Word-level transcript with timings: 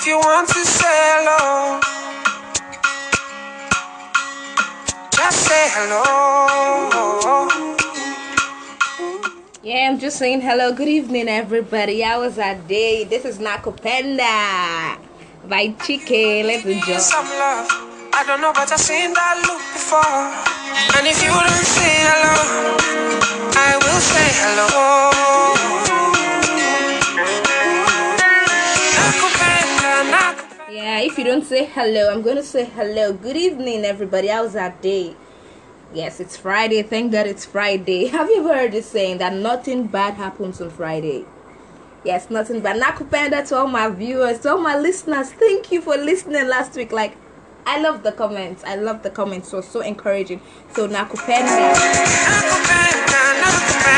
if 0.00 0.06
you 0.06 0.16
want 0.18 0.48
to 0.48 0.64
say 0.64 0.86
hello, 0.88 1.78
just 5.12 5.38
say 5.46 5.66
hello. 5.76 7.48
Yeah, 9.62 9.90
I'm 9.90 9.98
just 9.98 10.16
saying 10.16 10.40
hello. 10.40 10.72
Good 10.72 10.88
evening, 10.88 11.28
everybody. 11.28 12.00
How 12.00 12.22
was 12.22 12.38
our 12.38 12.54
day? 12.54 13.04
This 13.04 13.26
is 13.26 13.40
Nakupenda 13.40 14.96
by 15.46 15.68
Chike. 15.84 16.46
Let's 16.46 16.64
enjoy. 16.64 16.96
Some 16.96 17.26
love. 17.26 17.68
I 18.14 18.24
don't 18.26 18.40
know, 18.40 18.54
but 18.54 18.72
I've 18.72 18.80
seen 18.80 19.12
that 19.12 19.36
look 19.44 19.60
before. 19.76 20.00
And 20.96 21.06
if 21.06 21.22
you 21.22 21.28
don't 21.28 21.66
say 21.76 22.08
hello, 22.08 22.36
I 23.52 23.76
will 23.76 24.00
say 24.00 24.28
hello. 24.40 25.89
If 31.06 31.16
you 31.16 31.24
don't 31.24 31.44
say 31.44 31.64
hello, 31.64 32.10
I'm 32.12 32.20
going 32.22 32.36
to 32.36 32.42
say 32.42 32.64
hello. 32.64 33.12
Good 33.12 33.36
evening, 33.36 33.84
everybody. 33.84 34.28
How's 34.28 34.52
that 34.52 34.82
day? 34.82 35.16
Yes, 35.94 36.20
it's 36.20 36.36
Friday. 36.36 36.82
Thank 36.82 37.12
God 37.12 37.26
it's 37.26 37.46
Friday. 37.46 38.06
Have 38.16 38.28
you 38.28 38.40
ever 38.40 38.54
heard 38.54 38.72
this 38.72 38.90
saying 38.90 39.18
that 39.18 39.32
nothing 39.32 39.86
bad 39.86 40.14
happens 40.14 40.60
on 40.60 40.70
Friday? 40.70 41.24
Yes, 42.04 42.28
nothing 42.28 42.60
bad. 42.60 42.80
Nakupenda 42.80 43.46
to 43.48 43.56
all 43.56 43.66
my 43.66 43.88
viewers, 43.88 44.40
to 44.40 44.50
all 44.52 44.58
my 44.58 44.76
listeners. 44.76 45.32
Thank 45.32 45.72
you 45.72 45.80
for 45.80 45.96
listening 45.96 46.48
last 46.48 46.74
week. 46.74 46.92
Like, 46.92 47.16
I 47.64 47.80
love 47.80 48.02
the 48.02 48.12
comments. 48.12 48.62
I 48.64 48.76
love 48.76 49.02
the 49.02 49.10
comments. 49.10 49.48
So 49.48 49.60
so 49.62 49.80
encouraging. 49.80 50.40
So 50.74 50.86
Nakupenda. 50.86 51.72
Nakupenda, 51.74 53.20
nakupenda. 53.40 53.90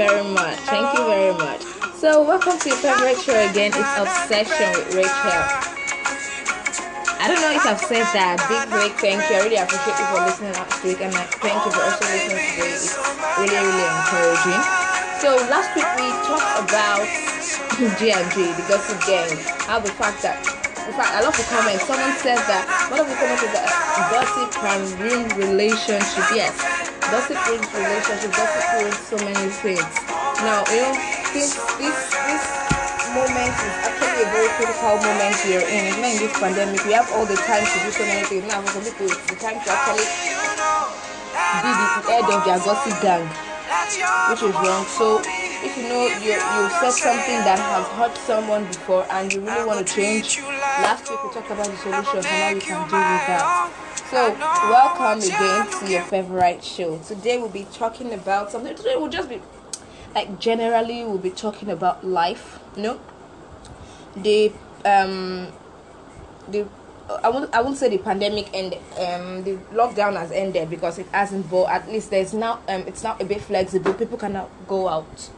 Very 0.00 0.24
much. 0.32 0.56
Thank 0.64 0.96
you 0.96 1.04
very 1.04 1.36
much. 1.36 1.60
So, 2.00 2.24
welcome 2.24 2.56
to 2.56 2.66
your 2.72 2.80
favorite 2.80 3.20
show 3.20 3.36
again. 3.36 3.68
It's 3.76 3.94
Obsession 4.00 4.72
with 4.72 4.96
Rachel. 4.96 5.40
I 7.20 7.28
don't 7.28 7.36
know 7.44 7.52
if 7.52 7.60
I've 7.68 7.84
said 7.84 8.08
that. 8.16 8.40
Big 8.48 8.64
break, 8.72 8.96
thank 8.96 9.20
you. 9.28 9.36
I 9.36 9.44
really 9.44 9.60
appreciate 9.60 10.00
you 10.00 10.08
for 10.08 10.24
listening 10.24 10.56
last 10.56 10.80
week, 10.80 11.04
and 11.04 11.12
I 11.12 11.28
thank 11.44 11.60
you 11.68 11.70
for 11.76 11.84
also 11.84 12.00
listening 12.08 12.40
today. 12.40 12.72
It's 12.72 12.96
really, 13.36 13.60
really 13.60 13.88
encouraging. 13.92 14.62
So, 15.20 15.36
last 15.52 15.68
week 15.76 15.84
we 16.00 16.08
talked 16.24 16.48
about 16.64 17.04
G&G, 18.00 18.36
the 18.56 18.64
gossip 18.72 19.04
gang. 19.04 19.36
How 19.68 19.84
the 19.84 19.92
fact 20.00 20.24
that, 20.24 20.40
in 20.88 20.96
fact, 20.96 21.12
I 21.12 21.20
love 21.20 21.36
the 21.36 21.44
comment. 21.52 21.76
Someone 21.84 22.16
said 22.24 22.40
that 22.48 22.64
one 22.88 23.04
of 23.04 23.08
the 23.12 23.16
comments 23.20 23.44
is 23.44 23.52
that 23.52 23.68
gossip 24.08 24.48
can 24.64 24.80
ruin 24.96 25.28
relationship. 25.36 26.24
Yes, 26.32 26.56
gossip 27.10 27.38
ruins 27.50 27.66
relationship. 27.74 28.30
that's 28.30 28.54
Gossip 28.54 28.64
ruins 28.78 28.98
so 29.02 29.16
many 29.26 29.50
things. 29.50 29.90
Now, 30.46 30.62
you 30.70 30.80
know, 30.86 30.94
this 31.34 31.58
this 31.76 31.98
this 32.14 32.44
moment 33.10 33.50
is 33.50 33.74
actually 33.82 34.22
a 34.22 34.28
very 34.30 34.50
critical 34.54 34.94
moment 35.02 35.34
we 35.42 35.58
are 35.58 35.66
in. 35.66 35.90
Even 35.90 36.06
in 36.06 36.18
this 36.22 36.34
pandemic, 36.38 36.78
we 36.86 36.94
have 36.94 37.10
all 37.12 37.26
the 37.26 37.36
time 37.44 37.66
to 37.66 37.76
do 37.82 37.90
so 37.90 38.04
many 38.06 38.22
things. 38.30 38.46
Now, 38.46 38.62
for 38.62 38.78
some 38.78 38.84
people, 38.86 39.10
it's 39.10 39.26
the 39.26 39.36
time 39.42 39.58
to 39.58 39.68
actually 39.68 40.06
be 41.60 41.70
the 41.74 41.88
head 42.06 42.26
of 42.30 42.40
their 42.46 42.60
gossip 42.62 42.94
gang, 43.02 43.26
which 44.30 44.42
is 44.46 44.54
wrong. 44.54 44.86
So, 44.94 45.18
if 45.66 45.76
you 45.76 45.90
know 45.90 46.06
you 46.22 46.38
you 46.38 46.62
said 46.78 46.94
something 46.94 47.38
that 47.42 47.58
has 47.58 47.86
hurt 47.98 48.16
someone 48.22 48.64
before 48.70 49.04
and 49.10 49.32
you 49.32 49.40
really 49.42 49.66
want 49.66 49.84
to 49.84 49.88
change, 49.92 50.38
last 50.82 51.10
week 51.10 51.22
we 51.22 51.30
talked 51.30 51.50
about 51.50 51.66
the 51.66 51.76
solution 51.76 52.16
and 52.16 52.26
how 52.26 52.48
you 52.50 52.60
can 52.60 52.88
deal 52.88 52.98
with 52.98 53.26
that. 53.28 53.70
So, 54.10 54.34
welcome 54.70 55.18
again 55.22 55.80
to 55.80 55.90
your 55.90 56.02
favorite 56.02 56.64
show. 56.64 56.98
Today 56.98 57.38
we'll 57.38 57.48
be 57.48 57.66
talking 57.72 58.12
about 58.12 58.50
something. 58.50 58.74
Today 58.74 58.94
we'll 58.96 59.10
just 59.10 59.28
be 59.28 59.40
like 60.14 60.40
generally 60.40 61.04
we'll 61.04 61.18
be 61.18 61.30
talking 61.30 61.70
about 61.70 62.04
life. 62.04 62.58
You 62.76 62.82
know, 62.82 63.00
the 64.16 64.52
um 64.84 65.48
the 66.48 66.66
I 67.22 67.28
won't 67.28 67.54
I 67.54 67.60
won't 67.60 67.76
say 67.76 67.88
the 67.88 67.98
pandemic 67.98 68.48
ended 68.54 68.80
um 68.98 69.44
the 69.44 69.56
lockdown 69.72 70.16
has 70.16 70.32
ended 70.32 70.70
because 70.70 70.98
it 70.98 71.06
hasn't 71.08 71.50
but 71.50 71.68
at 71.68 71.88
least 71.88 72.10
there's 72.10 72.32
now 72.32 72.60
um 72.68 72.82
it's 72.86 73.02
now 73.02 73.16
a 73.20 73.24
bit 73.24 73.40
flexible 73.40 73.94
people 73.94 74.16
cannot 74.16 74.48
go 74.68 74.88
out 74.88 75.28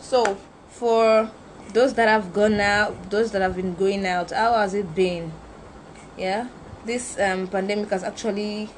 so 0.00 0.38
for 0.68 1.30
those 1.72 1.94
that 1.94 2.08
have 2.08 2.32
gone 2.32 2.60
out 2.60 3.10
those 3.10 3.30
that 3.32 3.42
have 3.42 3.56
been 3.56 3.74
going 3.74 4.06
out 4.06 4.30
how 4.30 4.54
has 4.54 4.74
it 4.74 4.94
been? 4.94 5.32
Yeah? 6.16 6.48
This 6.84 7.18
um 7.18 7.48
pandemic 7.48 7.90
has 7.90 8.02
actually 8.02 8.70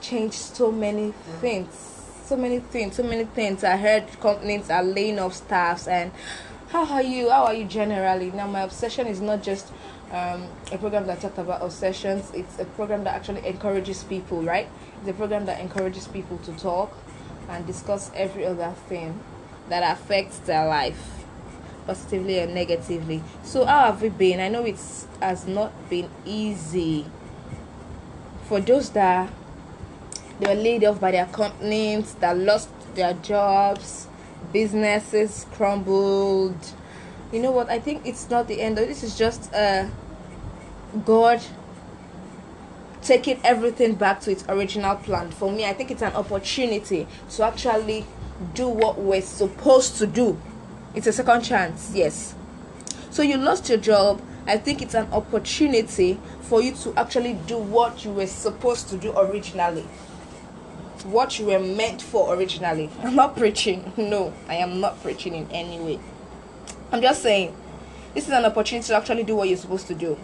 changed 0.00 0.34
so 0.34 0.70
many 0.70 1.12
things 1.40 1.92
so 2.26 2.36
many 2.36 2.58
things 2.58 2.96
so 2.96 3.02
many 3.02 3.24
things. 3.24 3.64
I 3.64 3.76
heard 3.76 4.08
companies 4.20 4.70
are 4.70 4.82
laying 4.82 5.18
off 5.18 5.34
staffs 5.34 5.86
and 5.86 6.12
how 6.68 6.84
are 6.86 7.02
you 7.02 7.30
how 7.30 7.44
are 7.44 7.54
you 7.54 7.64
generally? 7.64 8.30
Now 8.30 8.46
my 8.46 8.62
obsession 8.62 9.06
is 9.06 9.20
not 9.20 9.42
just 9.42 9.72
um, 10.10 10.48
a 10.70 10.78
program 10.78 11.06
that 11.06 11.20
talked 11.20 11.38
about 11.38 11.62
obsessions 11.62 12.30
it's 12.34 12.58
a 12.58 12.64
program 12.64 13.04
that 13.04 13.14
actually 13.14 13.46
encourages 13.46 14.04
people 14.04 14.42
right? 14.42 14.68
It's 15.00 15.08
a 15.08 15.12
program 15.14 15.46
that 15.46 15.60
encourages 15.60 16.08
people 16.08 16.38
to 16.38 16.52
talk 16.52 16.96
and 17.48 17.66
discuss 17.66 18.10
every 18.14 18.46
other 18.46 18.72
thing 18.88 19.20
that 19.68 19.82
affects 19.96 20.38
their 20.38 20.66
life 20.66 21.23
positively 21.86 22.40
or 22.40 22.46
negatively. 22.46 23.22
So 23.42 23.64
how 23.64 23.86
have 23.86 24.02
we 24.02 24.08
been? 24.08 24.40
I 24.40 24.48
know 24.48 24.64
it's 24.64 25.06
has 25.20 25.46
not 25.46 25.72
been 25.88 26.08
easy. 26.24 27.06
For 28.48 28.60
those 28.60 28.90
that 28.90 29.30
they 30.40 30.54
were 30.54 30.60
laid 30.60 30.84
off 30.84 31.00
by 31.00 31.12
their 31.12 31.26
companies 31.26 32.14
that 32.14 32.36
lost 32.36 32.68
their 32.94 33.14
jobs 33.14 34.08
businesses 34.52 35.46
crumbled. 35.52 36.56
You 37.32 37.40
know 37.40 37.50
what? 37.50 37.68
I 37.68 37.78
think 37.78 38.06
it's 38.06 38.28
not 38.30 38.46
the 38.46 38.60
end 38.60 38.78
this 38.78 39.02
is 39.02 39.16
just 39.18 39.52
uh 39.52 39.88
god 41.04 41.42
taking 43.02 43.38
everything 43.44 43.94
back 43.94 44.20
to 44.20 44.30
its 44.30 44.44
original 44.48 44.96
plan. 44.96 45.30
For 45.30 45.50
me 45.50 45.66
i 45.66 45.72
think 45.72 45.90
it's 45.90 46.02
an 46.02 46.14
opportunity 46.14 47.06
to 47.30 47.42
actually 47.44 48.06
do 48.54 48.68
what 48.68 48.98
we're 48.98 49.20
supposed 49.22 49.96
to 49.98 50.06
do 50.06 50.40
it's 50.94 51.06
a 51.06 51.12
second 51.12 51.42
chance 51.42 51.92
yes. 51.94 52.34
So 53.10 53.22
you 53.22 53.36
lost 53.36 53.68
your 53.68 53.78
job. 53.78 54.20
I 54.46 54.58
think 54.58 54.82
it's 54.82 54.94
an 54.94 55.08
opportunity 55.12 56.18
for 56.42 56.60
you 56.60 56.72
to 56.72 56.94
actually 56.98 57.34
do 57.46 57.56
what 57.56 58.04
you 58.04 58.12
were 58.12 58.26
supposed 58.26 58.88
to 58.88 58.96
do 58.96 59.16
originally. 59.16 59.82
What 61.04 61.38
you 61.38 61.46
were 61.46 61.58
meant 61.58 62.02
for 62.02 62.34
originally. 62.34 62.90
I'm 63.02 63.14
not 63.14 63.36
preaching. 63.36 63.92
No 63.96 64.32
i 64.48 64.54
am 64.56 64.80
not 64.80 65.00
preaching 65.02 65.34
in 65.34 65.50
any 65.50 65.78
way. 65.78 66.00
I'm 66.92 67.00
just 67.02 67.22
saying 67.22 67.54
this 68.14 68.26
is 68.26 68.32
an 68.32 68.44
opportunity 68.44 68.86
to 68.88 68.96
actually 68.96 69.24
do 69.24 69.36
what 69.36 69.48
you're 69.48 69.58
supposed 69.58 69.86
to 69.88 69.94
do. 69.94 70.18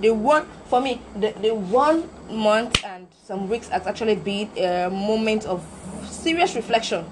The 0.00 0.10
one 0.10 0.46
for 0.66 0.80
me 0.80 1.00
the, 1.14 1.32
the 1.40 1.54
one 1.54 2.08
month 2.30 2.84
and 2.84 3.06
some 3.24 3.48
weeks 3.48 3.68
has 3.68 3.86
actually 3.86 4.16
been 4.16 4.50
a 4.56 4.90
moment 4.90 5.44
of 5.46 5.64
serious 6.10 6.54
reflection 6.54 7.04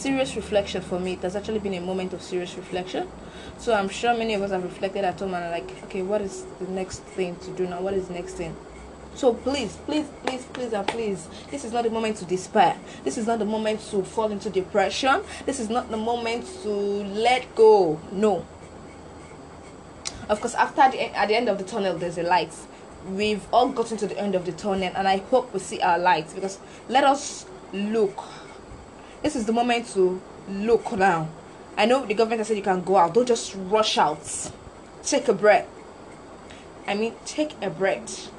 serious 0.00 0.34
reflection 0.34 0.80
for 0.80 0.98
me. 0.98 1.12
It 1.12 1.22
has 1.22 1.36
actually 1.36 1.58
been 1.58 1.74
a 1.74 1.80
moment 1.80 2.14
of 2.14 2.22
serious 2.22 2.56
reflection. 2.56 3.06
So 3.58 3.74
i'm 3.74 3.90
sure 3.90 4.16
many 4.16 4.32
of 4.34 4.42
us 4.42 4.50
have 4.50 4.64
reflected 4.64 5.04
at 5.04 5.20
home 5.20 5.34
and 5.34 5.44
are 5.44 5.50
like 5.50 5.70
okay 5.84 6.00
what 6.00 6.22
is 6.22 6.46
the 6.58 6.68
next 6.68 7.00
thing 7.00 7.36
to 7.36 7.50
do 7.50 7.66
now? 7.66 7.82
What 7.82 7.92
is 7.94 8.08
the 8.08 8.14
next 8.14 8.34
thing? 8.34 8.56
So 9.14 9.34
please 9.34 9.76
please 9.84 10.08
please 10.24 10.44
please 10.46 10.72
and 10.72 10.86
please 10.88 11.28
this 11.50 11.64
is 11.64 11.72
not 11.72 11.84
the 11.84 11.90
moment 11.90 12.16
to 12.18 12.24
despair. 12.24 12.78
This 13.04 13.18
is 13.18 13.26
not 13.26 13.38
the 13.38 13.44
moment 13.44 13.80
to 13.90 14.02
fall 14.02 14.32
into 14.32 14.48
depression. 14.48 15.20
This 15.44 15.60
is 15.60 15.68
not 15.68 15.90
the 15.90 15.98
moment 15.98 16.46
to 16.62 16.70
let 16.70 17.54
go. 17.54 18.00
No. 18.10 18.46
Of 20.30 20.40
course, 20.40 20.54
after 20.54 20.90
the 20.90 21.14
at 21.14 21.28
the 21.28 21.34
end 21.34 21.48
of 21.48 21.58
the 21.58 21.64
tunnel, 21.64 21.98
there's 21.98 22.16
a 22.16 22.22
light. 22.22 22.54
We've 23.08 23.44
all 23.52 23.68
gotten 23.68 23.98
to 23.98 24.06
the 24.06 24.16
end 24.18 24.34
of 24.34 24.46
the 24.46 24.52
tunnel, 24.52 24.92
and 24.94 25.08
I 25.08 25.16
hope 25.16 25.52
we 25.52 25.58
see 25.58 25.80
our 25.80 25.98
light 25.98 26.32
because 26.34 26.58
let 26.88 27.04
us 27.04 27.44
look. 27.72 28.24
This 29.22 29.36
is 29.36 29.44
the 29.44 29.52
moment 29.52 29.86
to 29.88 30.20
look 30.48 30.92
now. 30.92 31.28
I 31.76 31.84
know 31.84 32.06
the 32.06 32.14
government 32.14 32.40
has 32.40 32.48
said 32.48 32.56
you 32.56 32.62
can 32.62 32.82
go 32.82 32.96
out. 32.96 33.14
Don't 33.14 33.28
just 33.28 33.54
rush 33.54 33.98
out. 33.98 34.50
Take 35.02 35.28
a 35.28 35.34
breath. 35.34 35.68
I 36.86 36.94
mean, 36.94 37.14
take 37.26 37.54
a 37.62 37.68
breath. 37.68 38.30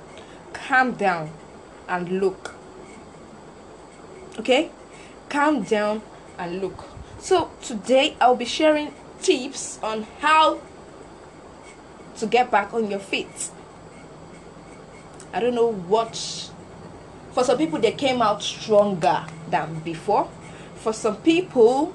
Calm 0.54 0.94
down 0.94 1.32
and 1.88 2.20
look. 2.20 2.56
Okay? 4.40 4.72
Calm 5.30 5.64
down 5.64 6.02
and 6.38 6.62
look. 6.62 6.86
So, 7.20 7.52
today 7.62 8.16
I'll 8.20 8.36
be 8.36 8.46
sharing 8.46 8.94
tips 9.22 9.80
on 9.84 10.08
how 10.20 10.62
to 12.18 12.26
get 12.26 12.50
back 12.50 12.74
on 12.74 12.90
your 12.90 13.00
feet. 13.00 13.52
I 15.32 15.40
don't 15.40 15.56
know 15.56 15.72
what. 15.72 16.16
For 17.34 17.44
some 17.44 17.58
people, 17.58 17.80
they 17.80 17.92
came 17.92 18.22
out 18.22 18.42
stronger 18.42 19.26
than 19.50 19.80
before. 19.80 20.30
For 20.82 20.94
some 20.94 21.18
people, 21.18 21.94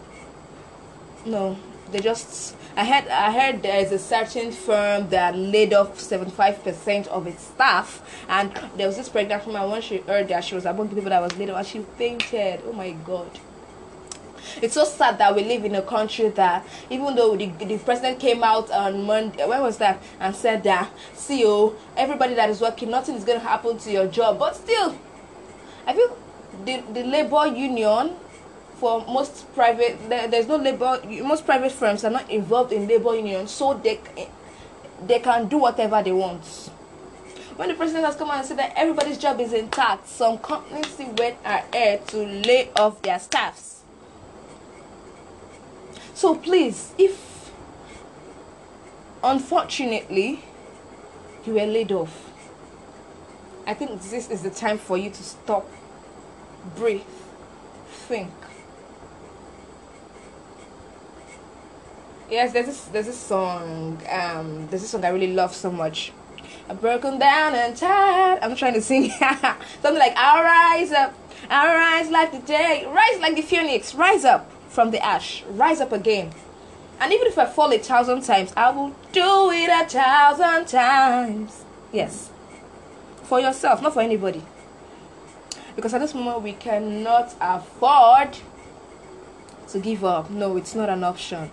no, 1.25 1.59
they 1.91 1.99
just. 1.99 2.55
I 2.77 2.85
heard. 2.85 3.09
I 3.09 3.33
heard 3.33 3.62
there 3.62 3.81
is 3.81 3.91
a 3.91 3.99
certain 3.99 4.53
firm 4.53 5.09
that 5.09 5.35
laid 5.37 5.75
off 5.75 5.99
seventy 5.99 6.31
five 6.31 6.62
percent 6.62 7.09
of 7.09 7.27
its 7.27 7.43
staff, 7.43 8.00
and 8.29 8.53
there 8.77 8.87
was 8.87 8.97
this 8.97 9.09
pregnant 9.09 9.44
woman. 9.44 9.69
When 9.71 9.83
she 9.83 9.99
heard 9.99 10.29
that 10.29 10.44
she 10.44 10.55
was 10.55 10.67
among 10.67 10.91
the 10.91 10.94
people 10.94 11.11
that 11.11 11.21
was 11.21 11.37
laid 11.37 11.50
off, 11.50 11.59
and 11.59 11.67
she 11.67 11.81
fainted. 11.99 12.61
Oh 12.65 12.73
my 12.73 12.93
god! 12.93 13.41
It's 14.62 14.75
so 14.75 14.85
sad 14.85 15.19
that 15.19 15.35
we 15.35 15.43
live 15.43 15.65
in 15.65 15.75
a 15.75 15.82
country 15.82 16.29
that 16.29 16.65
even 16.89 17.17
though 17.17 17.37
the, 17.37 17.47
the 17.47 17.79
president 17.79 18.21
came 18.21 18.44
out 18.44 18.71
on 18.71 19.03
Monday, 19.03 19.44
when 19.49 19.62
was 19.62 19.79
that, 19.79 20.00
and 20.21 20.35
said 20.37 20.62
that, 20.62 20.89
see 21.12 21.41
you, 21.41 21.75
everybody 21.97 22.35
that 22.35 22.50
is 22.50 22.61
working, 22.61 22.91
nothing 22.91 23.17
is 23.17 23.25
going 23.25 23.41
to 23.41 23.47
happen 23.47 23.79
to 23.79 23.91
your 23.91 24.06
job. 24.06 24.39
But 24.39 24.55
still, 24.55 24.97
I 25.87 25.93
feel 25.93 26.17
the, 26.65 26.85
the 26.93 27.03
labor 27.03 27.49
union 27.49 28.15
for 28.76 29.05
most 29.06 29.52
private, 29.55 30.08
there, 30.08 30.28
there's 30.28 30.46
no 30.46 30.56
labor, 30.56 31.00
most 31.23 31.44
private 31.46 31.73
firms 31.73 32.05
are 32.05 32.11
not 32.11 32.31
involved 32.31 32.73
in 32.73 32.87
labor 32.87 33.14
unions 33.17 33.50
so 33.50 33.75
they, 33.75 34.00
they 35.06 35.19
can 35.19 35.49
do 35.49 35.58
whatever 35.58 36.02
they 36.02 36.12
want 36.12 36.70
when 37.56 37.69
the 37.69 37.75
president 37.75 38.05
has 38.05 38.17
come 38.17 38.31
out 38.31 38.38
and 38.38 38.46
said 38.46 38.58
that 38.58 38.75
everybody's 38.76 39.17
job 39.17 39.40
is 39.40 39.55
intact, 39.55 40.06
some 40.06 40.38
companies 40.38 40.88
still 40.88 41.11
went 41.17 41.38
ahead 41.43 42.06
to 42.08 42.19
lay 42.19 42.70
off 42.76 43.00
their 43.00 43.19
staffs. 43.19 43.81
So 46.12 46.34
please, 46.34 46.93
if 46.99 47.50
unfortunately 49.25 50.44
you 51.46 51.55
were 51.55 51.67
laid 51.67 51.93
off, 51.93 52.31
I 53.67 53.72
think 53.72 54.02
this 54.02 54.29
is 54.29 54.43
the 54.43 54.50
time 54.50 54.76
for 54.76 54.99
you 54.99 55.08
to 55.08 55.22
stop, 55.22 55.67
breathe, 56.76 57.00
think. 57.88 58.31
Yes, 62.28 62.52
there's 62.52 62.67
this 62.67 62.84
there's 62.87 63.06
this 63.06 63.19
song, 63.19 64.02
um, 64.11 64.67
there's 64.69 64.82
this 64.82 64.90
song 64.90 65.05
I 65.05 65.11
really 65.11 65.32
love 65.32 65.55
so 65.55 65.70
much. 65.70 66.12
I'm 66.69 66.76
broken 66.76 67.20
down 67.20 67.55
and 67.55 67.76
tired. 67.76 68.40
I'm 68.43 68.56
trying 68.56 68.75
to 68.75 68.82
sing 68.82 69.11
something 69.82 69.99
like 69.99 70.14
I'll 70.17 70.43
rise 70.43 70.90
up, 70.90 71.14
I'll 71.49 71.73
rise 71.73 72.11
like 72.11 72.32
the 72.32 72.40
day, 72.40 72.84
rise 72.88 73.20
like 73.20 73.37
the 73.37 73.43
phoenix, 73.43 73.94
rise 73.94 74.25
up 74.25 74.50
from 74.69 74.90
the 74.90 75.05
ash, 75.05 75.44
rise 75.44 75.81
up 75.81 75.93
again. 75.93 76.32
And 76.99 77.12
even 77.12 77.28
if 77.28 77.38
I 77.38 77.46
fall 77.46 77.73
a 77.73 77.78
thousand 77.78 78.23
times, 78.23 78.52
I 78.56 78.70
will 78.70 78.96
do 79.12 79.50
it 79.52 79.70
a 79.70 79.88
thousand 79.88 80.67
times. 80.67 81.64
Yes. 81.93 82.31
For 83.22 83.38
yourself, 83.38 83.82
not 83.82 83.94
for 83.94 84.02
anybody. 84.02 84.43
Because 85.76 85.94
at 85.94 86.00
this 86.00 86.14
moment, 86.14 86.43
we 86.43 86.55
cannot 86.55 87.34
afford 87.40 88.38
to 89.69 89.79
give 89.79 90.05
up. 90.05 90.29
No, 90.31 90.56
it's 90.56 90.75
not 90.75 90.88
an 90.88 91.05
option. 91.05 91.50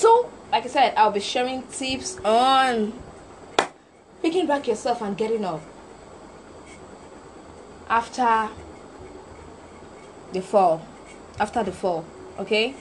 So, 0.00 0.30
like 0.50 0.64
I 0.64 0.68
said, 0.68 0.94
I'll 0.96 1.10
be 1.10 1.20
sharing 1.20 1.62
tips 1.64 2.18
on 2.24 2.94
picking 4.22 4.46
back 4.46 4.66
yourself 4.66 5.02
and 5.02 5.14
getting 5.14 5.44
up 5.44 5.60
after 7.86 8.48
the 10.32 10.40
fall 10.40 10.80
after 11.38 11.62
the 11.62 11.72
fall 11.72 12.06
okay? 12.38 12.74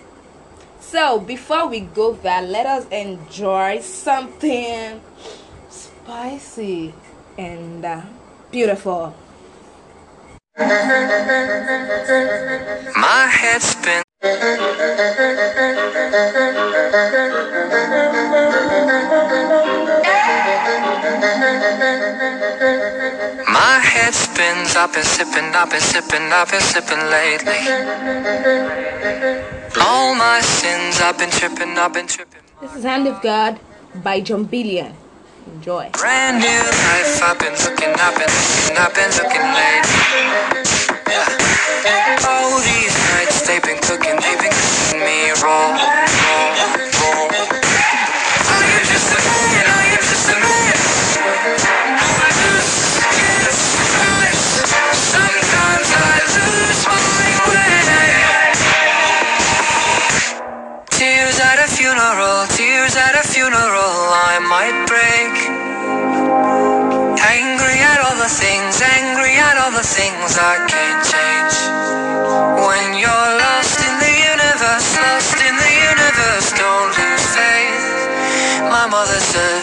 So 0.80 1.20
before 1.20 1.68
we 1.68 1.82
go 1.82 2.14
there 2.14 2.42
let 2.42 2.66
us 2.66 2.88
enjoy 2.88 3.82
something 3.82 5.02
spicy 5.68 6.94
and 7.38 7.84
uh, 7.84 8.02
beautiful. 8.50 9.14
My 12.96 13.28
head 13.30 13.62
spins 13.62 14.09
my 14.22 14.28
head 23.82 24.14
spins, 24.14 24.76
I've 24.76 24.92
been 24.94 25.04
sipping, 25.04 25.56
I've 25.56 25.72
been 25.72 25.80
sipping, 25.80 26.34
I've 26.34 26.52
been 26.52 26.60
sipping 26.60 27.00
lately. 27.10 27.60
All 29.80 30.14
my 30.16 30.42
sins, 30.42 31.00
I've 31.00 31.18
been 31.18 31.32
tripping, 31.32 31.78
I've 31.78 31.94
been 31.94 32.08
tripping. 32.08 32.42
This 32.60 32.76
is 32.76 32.84
Hand 32.84 33.08
of 33.08 33.22
God 33.22 33.58
by 34.04 34.20
Jon 34.20 34.46
Bellion. 34.46 34.94
Enjoy. 35.48 35.90
Brand 35.94 36.40
new 36.40 36.48
life, 36.48 37.24
I've 37.24 37.40
been 37.40 37.54
looking, 37.54 37.96
I've 37.96 38.18
been 38.20 38.28
looking, 38.28 38.78
I've 38.78 38.94
been 38.94 39.12
looking 39.16 39.48
lately. 39.56 40.20
Yeah. 41.08 41.40
Nights, 41.86 42.89
they've 43.50 43.64
been 43.64 43.82
cooking, 43.82 44.16
they've 44.22 44.38
been 44.38 44.54
cooking 44.54 45.00
me 45.02 45.34
raw. 45.42 45.74
Tears 60.92 61.40
at 61.40 61.58
a 61.58 61.68
funeral, 61.68 62.46
tears 62.54 62.96
at 62.96 63.16
a 63.16 63.24
funeral, 63.26 63.98
I 64.30 64.38
might 64.46 64.78
break. 64.86 65.34
Angry 67.18 67.80
at 67.82 68.00
all 68.06 68.18
the 68.22 68.30
things, 68.30 68.82
angry 68.82 69.34
at 69.38 69.58
all 69.58 69.72
the 69.72 69.88
things 69.98 70.38
I 70.38 70.68
can't 70.68 71.02
change. 71.04 71.56
When 72.68 73.00
you're 73.00 73.39
My 79.10 79.59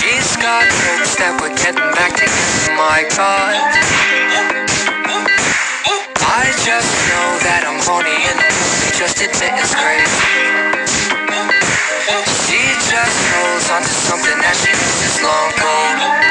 She's 0.00 0.36
got 0.40 0.64
hopes 0.64 1.16
that 1.20 1.36
we're 1.36 1.52
getting 1.60 1.84
back 1.92 2.16
together, 2.16 2.72
my 2.80 3.04
God. 3.12 3.52
I 6.24 6.48
just 6.64 6.92
know 7.12 7.28
that 7.44 7.68
I'm 7.68 7.76
horny 7.84 8.16
and 8.16 8.40
just 8.96 9.20
admit 9.20 9.52
it's 9.60 9.74
crazy. 9.76 10.40
She 12.48 12.62
just 12.88 13.18
holds 13.36 13.68
on 13.70 13.82
to 13.82 13.94
something 14.08 14.38
that 14.40 14.56
she 14.56 14.72
knows 14.72 15.00
is 15.04 15.18
long 15.20 15.52
gone. 15.60 16.21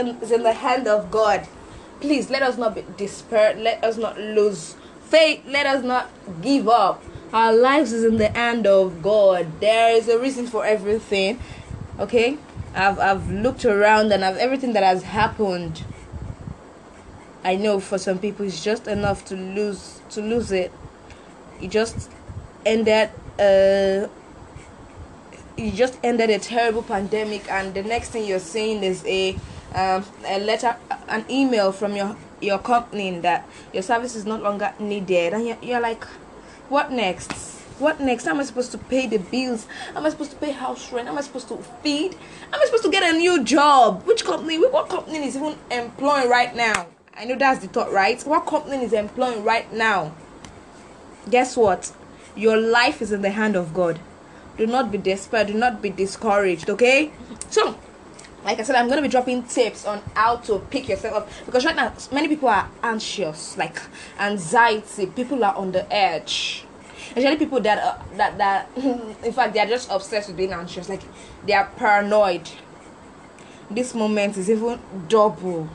In, 0.00 0.20
is 0.20 0.32
in 0.32 0.42
the 0.42 0.52
hand 0.52 0.88
of 0.88 1.10
God. 1.10 1.46
Please 2.00 2.30
let 2.30 2.42
us 2.42 2.56
not 2.56 2.74
be 2.74 2.84
despair. 2.96 3.54
Let 3.54 3.84
us 3.84 3.96
not 3.96 4.18
lose 4.18 4.74
faith. 5.02 5.42
Let 5.46 5.66
us 5.66 5.84
not 5.84 6.10
give 6.40 6.68
up. 6.68 7.02
Our 7.32 7.52
lives 7.52 7.92
is 7.92 8.04
in 8.04 8.16
the 8.16 8.28
hand 8.28 8.66
of 8.66 9.02
God. 9.02 9.60
There 9.60 9.94
is 9.94 10.08
a 10.08 10.18
reason 10.18 10.46
for 10.46 10.64
everything. 10.64 11.38
Okay, 11.98 12.38
I've 12.74 12.98
I've 12.98 13.30
looked 13.30 13.64
around 13.64 14.12
and 14.12 14.24
I've 14.24 14.36
everything 14.38 14.72
that 14.72 14.82
has 14.82 15.02
happened. 15.02 15.84
I 17.44 17.56
know 17.56 17.78
for 17.80 17.98
some 17.98 18.18
people 18.18 18.46
it's 18.46 18.64
just 18.64 18.86
enough 18.86 19.24
to 19.26 19.36
lose 19.36 20.00
to 20.10 20.20
lose 20.22 20.50
it. 20.50 20.72
It 21.60 21.70
just 21.70 22.10
ended. 22.64 23.10
Uh, 23.38 24.08
you 25.56 25.70
just 25.70 25.98
ended 26.02 26.30
a 26.30 26.38
terrible 26.38 26.82
pandemic 26.82 27.50
and 27.50 27.74
the 27.74 27.82
next 27.82 28.10
thing 28.10 28.24
you're 28.24 28.38
seeing 28.38 28.82
is 28.82 29.04
a 29.04 29.36
um, 29.74 30.04
a 30.26 30.38
letter 30.40 30.76
an 31.08 31.24
email 31.30 31.72
from 31.72 31.94
your 31.96 32.16
your 32.40 32.58
company 32.58 33.18
that 33.20 33.48
your 33.72 33.82
service 33.82 34.16
is 34.16 34.24
no 34.24 34.36
longer 34.36 34.72
needed. 34.78 35.34
And 35.34 35.46
you're, 35.46 35.58
you're 35.62 35.80
like 35.80 36.04
what 36.68 36.90
next? 36.90 37.32
What 37.78 37.98
next? 37.98 38.26
How 38.26 38.32
am 38.32 38.40
i 38.40 38.44
supposed 38.44 38.72
to 38.72 38.78
pay 38.78 39.06
the 39.06 39.18
bills? 39.18 39.66
How 39.92 40.00
am 40.00 40.06
i 40.06 40.10
supposed 40.10 40.30
to 40.32 40.36
pay 40.36 40.52
house 40.52 40.92
rent? 40.92 41.06
How 41.06 41.12
am 41.12 41.18
i 41.18 41.22
supposed 41.22 41.48
to 41.48 41.56
feed? 41.82 42.14
How 42.50 42.56
am 42.56 42.62
i 42.62 42.66
supposed 42.66 42.84
to 42.84 42.90
get 42.90 43.02
a 43.14 43.16
new 43.16 43.42
job? 43.42 44.04
Which 44.06 44.24
company 44.24 44.58
what 44.58 44.88
company 44.88 45.18
is 45.26 45.36
even 45.36 45.56
employing 45.70 46.28
right 46.28 46.54
now? 46.54 46.86
I 47.16 47.24
know 47.24 47.36
that's 47.36 47.60
the 47.60 47.68
thought 47.68 47.92
right? 47.92 48.20
What 48.22 48.46
company 48.46 48.84
is 48.84 48.92
employing 48.92 49.44
right 49.44 49.70
now? 49.72 50.14
Guess 51.28 51.56
what? 51.56 51.92
Your 52.36 52.56
life 52.56 53.02
is 53.02 53.12
in 53.12 53.22
the 53.22 53.30
hand 53.30 53.56
of 53.56 53.74
god. 53.74 54.00
Do 54.56 54.66
not 54.66 54.92
be 54.92 54.98
desperate. 54.98 55.46
do 55.46 55.54
not 55.54 55.80
be 55.80 55.90
discouraged 55.90 56.68
okay? 56.70 57.12
So 57.50 57.78
like 58.44 58.58
i 58.58 58.62
said 58.62 58.76
i'm 58.76 58.88
to 58.88 59.02
be 59.02 59.08
dropping 59.08 59.42
tips 59.44 59.84
on 59.84 60.00
how 60.14 60.36
to 60.36 60.58
pick 60.70 60.88
yourself 60.88 61.14
up. 61.14 61.28
Because 61.46 61.64
right 61.64 61.76
now 61.76 61.92
many 62.12 62.28
people 62.28 62.48
are 62.48 62.68
anxious 62.82 63.56
like 63.56 63.80
anxiety. 64.18 65.06
People 65.06 65.44
are 65.44 65.54
on 65.54 65.72
the 65.72 65.90
edge. 65.92 66.64
Especially 67.16 67.36
people 67.36 67.60
that 67.60 67.78
uh, 67.78 67.98
that 68.16 68.38
that 68.38 68.68
in 68.76 69.32
fact 69.32 69.54
they 69.54 69.60
are 69.60 69.66
just 69.66 69.90
obsessed 69.90 70.28
with 70.28 70.36
being 70.36 70.52
anxious. 70.52 70.88
Like 70.88 71.02
they 71.44 71.52
are 71.52 71.66
paranoid. 71.76 72.50
This 73.70 73.94
moment 73.94 74.36
is 74.36 74.50
even 74.50 74.80
double. 75.08 75.68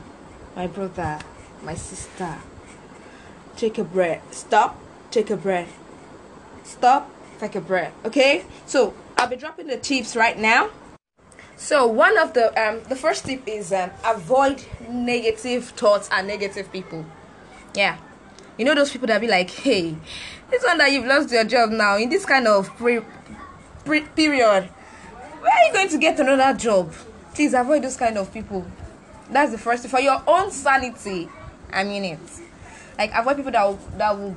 My 0.54 0.66
brother 0.66 1.18
my 1.62 1.74
sister 1.74 2.36
take 3.56 3.78
a 3.78 3.84
breath. 3.84 4.22
Stop 4.34 4.78
take 5.10 5.30
a 5.30 5.36
breath. 5.36 5.78
Stop 6.64 7.10
take 7.38 7.54
a 7.54 7.60
breath 7.60 7.92
okay? 8.04 8.44
So 8.66 8.94
i'll 9.18 9.28
be 9.28 9.36
dropping 9.36 9.66
the 9.66 9.76
tips 9.76 10.16
right 10.16 10.38
now 10.38 10.70
so 11.56 11.86
one 11.86 12.18
of 12.18 12.34
the 12.34 12.48
um 12.60 12.82
the 12.88 12.96
first 12.96 13.24
tip 13.24 13.42
is 13.46 13.72
um, 13.72 13.90
avoid 14.04 14.64
negative 14.88 15.64
thoughts 15.70 16.08
and 16.12 16.26
negative 16.26 16.70
people. 16.72 17.04
Yeah. 17.74 17.98
You 18.58 18.64
know 18.64 18.74
those 18.74 18.90
people 18.90 19.06
that 19.08 19.20
be 19.20 19.28
like 19.28 19.50
hey 19.50 19.96
this 20.50 20.62
one 20.64 20.78
that 20.78 20.92
you've 20.92 21.06
lost 21.06 21.30
your 21.32 21.44
job 21.44 21.70
now 21.70 21.96
in 21.96 22.08
this 22.08 22.24
kind 22.24 22.46
of 22.46 22.68
pre, 22.76 23.00
pre 23.84 24.00
period 24.00 24.64
where 25.40 25.52
are 25.52 25.66
you 25.66 25.72
going 25.72 25.88
to 25.88 25.98
get 25.98 26.18
another 26.18 26.58
job? 26.58 26.92
Please 27.34 27.54
avoid 27.54 27.82
those 27.82 27.96
kind 27.96 28.16
of 28.16 28.32
people. 28.32 28.66
That's 29.30 29.52
the 29.52 29.58
first 29.58 29.86
for 29.88 30.00
your 30.00 30.22
own 30.26 30.50
sanity 30.50 31.28
i 31.72 31.84
mean 31.84 32.04
it. 32.04 32.18
Like 32.98 33.10
avoid 33.14 33.36
people 33.36 33.52
that 33.52 33.98
that 33.98 34.18
would 34.18 34.36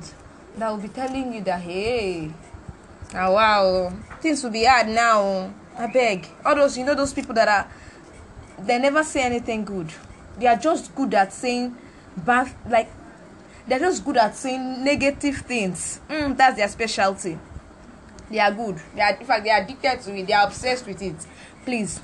that 0.56 0.70
will 0.70 0.78
be 0.78 0.88
telling 0.88 1.32
you 1.32 1.42
that 1.42 1.60
hey 1.60 2.30
now 3.12 3.34
wow 3.34 3.92
things 4.20 4.42
will 4.42 4.50
be 4.50 4.64
hard 4.64 4.88
now 4.88 5.52
i 5.80 5.86
beg. 5.86 6.28
All 6.44 6.54
those 6.54 6.76
you 6.76 6.84
know 6.84 6.94
those 6.94 7.12
people 7.14 7.34
that 7.34 7.48
are 7.48 7.70
they 8.64 8.78
never 8.78 9.02
say 9.02 9.22
anything 9.22 9.64
good. 9.64 9.90
They 10.38 10.46
are 10.46 10.56
just 10.56 10.94
good 10.94 11.14
at 11.14 11.32
saying 11.32 11.76
bad 12.16 12.52
like 12.68 12.90
they're 13.66 13.78
just 13.78 14.04
good 14.04 14.16
at 14.16 14.36
saying 14.36 14.84
negative 14.84 15.38
things. 15.38 16.00
Mm, 16.08 16.36
that's 16.36 16.56
their 16.56 16.68
specialty. 16.68 17.38
They 18.30 18.38
are 18.38 18.52
good. 18.52 18.80
They 18.94 19.00
are 19.00 19.14
in 19.16 19.26
fact 19.26 19.44
they 19.44 19.50
are 19.50 19.62
addicted 19.62 20.00
to 20.02 20.16
it. 20.16 20.26
They 20.26 20.32
are 20.32 20.46
obsessed 20.46 20.86
with 20.86 21.00
it. 21.02 21.16
Please 21.64 22.00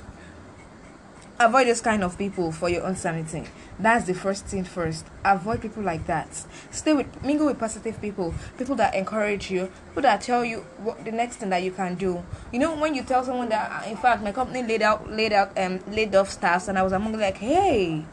avoid 1.39 1.67
those 1.67 1.81
kind 1.81 2.03
of 2.03 2.17
people 2.17 2.51
for 2.51 2.69
your 2.69 2.83
own 2.83 2.95
sanity. 2.95 3.43
That's 3.79 4.05
the 4.05 4.13
first 4.13 4.45
thing 4.45 4.63
first. 4.63 5.05
Avoid 5.23 5.61
people 5.61 5.83
like 5.83 6.07
that. 6.07 6.27
Stay 6.71 6.93
with 6.93 7.23
mingle 7.23 7.47
with 7.47 7.59
positive 7.59 8.01
people. 8.01 8.33
People 8.57 8.75
that 8.77 8.95
encourage 8.95 9.51
you. 9.51 9.71
People 9.89 10.03
that 10.03 10.21
tell 10.21 10.43
you 10.43 10.59
what 10.79 11.03
the 11.05 11.11
next 11.11 11.37
thing 11.37 11.49
that 11.49 11.63
you 11.63 11.71
can 11.71 11.95
do. 11.95 12.23
You 12.51 12.59
know 12.59 12.75
when 12.75 12.95
you 12.95 13.03
tell 13.03 13.23
someone 13.23 13.49
that 13.49 13.69
"Ah, 13.71 13.89
in 13.89 13.97
fact 13.97 14.23
my 14.23 14.31
company 14.31 14.63
laid 14.63 14.81
out 14.81 15.09
laid 15.09 15.33
out 15.33 15.57
um 15.57 15.79
laid 15.89 16.15
off 16.15 16.29
staffs 16.29 16.67
and 16.67 16.77
i 16.77 16.83
was 16.83 16.93
among 16.93 17.13
like 17.13 17.37
hey 17.37 18.05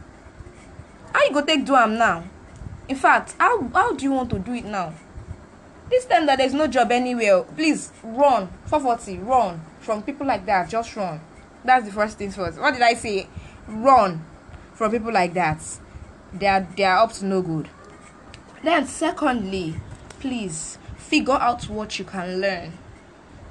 how 1.12 1.22
you 1.24 1.32
go 1.32 1.42
take 1.42 1.64
do 1.64 1.74
am 1.74 1.96
now? 1.96 2.24
In 2.88 2.96
fact 2.96 3.34
how 3.38 3.62
how 3.68 3.94
do 3.94 4.04
you 4.04 4.12
want 4.12 4.30
to 4.30 4.38
do 4.38 4.52
it 4.52 4.64
now? 4.64 4.92
This 5.90 6.04
time 6.06 6.26
that 6.26 6.38
there's 6.38 6.54
no 6.54 6.66
job 6.66 6.92
anywhere 6.92 7.42
please 7.42 7.90
run. 8.02 8.48
440 8.66 9.18
run. 9.18 9.60
From 9.80 10.02
people 10.02 10.26
like 10.26 10.44
that 10.46 10.68
just 10.68 10.94
run 10.96 11.20
that's 11.64 11.86
the 11.86 11.92
first 11.92 12.18
things 12.18 12.36
first. 12.36 12.58
What 12.58 12.74
did 12.74 12.82
i 12.82 12.94
say? 12.94 13.28
Run 13.68 14.24
from 14.74 14.90
people 14.90 15.12
like 15.12 15.34
that. 15.34 15.62
They 16.32 16.46
are 16.46 16.66
they 16.76 16.84
are 16.84 16.98
up 16.98 17.12
to 17.14 17.24
no 17.26 17.42
good. 17.42 17.68
Then 18.62 18.86
secondly 18.86 19.74
please 20.20 20.78
figure 20.96 21.34
out 21.34 21.68
what 21.68 21.98
you 21.98 22.04
can 22.04 22.40
learn. 22.40 22.72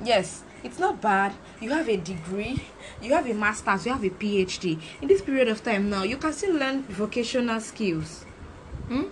Yes 0.03 0.43
it's 0.63 0.79
not 0.79 1.01
bad. 1.01 1.34
You 1.60 1.72
have 1.72 1.89
a 1.89 1.98
degree 1.98 2.63
you 3.01 3.13
have 3.13 3.29
a 3.29 3.34
master's 3.34 3.86
you 3.86 3.91
have 3.91 4.03
a 4.03 4.10
phd 4.10 4.79
in 5.01 5.08
this 5.08 5.22
period 5.22 5.50
of 5.50 5.62
time 5.63 5.89
now 5.89 6.03
you 6.03 6.17
can 6.17 6.32
still 6.34 6.55
learn 6.55 6.84
vocational 6.84 7.60
skills. 7.60 8.24
Hmm? 8.88 9.03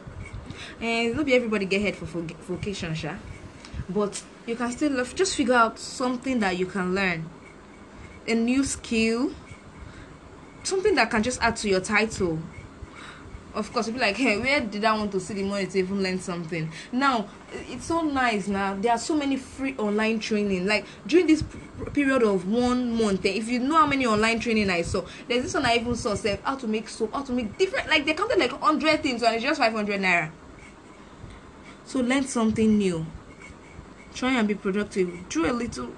and 0.79 1.15
not 1.15 1.25
be 1.25 1.33
everybody 1.33 1.65
get 1.65 1.81
head 1.81 1.95
for 1.95 2.05
voc- 2.05 2.35
vocation 2.37 2.93
sha. 2.95 3.15
But 3.89 4.21
you 4.45 4.55
can 4.55 4.71
still 4.71 5.03
just 5.05 5.35
figure 5.35 5.53
out 5.53 5.77
something 5.79 6.39
that 6.39 6.57
you 6.57 6.65
can 6.65 6.95
learn 6.95 7.29
a 8.27 8.35
new 8.35 8.63
skill 8.63 9.31
something 10.63 10.95
that 10.95 11.09
can 11.09 11.23
just 11.23 11.41
add 11.41 11.55
to 11.57 11.69
your 11.69 11.81
title. 11.81 12.39
Of 13.53 13.73
course 13.73 13.87
you'll 13.87 13.95
be 13.95 14.01
like 14.01 14.15
hey 14.15 14.37
where 14.37 14.61
did 14.61 14.85
i 14.85 14.97
want 14.97 15.11
to 15.11 15.19
see 15.19 15.33
the 15.33 15.43
money 15.43 15.65
to 15.65 15.79
even 15.79 16.01
learn 16.01 16.19
something? 16.19 16.71
Now 16.91 17.27
it's 17.51 17.85
so 17.85 18.01
nice 18.01 18.47
now. 18.47 18.75
There 18.75 18.91
are 18.91 18.97
so 18.97 19.15
many 19.15 19.35
free 19.35 19.75
online 19.77 20.19
training. 20.19 20.67
Like 20.67 20.85
during 21.05 21.27
this 21.27 21.43
period 21.93 22.23
of 22.23 22.47
one 22.47 22.93
month 22.95 23.25
eh, 23.25 23.29
if 23.29 23.49
you 23.49 23.59
know 23.59 23.75
how 23.75 23.87
many 23.87 24.05
online 24.05 24.39
training 24.39 24.69
i 24.69 24.83
saw 24.83 25.03
there's 25.27 25.43
this 25.43 25.53
one 25.55 25.65
i 25.65 25.75
even 25.75 25.95
saw 25.95 26.13
sef 26.13 26.39
how 26.43 26.55
to 26.55 26.67
make 26.67 26.87
soap 26.87 27.11
how 27.11 27.23
to 27.23 27.31
make 27.31 27.57
different 27.57 27.89
like 27.89 28.05
they 28.05 28.13
counted 28.13 28.37
like 28.37 28.51
100 28.51 29.01
things 29.01 29.23
and 29.23 29.35
it's 29.35 29.43
just 29.43 29.59
500 29.59 29.99
naira. 29.99 30.31
So 31.83 31.99
learn 31.99 32.23
something 32.23 32.77
new. 32.77 33.05
Try 34.13 34.33
and 34.39 34.47
be 34.47 34.55
productive. 34.55 35.27
Do 35.27 35.45
a 35.45 35.51
little 35.51 35.91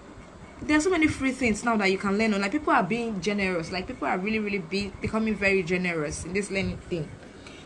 there 0.68 0.78
are 0.78 0.82
so 0.82 0.90
many 0.90 1.08
free 1.08 1.32
things 1.32 1.64
now 1.64 1.78
that 1.78 1.92
you 1.92 1.98
can 1.98 2.18
learn 2.18 2.34
on. 2.34 2.42
Like 2.42 2.52
people 2.52 2.74
are 2.74 2.84
being 2.84 3.22
generous. 3.22 3.72
Like 3.72 3.88
people 3.88 4.08
are 4.08 4.18
really 4.18 4.40
really 4.40 4.60
be 4.60 4.92
becoming 5.02 5.36
very 5.36 5.64
generous 5.64 6.26
in 6.26 6.34
this 6.34 6.50
learning 6.50 6.78
thing. 6.90 7.10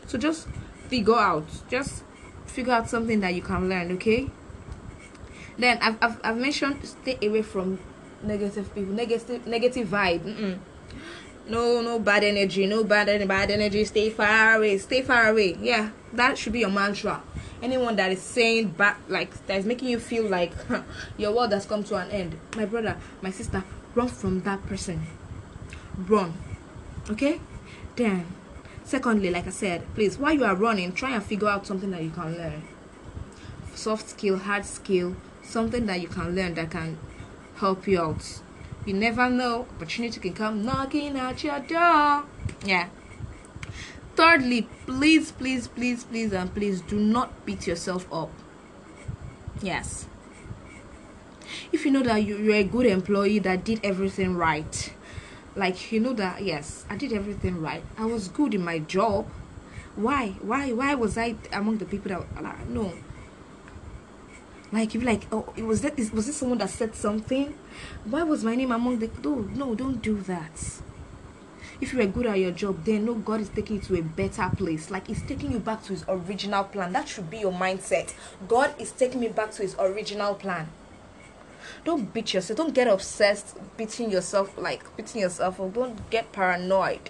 So 0.07 0.17
just 0.17 0.47
figure 0.89 1.15
out. 1.15 1.45
Just 1.69 2.03
figure 2.57 2.73
out 2.73 2.89
something 2.89 3.19
that 3.19 3.35
you 3.35 3.41
can 3.41 3.69
learn 3.69 3.91
okay? 3.93 4.29
Then 5.57 5.77
i've, 5.81 5.97
I've, 6.01 6.19
I've 6.23 6.37
mentioned 6.37 6.83
stay 6.85 7.17
away 7.21 7.41
from 7.41 7.79
negative 8.23 8.73
people 8.73 8.93
negative 8.93 9.45
negative 9.45 9.87
vibe. 9.87 10.23
Mm-mm. 10.23 10.59
No 11.49 11.81
no 11.81 11.99
bad 11.99 12.23
energy 12.23 12.65
no 12.65 12.83
bad 12.83 13.09
any 13.09 13.25
bad 13.25 13.51
energy. 13.51 13.85
Stay 13.85 14.09
far 14.09 14.55
away 14.55 14.77
stay 14.77 15.01
far 15.01 15.29
away. 15.29 15.57
Yeah 15.61 15.91
that 16.13 16.37
should 16.37 16.53
be 16.53 16.59
your 16.59 16.69
mantra. 16.69 17.21
Anyone 17.61 17.95
that 17.95 18.11
is 18.11 18.21
saying 18.21 18.69
bad 18.69 18.97
like 19.07 19.45
that 19.47 19.57
is 19.57 19.65
making 19.65 19.89
you 19.89 19.99
feel 19.99 20.27
like 20.27 20.53
your 21.17 21.33
world 21.33 21.51
has 21.51 21.65
come 21.65 21.83
to 21.85 21.95
an 21.95 22.09
end. 22.11 22.37
My 22.55 22.65
brother 22.65 22.97
my 23.21 23.31
sister 23.31 23.63
run 23.95 24.07
from 24.07 24.41
that 24.41 24.65
person. 24.65 25.05
Run 25.97 26.33
okay? 27.09 27.39
Then 27.95 28.25
secondly 28.83 29.29
like 29.29 29.45
i 29.45 29.49
said 29.49 29.83
please 29.95 30.17
while 30.17 30.33
you 30.33 30.45
are 30.45 30.55
running 30.55 30.93
try 30.93 31.11
and 31.11 31.21
figure 31.21 31.49
out 31.49 31.67
something 31.67 31.91
that 31.91 32.03
you 32.03 32.09
can 32.11 32.37
learn. 32.37 32.63
Soft 33.73 34.09
skill 34.09 34.37
hard 34.37 34.65
skill 34.65 35.15
something 35.43 35.85
that 35.85 36.01
you 36.01 36.07
can 36.07 36.35
learn 36.35 36.53
that 36.55 36.71
can 36.71 36.97
help 37.55 37.87
you 37.87 37.99
out 37.99 38.41
you 38.87 38.93
never 38.93 39.29
know. 39.29 39.67
Opportunity 39.75 40.19
can 40.19 40.33
come 40.33 40.65
knocking 40.65 41.17
at 41.17 41.43
your 41.43 41.59
door. 41.59 42.23
Yeah. 42.65 42.87
Thirdly 44.15 44.67
please 44.85 45.31
please 45.31 45.67
please 45.67 46.05
please 46.05 46.33
and 46.33 46.53
please 46.53 46.81
do 46.81 46.97
not 46.97 47.45
beat 47.45 47.67
yourself 47.67 48.11
up. 48.11 48.31
Yes. 49.61 50.07
If 51.71 51.85
you 51.85 51.91
know 51.91 52.03
that 52.03 52.23
you, 52.23 52.37
you're 52.37 52.55
a 52.55 52.63
good 52.63 52.85
employee 52.85 53.39
that 53.39 53.63
did 53.63 53.81
everything 53.83 54.35
right 54.35 54.93
like 55.55 55.91
you 55.91 55.99
know 55.99 56.13
that 56.13 56.43
yes 56.43 56.85
i 56.89 56.95
did 56.95 57.11
everything 57.11 57.61
right. 57.61 57.83
I 57.97 58.05
was 58.05 58.27
good 58.27 58.53
in 58.53 58.63
my 58.63 58.79
job. 58.79 59.27
Why 59.95 60.29
why 60.41 60.71
why 60.71 60.95
was 60.95 61.17
i 61.17 61.35
among 61.51 61.79
the 61.79 61.85
people 61.85 62.09
that 62.09 62.43
like, 62.43 62.67
no. 62.69 62.93
Like 64.71 64.93
you 64.93 65.01
like 65.01 65.27
oh 65.31 65.53
was 65.57 65.81
that 65.81 65.97
is 65.99 66.11
was 66.11 66.27
this 66.27 66.37
someone 66.37 66.59
that 66.59 66.69
said 66.69 66.95
something 66.95 67.53
why 68.05 68.23
was 68.23 68.43
my 68.43 68.55
name 68.55 68.71
among 68.71 68.99
the 68.99 69.09
no 69.23 69.35
no 69.55 69.75
don't 69.75 70.01
do 70.01 70.19
that. 70.21 70.81
If 71.79 71.93
you 71.93 71.99
were 71.99 72.05
good 72.07 72.25
at 72.25 72.39
your 72.39 72.51
job 72.51 72.85
then 72.85 73.05
no 73.05 73.13
god 73.13 73.41
is 73.41 73.49
taking 73.49 73.77
you 73.77 73.81
to 73.83 73.99
a 73.99 74.01
better 74.01 74.49
place. 74.55 74.89
Like 74.89 75.07
he's 75.07 75.21
taking 75.23 75.51
you 75.51 75.59
back 75.59 75.83
to 75.83 75.89
his 75.89 76.05
original 76.07 76.63
plan. 76.63 76.93
That 76.93 77.07
should 77.07 77.29
be 77.29 77.39
your 77.39 77.51
mindset. 77.51 78.13
God 78.47 78.73
is 78.79 78.91
taking 78.91 79.19
me 79.19 79.27
back 79.27 79.51
to 79.51 79.61
his 79.61 79.75
original 79.77 80.35
plan. 80.35 80.69
Don't 81.83 82.13
beat 82.13 82.33
yourself. 82.33 82.57
Don't 82.57 82.73
get 82.73 82.87
obsessed 82.87 83.57
beating 83.75 84.11
yourself 84.11 84.57
like 84.57 84.95
beating 84.95 85.21
yourself 85.21 85.57
don't 85.57 86.09
get 86.09 86.31
paranoid. 86.31 87.09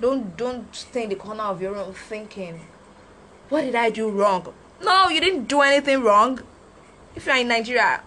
Don't 0.00 0.36
don't 0.36 0.74
stay 0.74 1.04
in 1.04 1.08
the 1.10 1.16
corner 1.16 1.44
of 1.44 1.60
your 1.60 1.72
room 1.72 1.92
thinking. 1.92 2.60
What 3.48 3.62
did 3.62 3.74
i 3.74 3.90
do 3.90 4.08
wrong? 4.08 4.54
No 4.82 5.08
you 5.08 5.20
didn't 5.20 5.44
do 5.46 5.60
anything 5.60 6.02
wrong. 6.02 6.40
If 7.14 7.26
you're 7.26 7.36
in 7.36 7.48
nigeria 7.48 8.02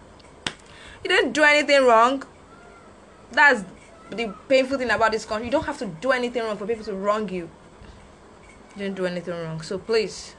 you 1.05 1.09
didn't 1.09 1.33
do 1.33 1.43
anything 1.43 1.85
wrong. 1.85 2.24
That's 3.31 3.63
the 4.09 4.33
painful 4.50 4.79
thing 4.79 4.89
about 4.89 5.12
this 5.12 5.24
country. 5.24 5.45
You 5.45 5.51
don't 5.51 5.65
have 5.65 5.77
to 5.77 5.85
do 5.85 6.12
anything 6.12 6.41
wrong 6.41 6.57
for 6.57 6.65
people 6.65 6.83
to 6.85 6.95
wrong 6.95 7.29
you. 7.29 7.47
You 8.75 8.79
didn't 8.79 8.95
do 8.95 9.05
anything 9.05 9.35
wrong. 9.35 9.62
So 9.62 9.77
please 9.77 10.35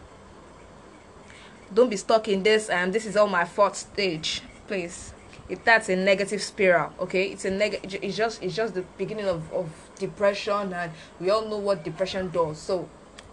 don't 1.72 1.88
be 1.88 1.96
stuck 1.96 2.26
in 2.26 2.42
this 2.42 2.68
and 2.68 2.92
this 2.92 3.06
is 3.06 3.16
all 3.16 3.28
my 3.28 3.44
fourth 3.44 3.76
stage. 3.76 4.42
Please. 4.66 5.12
If 5.48 5.62
that's 5.62 5.88
a 5.88 5.94
negative 5.94 6.42
spiral 6.42 6.92
okay? 6.98 7.30
It's 7.30 7.44
a 7.44 7.50
negative 7.52 8.00
it's 8.02 8.16
just 8.16 8.42
it's 8.42 8.56
just 8.56 8.74
the 8.74 8.82
beginning 8.98 9.26
of, 9.26 9.52
of 9.52 9.70
depression 9.96 10.72
and 10.72 10.90
we 11.20 11.30
all 11.30 11.48
know 11.48 11.58
what 11.58 11.84
depression 11.84 12.30
does. 12.30 12.58
So 12.58 12.88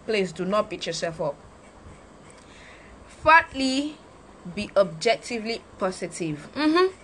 please 0.06 0.30
do 0.30 0.44
not 0.44 0.70
beat 0.70 0.86
yourself 0.86 1.20
up. 1.20 1.34
Fourthly 3.08 3.96
be 4.54 4.70
objectively 4.76 5.62
positive. 5.78 6.48
Mm-hmm. 6.54 7.03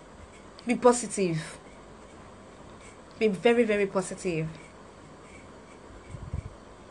Be 0.71 0.77
positive 0.77 1.59
be 3.19 3.27
very 3.27 3.65
very 3.65 3.87
positive 3.87 4.47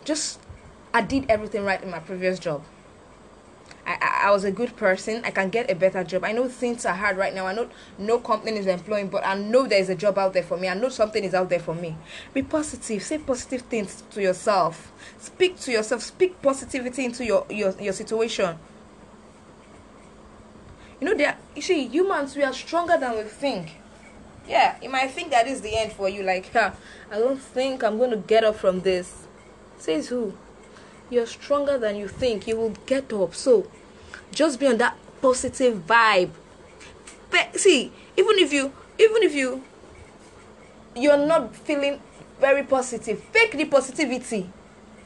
just 0.03 0.37
i 0.93 1.01
did 1.01 1.25
everything 1.29 1.63
right 1.63 1.81
in 1.81 1.89
my 1.89 1.99
previous 1.99 2.39
job 2.39 2.61
I, 3.85 3.97
I, 4.01 4.27
I 4.27 4.31
was 4.31 4.43
a 4.43 4.51
good 4.51 4.75
person. 4.75 5.23
I 5.25 5.31
can 5.31 5.49
get 5.49 5.71
a 5.71 5.73
better 5.73 6.03
job. 6.03 6.23
I 6.23 6.31
know 6.31 6.47
things 6.47 6.85
are 6.85 6.93
hard 6.93 7.17
right 7.17 7.33
now. 7.33 7.47
I 7.47 7.53
know 7.53 7.69
no 7.97 8.19
company 8.19 8.57
is 8.57 8.67
employing, 8.67 9.07
but 9.07 9.25
I 9.25 9.33
know 9.35 9.65
there 9.65 9.79
is 9.79 9.89
a 9.89 9.95
job 9.95 10.19
out 10.19 10.33
there 10.33 10.43
for 10.43 10.57
me. 10.57 10.67
I 10.67 10.75
know 10.75 10.89
something 10.89 11.23
is 11.23 11.33
out 11.33 11.49
there 11.49 11.59
for 11.59 11.73
me. 11.73 11.95
Be 12.35 12.43
positive. 12.43 13.01
Say 13.01 13.17
positive 13.17 13.61
things 13.61 14.03
to 14.11 14.21
yourself. 14.21 14.91
Speak 15.17 15.59
to 15.61 15.71
yourself. 15.71 16.03
Speak 16.03 16.39
positivity 16.41 17.05
into 17.05 17.25
your 17.25 17.47
your, 17.49 17.71
your 17.79 17.93
situation. 17.93 18.59
You 20.99 21.07
know, 21.07 21.15
there. 21.15 21.37
You 21.55 21.61
see, 21.61 21.87
humans 21.87 22.35
we 22.35 22.43
are 22.43 22.53
stronger 22.53 22.97
than 22.97 23.17
we 23.17 23.23
think. 23.23 23.75
Yeah, 24.47 24.77
you 24.81 24.89
might 24.89 25.11
think 25.11 25.29
that 25.31 25.47
is 25.47 25.61
the 25.61 25.77
end 25.77 25.93
for 25.93 26.09
you. 26.09 26.23
Like, 26.23 26.51
huh, 26.51 26.71
I 27.11 27.19
don't 27.19 27.39
think 27.39 27.83
I'm 27.83 27.97
going 27.97 28.11
to 28.11 28.17
get 28.17 28.43
up 28.43 28.55
from 28.55 28.81
this. 28.81 29.27
Says 29.77 30.07
who? 30.09 30.33
You're 31.09 31.27
stronger 31.27 31.77
than 31.77 31.95
you 31.95 32.07
think. 32.07 32.47
You 32.47 32.57
will 32.57 32.73
get 32.85 33.13
up. 33.13 33.35
So, 33.35 33.69
just 34.31 34.59
be 34.59 34.67
on 34.67 34.77
that 34.77 34.97
positive 35.21 35.85
vibe. 35.87 36.31
But 37.29 37.59
see, 37.59 37.91
even 38.17 38.39
if 38.39 38.51
you, 38.51 38.73
even 38.97 39.23
if 39.23 39.35
you, 39.35 39.63
you're 40.95 41.25
not 41.25 41.55
feeling 41.55 42.01
very 42.39 42.63
positive, 42.63 43.23
fake 43.25 43.51
the 43.51 43.65
positivity. 43.65 44.49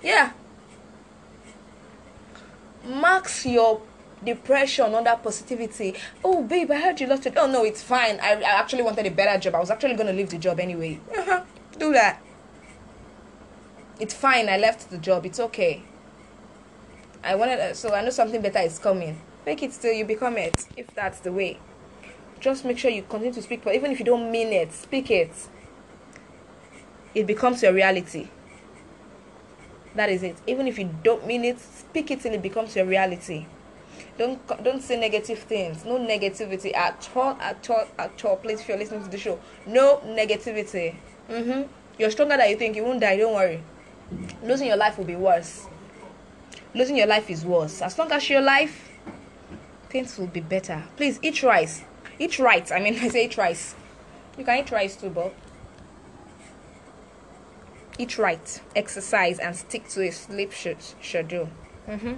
Yeah. 0.02 0.32
Max 2.86 3.46
your 3.46 3.82
depression 4.24 4.94
under 4.96 5.16
positivity. 5.22 5.96
Oh, 6.24 6.44
babe, 6.44 6.72
I 6.72 6.80
heard 6.80 7.00
you 7.02 7.08
lost 7.08 7.26
it. 7.26 7.34
Oh 7.38 7.48
no, 7.48 7.64
it's 7.64 7.82
fine. 7.82 8.20
I, 8.22 8.34
I 8.36 8.60
actually 8.60 8.84
wanted 8.84 9.06
a 9.06 9.12
better 9.12 9.40
job. 9.40 9.56
I 9.56 9.60
was 9.60 9.72
actually 9.72 9.96
gonna 9.96 10.14
leave 10.14 10.30
the 10.30 10.38
job 10.38 10.60
anyway. 10.60 11.00
Uh-huh. 11.16 11.44
Do 11.78 11.92
that. 11.94 12.22
It's 14.00 14.14
fine. 14.14 14.50
I 14.50 14.58
left 14.58 14.90
the 14.90 14.98
job. 14.98 15.26
It's 15.26 15.40
okay. 15.40 15.84
I 17.24 17.36
wanted, 17.36 17.60
uh, 17.60 17.74
so 17.74 17.94
I 17.94 18.02
know 18.04 18.10
something 18.10 18.42
better 18.42 18.60
is 18.60 18.80
coming. 18.80 19.20
Make 19.46 19.64
it 19.64 19.72
till 19.72 19.94
you 19.94 20.06
become 20.06 20.38
it, 20.38 20.68
if 20.76 20.88
that's 20.94 21.20
the 21.20 21.32
way. 21.32 21.60
Just 22.40 22.66
make 22.66 22.78
sure 22.78 22.92
you 22.92 23.04
continue 23.04 23.34
to 23.34 23.42
speak, 23.42 23.64
but 23.64 23.76
even 23.76 23.92
if 23.92 24.00
you 24.00 24.06
don't 24.06 24.30
mean 24.30 24.52
it, 24.52 24.74
speak 24.74 25.10
it. 25.10 25.32
It 27.16 27.26
becomes 27.26 27.64
your 27.64 27.72
reality. 27.72 28.28
That 29.96 30.10
is 30.10 30.24
it. 30.24 30.38
Even 30.48 30.68
if 30.68 30.78
you 30.78 30.90
don't 31.04 31.26
mean 31.26 31.46
it, 31.46 31.60
speak 31.60 32.12
it 32.12 32.22
till 32.22 32.34
it 32.34 32.42
becomes 32.42 32.76
your 32.76 32.86
reality. 32.86 33.46
Don't 34.17 34.63
don't 34.63 34.82
say 34.82 34.99
negative 34.99 35.39
things. 35.39 35.86
No 35.86 35.97
negativity 35.97 36.76
at 36.76 37.10
all, 37.15 37.38
at 37.39 37.69
all, 37.69 37.88
at 37.97 38.26
all. 38.26 38.36
Please, 38.38 38.62
if 38.62 38.67
you're 38.67 38.78
listening 38.78 39.04
to 39.04 39.10
the 39.10 39.17
show, 39.17 39.39
no 39.65 39.97
negativity. 40.06 40.95
Mm-hmm. 41.30 41.63
You're 41.97 42.12
stronger 42.12 42.38
than 42.38 42.49
you 42.49 42.58
think. 42.58 42.76
You 42.76 42.84
won't 42.84 43.02
die. 43.02 43.17
Don't 43.17 43.34
worry. 43.34 43.63
Losing 44.43 44.67
your 44.67 44.78
life 44.78 44.97
will 44.97 45.06
be 45.06 45.15
worse 45.15 45.67
losing 46.73 46.97
your 46.97 47.08
life 47.08 47.30
is 47.30 47.45
worse. 47.45 47.82
As 47.82 47.97
long 47.97 48.12
as 48.12 48.30
your 48.30 48.41
life, 48.41 48.91
things 49.89 50.17
will 50.17 50.28
be 50.28 50.41
better. 50.41 50.84
Please 50.97 51.19
eat 51.21 51.43
rice. 51.43 51.84
Eat 52.19 52.39
right. 52.39 52.71
I 52.71 52.80
mean, 52.80 52.95
I 53.02 53.10
say 53.10 53.26
eat 53.26 53.38
rice. 53.38 53.76
You 54.38 54.43
can 54.43 54.60
eat 54.60 54.71
rice 54.71 54.95
too, 54.95 55.10
but 55.10 55.34
eat 57.99 58.17
right, 58.17 58.62
exercise, 58.76 59.38
and 59.38 59.56
stick 59.56 59.88
to 59.89 60.08
a 60.08 60.12
sleep 60.12 60.52
schedule. 60.54 61.49
Mm-hmm. 61.88 62.13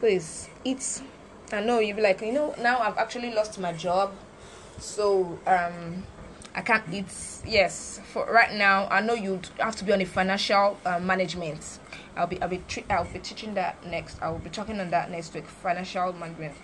Please 0.00 0.48
eat. 0.62 1.02
I 1.50 1.60
know 1.60 1.80
you'll 1.80 1.96
be 1.96 2.02
like, 2.02 2.20
you 2.20 2.32
know, 2.32 2.54
now 2.60 2.78
I've 2.78 2.98
actually 2.98 3.32
lost 3.34 3.58
my 3.58 3.72
job, 3.72 4.12
so 4.78 5.40
um, 5.44 6.04
I 6.54 6.60
can't 6.60 6.84
eat. 6.92 7.06
Yes, 7.44 8.00
for 8.12 8.24
right 8.30 8.54
now, 8.54 8.86
I 8.92 9.00
know 9.00 9.14
you 9.14 9.40
have 9.58 9.74
to 9.74 9.84
be 9.84 9.92
on 9.92 10.00
a 10.00 10.04
financial 10.04 10.78
uh, 10.84 11.00
management. 11.00 11.80
I'll 12.16 12.28
be 12.28 12.40
I'll 12.40 12.48
be 12.48 12.62
I'll 12.88 13.06
be 13.06 13.18
teaching 13.18 13.54
that 13.54 13.84
next. 13.86 14.22
I 14.22 14.30
will 14.30 14.38
be 14.38 14.50
talking 14.50 14.78
on 14.78 14.90
that 14.90 15.10
next 15.10 15.34
week. 15.34 15.46
Financial 15.46 16.12
management. 16.12 16.54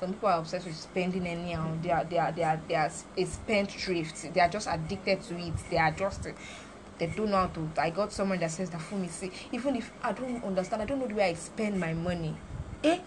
Some 0.00 0.14
people 0.14 0.28
are 0.28 0.40
obsessed 0.40 0.66
with 0.66 0.76
spending 0.76 1.28
anyhow. 1.28 1.76
They 1.80 1.90
are 1.90 2.04
they 2.04 2.18
are 2.18 2.32
they 2.32 2.42
are 2.42 2.60
they 2.66 2.74
are 2.74 2.90
a 3.16 3.24
spendthrift. 3.24 4.34
They 4.34 4.40
are 4.40 4.48
just 4.48 4.66
addicted 4.68 5.22
to 5.22 5.38
it. 5.38 5.54
They 5.70 5.78
are 5.78 5.92
just 5.92 6.26
they 6.98 7.06
don't 7.06 7.30
know 7.30 7.36
how 7.36 7.46
to. 7.46 7.70
I 7.78 7.90
got 7.90 8.12
someone 8.12 8.40
that 8.40 8.50
says 8.50 8.70
that 8.70 8.80
for 8.80 8.96
me. 8.96 9.06
See, 9.06 9.30
even 9.52 9.76
if 9.76 9.92
I 10.02 10.10
don't 10.10 10.42
understand, 10.42 10.82
I 10.82 10.86
don't 10.86 10.98
know 10.98 11.06
the 11.06 11.14
way 11.14 11.30
I 11.30 11.34
spend 11.34 11.78
my 11.78 11.94
money. 11.94 12.34
Eh? 12.82 12.98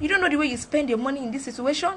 You 0.00 0.08
don't 0.08 0.20
know 0.20 0.28
the 0.28 0.36
way 0.36 0.46
you 0.46 0.56
spend 0.56 0.88
your 0.88 0.98
money 0.98 1.22
in 1.22 1.30
this 1.30 1.44
situation. 1.44 1.94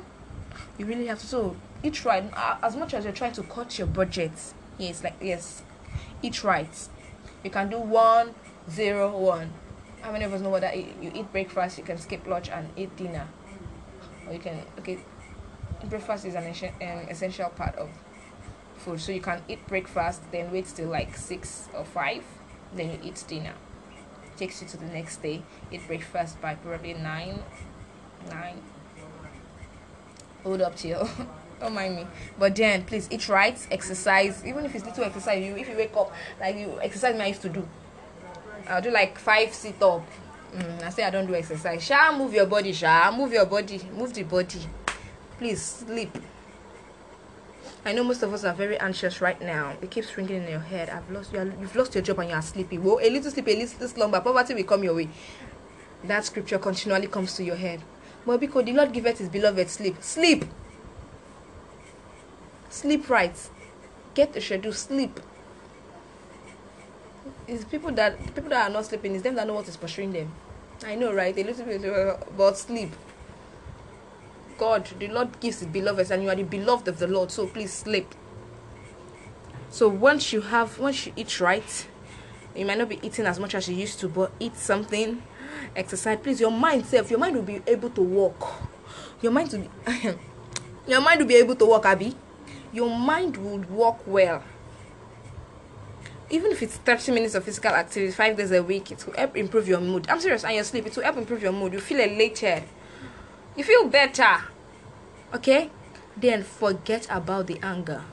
You 0.77 0.86
really 0.86 1.08
have 1.08 1.19
to. 1.19 1.25
So 1.25 1.56
eat 1.82 2.03
right. 2.06 2.23
As 2.62 2.75
much 2.75 2.93
as 2.93 3.03
you're 3.03 3.13
trying 3.13 3.34
to 3.34 3.43
cut 3.43 3.77
your 3.77 3.88
budget, 3.88 4.32
yes, 4.77 5.03
like 5.03 5.15
yes, 5.21 5.63
eat 6.21 6.43
right. 6.43 6.88
You 7.43 7.49
can 7.49 7.69
do 7.69 7.79
one 7.79 8.36
zero 8.69 9.17
one. 9.17 9.51
How 10.01 10.12
many 10.12 10.25
of 10.25 10.34
us 10.34 10.41
know 10.41 10.49
what 10.49 10.62
that? 10.62 10.75
You 10.77 11.12
eat 11.13 11.32
breakfast, 11.32 11.77
you 11.77 11.84
can 11.84 11.97
skip 11.97 12.27
lunch 12.27 12.49
and 12.49 12.69
eat 12.75 12.95
dinner, 12.97 13.27
or 14.27 14.34
you 14.34 14.39
can 14.39 14.60
okay. 14.79 14.99
Breakfast 15.86 16.25
is 16.25 16.36
an 16.36 16.45
um, 16.45 17.10
essential 17.10 17.49
part 17.49 17.75
of 17.75 17.89
food, 18.77 18.99
so 18.99 19.12
you 19.12 19.21
can 19.21 19.41
eat 19.47 19.65
breakfast, 19.67 20.21
then 20.32 20.51
wait 20.51 20.65
till 20.65 20.89
like 20.89 21.15
six 21.17 21.67
or 21.73 21.84
five, 21.84 22.23
then 22.73 22.91
you 22.91 22.99
eat 23.03 23.23
dinner. 23.27 23.53
Takes 24.38 24.62
you 24.62 24.67
to 24.69 24.78
the 24.78 24.86
next 24.88 25.22
day. 25.22 25.43
Eat 25.72 25.86
breakfast 25.88 26.41
by 26.41 26.56
probably 26.56 26.93
nine, 26.93 27.39
nine. 28.30 28.62
Hold 30.43 30.62
up 30.62 30.76
till. 30.76 31.10
Don't 31.60 31.76
mind 31.76 31.96
me, 31.96 32.08
but 32.38 32.56
then 32.56 32.84
please 32.84 33.08
eat 33.10 33.30
right, 33.30 33.58
exercise. 33.72 34.43
Even 34.46 34.65
if 34.65 34.76
it's 34.76 34.84
little 34.86 35.06
exercise, 35.06 35.41
you 35.41 35.56
if 35.56 35.69
you 35.69 35.78
wake 35.78 35.96
up 35.96 36.12
like 36.39 36.58
you 36.58 36.78
exercise, 36.82 37.15
me 37.15 37.22
I 37.22 37.28
used 37.28 37.41
to 37.43 37.50
do 37.50 37.65
I'll 38.67 38.82
do 38.82 38.91
like 38.91 39.17
five 39.17 39.54
sit 39.54 39.82
up. 39.82 40.06
Mm, 40.54 40.84
I 40.84 40.89
say 40.89 41.04
I 41.04 41.10
don't 41.10 41.26
do 41.28 41.36
exercise. 41.36 41.84
Sha, 41.84 42.15
move 42.17 42.34
your 42.34 42.46
body, 42.46 42.72
Sha. 42.72 43.12
Move 43.15 43.34
your 43.34 43.46
body. 43.46 43.82
Move 43.93 44.13
the 44.13 44.24
body. 44.24 44.62
Please 45.38 45.62
sleep. 45.62 46.15
I 47.86 47.91
know 47.91 48.04
most 48.04 48.24
of 48.24 48.34
us 48.34 48.46
are 48.46 48.54
very 48.54 48.78
anxious 48.80 49.19
right 49.19 49.39
now. 49.41 49.76
It 49.82 49.91
keeps 49.91 50.15
ringing 50.15 50.43
in 50.43 50.50
your 50.50 50.60
head. 50.60 50.89
I've 50.89 51.10
lost 51.12 51.34
you. 51.34 51.54
You've 51.60 51.76
lost 51.76 51.93
your 51.93 52.02
job 52.02 52.19
and 52.19 52.30
you 52.30 52.36
are 52.36 52.41
sleepy. 52.41 52.78
Well, 52.78 53.00
a 53.02 53.10
little 53.10 53.30
sleep, 53.30 53.48
a 53.48 53.56
little 53.56 53.88
slumber. 53.89 54.22
Poverty 54.22 54.54
will 54.54 54.63
come 54.63 54.84
your 54.84 54.96
way. 54.96 55.10
That 56.06 56.24
scripture 56.24 56.60
continually 56.60 57.08
comes 57.08 57.36
to 57.36 57.43
your 57.43 57.58
head. 57.58 57.82
But 58.26 58.39
because 58.39 58.63
the 58.63 58.72
Lord 58.72 58.93
giveth 58.93 59.17
His 59.17 59.28
beloved 59.28 59.69
sleep, 59.69 59.98
sleep. 60.02 60.46
Sleep 62.69 63.10
right. 63.10 63.50
Get 64.13 64.34
a 64.36 64.41
schedule. 64.41 64.72
Sleep. 64.72 65.19
It's 67.48 67.65
people 67.65 67.91
that 67.91 68.17
people 68.34 68.50
that 68.50 68.69
are 68.69 68.74
not 68.74 68.86
sleeping. 68.86 69.13
It's 69.13 69.24
them 69.24 69.36
that 69.36 69.46
know 69.46 69.56
what 69.56 69.67
is 69.67 69.76
pursuing 69.76 70.13
them. 70.13 70.32
I 70.86 70.96
know, 70.96 71.13
right? 71.13 71.38
A 71.38 71.43
little 71.43 71.65
bit, 71.65 71.84
uh, 71.86 72.15
but 72.38 72.58
sleep. 72.58 72.91
God, 74.58 74.88
the 75.00 75.08
Lord 75.08 75.39
gives 75.39 75.60
His 75.60 75.68
beloved, 75.68 76.12
and 76.12 76.24
you 76.24 76.30
are 76.30 76.36
the 76.36 76.44
beloved 76.44 76.88
of 76.88 77.00
the 77.00 77.08
Lord. 77.08 77.32
So 77.32 77.48
please 77.48 77.74
sleep. 77.74 78.13
So 79.70 79.88
once 79.88 80.32
you 80.32 80.42
have, 80.42 80.78
once 80.78 81.08
you 81.08 81.13
eat 81.16 81.39
right, 81.39 81.88
you 82.56 82.66
might 82.66 82.78
not 82.78 82.89
be 82.89 83.00
eating 83.02 83.26
as 83.26 83.39
much 83.39 83.56
as 83.56 83.68
you 83.68 83.76
used 83.76 84.00
to, 84.02 84.08
but 84.08 84.32
eat 84.39 84.56
something, 84.56 85.22
exercise. 85.76 86.20
Please, 86.22 86.39
your 86.39 86.52
mind 86.52 86.86
self, 86.86 87.10
your 87.10 87.20
mind 87.20 87.36
will 87.36 87.44
be 87.44 87.62
able 87.66 87.89
to 87.89 88.02
walk. 88.02 88.70
Your 89.22 89.32
mind 89.32 89.52
will, 89.52 89.62
be, 89.62 90.16
your 90.88 91.02
mind 91.02 91.20
will 91.20 91.28
be 91.28 91.36
able 91.36 91.56
to 91.56 91.66
walk, 91.66 91.86
Abby. 91.86 92.16
Your 92.72 92.96
mind 92.96 93.38
will 93.38 93.60
walk 93.70 94.02
well. 94.06 94.44
Even 96.30 96.52
if 96.52 96.62
it's 96.63 96.78
30 96.78 97.12
minutes 97.12 97.36
of 97.36 97.44
physical 97.44 97.72
activity, 97.72 98.12
five 98.12 98.38
days 98.38 98.52
a 98.52 98.62
week, 98.62 98.92
it 98.92 99.06
will 99.06 99.13
help 99.13 99.36
improve 99.38 99.68
your 99.68 99.82
mood. 99.82 100.08
I'm 100.10 100.20
serious, 100.20 100.44
and 100.44 100.56
your 100.56 100.63
sleep, 100.63 100.86
it 100.88 100.96
will 100.96 101.04
help 101.04 101.18
improve 101.18 101.42
your 101.42 101.52
mood. 101.52 101.74
You 101.74 101.80
feel 101.80 102.00
elated 102.00 102.63
you 103.56 103.63
feel 103.63 103.88
better. 103.88 104.42
Okay? 105.34 105.70
Then 106.16 106.44
forget 106.44 107.08
about 107.10 107.48
the 107.48 107.60
anger. 107.63 108.04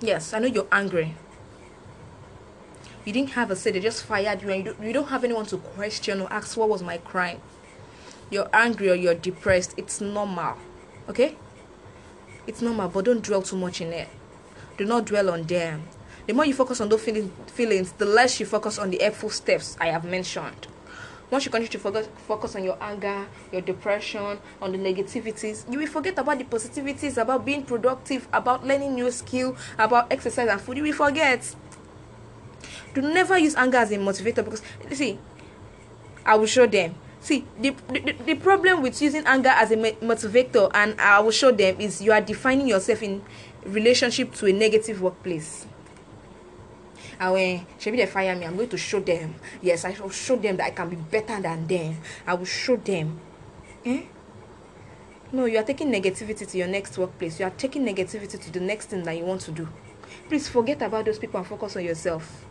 Yes 0.00 0.34
i 0.34 0.38
know 0.38 0.48
you're 0.48 0.66
angry. 0.72 1.14
You 3.04 3.12
didn't 3.12 3.30
have 3.30 3.50
a 3.50 3.56
say 3.56 3.70
they 3.72 3.80
just 3.80 4.04
fired 4.04 4.42
you 4.42 4.50
and 4.50 4.64
you 4.64 4.72
don't, 4.72 4.86
you 4.86 4.92
don't 4.92 5.08
have 5.08 5.24
anyone 5.24 5.46
to 5.46 5.58
question 5.58 6.20
or 6.20 6.32
ask 6.32 6.56
what 6.56 6.68
was 6.68 6.82
my 6.82 6.98
crime. 6.98 7.40
You're 8.30 8.48
angry 8.52 8.90
or 8.90 8.94
you're 8.94 9.14
depressed 9.14 9.74
it's 9.76 10.00
normal. 10.00 10.56
Okay? 11.08 11.36
It's 12.46 12.62
normal 12.62 12.88
but 12.88 13.04
don't 13.04 13.22
dwell 13.22 13.42
too 13.42 13.56
much 13.56 13.80
in 13.80 13.92
it. 13.92 14.08
Do 14.76 14.84
not 14.84 15.04
dwell 15.04 15.30
on 15.30 15.44
them. 15.44 15.82
The 16.26 16.32
more 16.32 16.44
you 16.46 16.54
focus 16.54 16.80
on 16.80 16.88
those 16.88 17.02
feelings 17.02 17.92
the 17.92 18.04
less 18.04 18.38
you 18.38 18.46
focus 18.46 18.78
on 18.78 18.90
the 18.90 18.98
helpful 19.02 19.28
steps 19.28 19.76
i 19.80 19.86
have 19.86 20.04
mentioned 20.04 20.68
once 21.32 21.46
you 21.46 21.50
continue 21.50 21.68
to 21.72 21.78
focus 21.78 22.08
focus 22.28 22.54
on 22.54 22.62
your 22.62 22.76
anger 22.80 23.26
your 23.50 23.62
depression 23.62 24.38
on 24.60 24.70
the 24.70 24.78
negativities 24.78 25.64
you 25.72 25.78
will 25.78 25.86
forget 25.86 26.16
about 26.18 26.36
the 26.38 26.44
positivities 26.44 27.16
about 27.16 27.44
being 27.44 27.64
productive 27.64 28.28
about 28.32 28.64
learning 28.66 28.94
new 28.94 29.10
skill 29.10 29.56
about 29.78 30.06
exercise 30.12 30.48
and 30.48 30.60
food. 30.60 30.76
You 30.76 30.82
will 30.84 30.92
forget. 30.92 31.54
Do 32.94 33.00
never 33.00 33.38
use 33.38 33.54
anger 33.56 33.78
as 33.78 33.90
a 33.90 33.96
motivator 33.96 34.44
because 34.44 34.62
see 34.92 35.18
i 36.26 36.36
will 36.36 36.46
show 36.46 36.66
them. 36.66 36.94
See 37.20 37.46
the, 37.58 37.70
the 37.88 38.12
the 38.26 38.34
problem 38.34 38.82
with 38.82 39.00
using 39.00 39.24
anger 39.26 39.48
as 39.50 39.70
a 39.70 39.76
motivator 39.76 40.70
and 40.74 41.00
i 41.00 41.18
will 41.20 41.30
show 41.30 41.50
them 41.50 41.76
is 41.80 42.02
you 42.02 42.12
are 42.12 42.20
defining 42.20 42.68
yourself 42.68 43.02
in 43.02 43.22
relationship 43.64 44.34
to 44.34 44.46
a 44.46 44.52
negative 44.52 45.00
workplace 45.00 45.66
and 47.22 47.32
when 47.32 47.66
maybe 47.84 47.98
they 47.98 48.06
fire 48.06 48.34
me 48.34 48.44
i'm 48.44 48.56
going 48.56 48.68
to 48.68 48.76
show 48.76 48.98
them. 48.98 49.34
Yes 49.60 49.84
i 49.84 49.90
will 49.92 50.10
show 50.10 50.36
them 50.36 50.56
that 50.56 50.66
i 50.66 50.70
can 50.70 50.88
be 50.90 50.96
better 50.96 51.40
than 51.40 51.66
them. 51.68 51.96
I 52.26 52.34
will 52.34 52.44
show 52.44 52.76
them. 52.76 53.20
Eh? 53.84 54.02
no 55.32 55.44
you 55.46 55.56
are 55.58 55.62
taking 55.62 55.90
negativity 55.90 56.48
to 56.50 56.58
your 56.58 56.66
next 56.66 56.98
workplace. 56.98 57.38
You 57.38 57.46
are 57.46 57.50
taking 57.50 57.84
negativity 57.86 58.40
to 58.40 58.50
the 58.50 58.60
next 58.60 58.86
thing 58.86 59.04
that 59.04 59.16
you 59.16 59.24
want 59.24 59.40
to 59.42 59.52
do. 59.52 59.68
Please 60.28 60.48
forget 60.48 60.82
about 60.82 61.04
those 61.04 61.18
people 61.18 61.38
and 61.38 61.46
focus 61.46 61.76
on 61.76 61.84
yourself. 61.84 62.44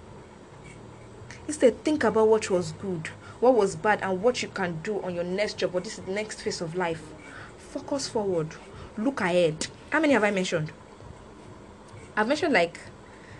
Instead 1.48 1.84
think 1.84 2.06
about 2.06 2.28
what 2.30 2.50
was 2.50 2.72
good 2.72 3.10
what 3.42 3.56
was 3.56 3.76
bad 3.76 4.00
and 4.04 4.22
what 4.22 4.42
you 4.42 4.48
can 4.48 4.80
do 4.84 5.02
on 5.02 5.16
your 5.16 5.24
next 5.24 5.58
job 5.58 5.74
or 5.76 5.82
this 5.82 6.00
next 6.08 6.42
phase 6.42 6.62
of 6.62 6.76
life. 6.76 7.02
Focus 7.58 8.08
forward. 8.08 8.56
Look 8.98 9.20
ahead. 9.20 9.68
How 9.90 10.00
many 10.00 10.14
have 10.14 10.24
i 10.24 10.30
mentioned? 10.32 10.72
I've 12.16 12.28
mentioned 12.28 12.54
like 12.54 12.80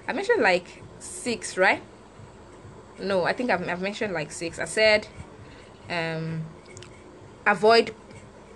i 0.08 0.14
mentioned 0.14 0.42
like 0.42 0.81
six, 1.02 1.58
right? 1.58 1.82
No, 3.00 3.24
I 3.24 3.34
think 3.34 3.50
I've, 3.50 3.68
I've 3.68 3.82
mentioned 3.82 4.14
like 4.14 4.32
six. 4.32 4.60
I 4.60 4.66
said, 4.66 5.08
um, 5.90 6.46
avoid 7.46 7.94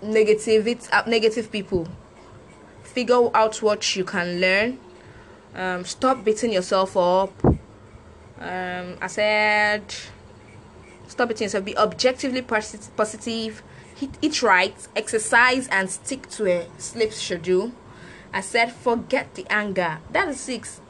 negative 0.02 0.88
uh, 0.92 1.02
negative 1.06 1.50
people. 1.50 1.88
Figure 2.82 3.28
out 3.34 3.60
what 3.62 3.96
you 3.96 4.04
can 4.04 4.40
learn. 4.40 4.78
Um, 5.54 5.84
stop 5.84 6.24
beating 6.24 6.52
yourself 6.52 6.96
up. 6.96 7.44
Um, 7.44 8.96
I 9.00 9.06
said, 9.06 9.94
stop 11.08 11.28
beating 11.28 11.46
yourself. 11.46 11.64
Be 11.64 11.76
objectively 11.76 12.42
positive. 12.42 13.62
Eat, 14.00 14.10
eat 14.20 14.42
right. 14.42 14.76
Exercise 14.94 15.66
and 15.68 15.90
stick 15.90 16.28
to 16.30 16.46
a 16.46 16.66
sleep 16.78 17.12
schedule. 17.12 17.72
I 18.32 18.42
said, 18.42 18.72
forget 18.72 19.34
the 19.34 19.46
anger. 19.50 19.98
That 20.12 20.28
is 20.28 20.40
six. 20.40 20.80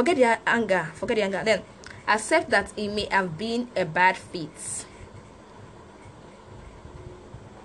Forget 0.00 0.16
your 0.16 0.38
anger. 0.46 0.88
Forget 0.94 1.16
the 1.18 1.22
anger. 1.24 1.42
Then 1.44 1.62
accept 2.08 2.48
that 2.48 2.72
it 2.74 2.88
may 2.88 3.04
have 3.10 3.36
been 3.36 3.68
a 3.76 3.84
bad 3.84 4.16
fit. 4.16 4.86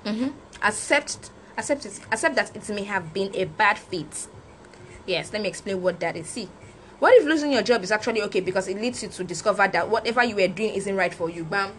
Mm-hmm. 0.04 0.28
Accept 0.62 1.32
accept 1.58 1.86
it. 1.86 2.02
Accept 2.12 2.36
that 2.36 2.54
it 2.54 2.67
may 2.76 2.84
have 2.84 3.13
been 3.13 3.34
a 3.36 3.45
bad 3.45 3.78
fit. 3.78 4.28
Yes, 5.06 5.32
let 5.32 5.43
me 5.43 5.48
explain 5.48 5.82
what 5.82 6.02
that 6.02 6.17
is. 6.17 6.28
See, 6.28 6.50
what 7.00 7.13
if 7.13 7.24
losing 7.24 7.54
your 7.54 7.63
job 7.63 7.82
is 7.84 7.91
actually 7.93 8.21
okay 8.24 8.41
because 8.41 8.67
it 8.67 8.82
leads 8.82 9.02
you 9.02 9.08
to 9.08 9.24
discover 9.24 9.69
that 9.69 9.89
whatever 9.89 10.21
you 10.21 10.36
were 10.36 10.50
doing 10.50 10.74
isn't 10.76 10.93
right 10.98 11.13
for 11.13 11.30
you? 11.30 11.45
Bam. 11.45 11.71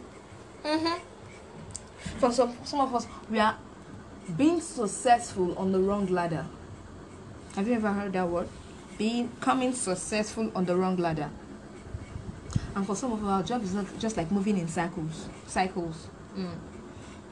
Mm-hmm. 0.64 1.03
For 2.16 2.33
some 2.33 2.57
some 2.64 2.81
of 2.81 2.95
us, 2.95 3.07
we 3.29 3.38
are 3.40 3.59
being 4.38 4.62
successful 4.62 5.55
on 5.59 5.73
the 5.73 5.81
wrong 5.81 6.07
ladder. 6.07 6.47
Have 7.57 7.69
you 7.69 7.75
ever 7.75 7.92
heard 7.92 8.14
that 8.14 8.27
word? 8.27 8.49
Being 8.99 9.31
coming 9.41 9.73
successful 9.73 10.51
on 10.55 10.65
the 10.65 10.77
wrong 10.77 10.97
ladder. 10.97 11.31
And 12.75 12.87
for 12.87 12.95
some 12.95 13.13
of 13.13 13.25
our 13.25 13.43
job 13.43 13.63
is 13.63 13.75
not 13.75 13.87
just 13.99 14.17
like 14.17 14.31
moving 14.31 14.59
in 14.59 14.69
circles. 14.69 15.29
Cycles. 15.47 16.09
Mm. 16.37 16.51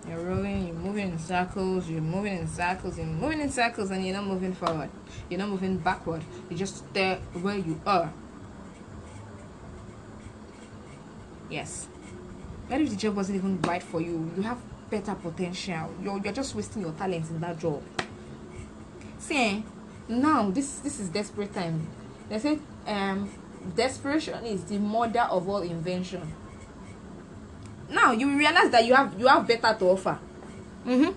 You're 0.08 0.20
rolling, 0.20 0.66
you're 0.66 0.76
moving 0.76 1.10
in 1.12 1.18
circles, 1.18 1.88
you're 1.88 2.00
moving 2.00 2.36
in 2.36 2.46
circles, 2.46 2.98
you're 2.98 3.06
moving 3.06 3.40
in 3.40 3.50
circles, 3.50 3.90
and 3.90 4.04
you're 4.04 4.14
not 4.14 4.26
moving 4.26 4.52
forward. 4.52 4.90
You're 5.30 5.38
not 5.38 5.48
moving 5.48 5.78
backward. 5.78 6.22
You're 6.50 6.58
just 6.58 6.92
there 6.92 7.16
where 7.40 7.56
you 7.56 7.80
are. 7.86 8.12
Yes. 11.50 11.88
What 12.66 12.80
if 12.80 12.90
the 12.90 12.96
job 12.96 13.16
wasn't 13.16 13.36
even 13.36 13.60
right 13.62 13.82
for 13.82 14.00
you? 14.00 14.30
You 14.36 14.42
have 14.42 14.58
better 14.90 15.14
potential. 15.14 15.90
You're, 16.02 16.18
you're 16.18 16.32
just 16.32 16.54
wasting 16.54 16.82
your 16.82 16.92
talents 16.92 17.30
in 17.30 17.40
that 17.40 17.58
job. 17.58 17.82
See, 19.18 19.36
eh? 19.36 19.62
Now 20.08 20.50
this 20.50 20.80
this 20.80 21.00
is 21.00 21.08
desperate 21.08 21.52
time 21.54 21.86
they 22.28 22.38
say 22.38 22.58
um 22.86 23.30
desperation 23.76 24.44
is 24.44 24.64
the 24.64 24.78
mother 24.78 25.20
of 25.20 25.48
all 25.48 25.62
invention 25.62 26.32
now 27.90 28.12
you 28.12 28.36
realize 28.36 28.70
that 28.70 28.84
you 28.84 28.94
have 28.94 29.18
you 29.18 29.26
have 29.26 29.46
better 29.46 29.74
to 29.78 29.84
offer 29.86 30.18
mm-hmm 30.86 31.12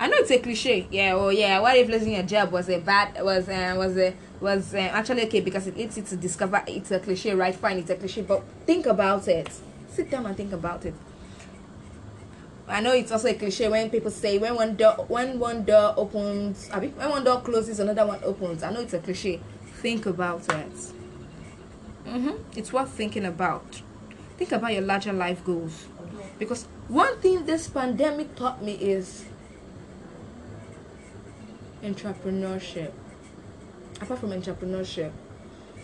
I 0.00 0.06
know 0.08 0.16
it's 0.16 0.30
a 0.30 0.38
cliche. 0.38 0.88
Yeah, 0.90 1.12
oh 1.14 1.28
yeah. 1.28 1.60
What 1.60 1.76
if 1.76 1.86
losing 1.86 2.14
your 2.14 2.22
job 2.22 2.52
was 2.52 2.70
a 2.70 2.78
bad 2.78 3.22
was 3.22 3.46
uh, 3.50 3.74
was 3.76 3.98
a 3.98 4.14
was 4.40 4.74
uh, 4.74 4.78
actually 4.78 5.26
okay 5.26 5.40
because 5.40 5.66
it 5.66 5.76
leads 5.76 5.98
you 5.98 6.02
to 6.04 6.16
discover 6.16 6.64
it's 6.66 6.90
a 6.90 6.98
cliche, 7.00 7.34
right? 7.34 7.54
Fine, 7.54 7.80
it's 7.80 7.90
a 7.90 7.96
cliche, 7.96 8.22
but 8.22 8.42
think 8.64 8.86
about 8.86 9.28
it. 9.28 9.50
Sit 9.90 10.10
down 10.10 10.24
and 10.24 10.34
think 10.34 10.54
about 10.54 10.86
it. 10.86 10.94
I 12.70 12.80
know 12.80 12.92
it's 12.92 13.10
also 13.10 13.28
a 13.28 13.34
cliche 13.34 13.68
when 13.68 13.90
people 13.90 14.10
say 14.10 14.38
when 14.38 14.54
one 14.54 14.76
door 14.76 15.04
when 15.08 15.38
one 15.38 15.64
door 15.64 15.94
opens, 15.96 16.68
when 16.68 16.92
one 16.94 17.24
door 17.24 17.40
closes, 17.40 17.80
another 17.80 18.06
one 18.06 18.20
opens. 18.22 18.62
I 18.62 18.72
know 18.72 18.80
it's 18.80 18.94
a 18.94 19.00
cliche. 19.00 19.40
Think 19.82 20.06
about 20.06 20.48
it. 20.52 20.72
Mm-hmm. 22.06 22.36
It's 22.56 22.72
worth 22.72 22.90
thinking 22.90 23.24
about. 23.24 23.82
Think 24.36 24.52
about 24.52 24.72
your 24.72 24.82
larger 24.82 25.12
life 25.12 25.44
goals, 25.44 25.86
because 26.38 26.64
one 26.88 27.18
thing 27.18 27.44
this 27.44 27.68
pandemic 27.68 28.34
taught 28.36 28.62
me 28.62 28.72
is 28.72 29.26
entrepreneurship. 31.82 32.92
Apart 34.00 34.20
from 34.20 34.30
entrepreneurship, 34.30 35.12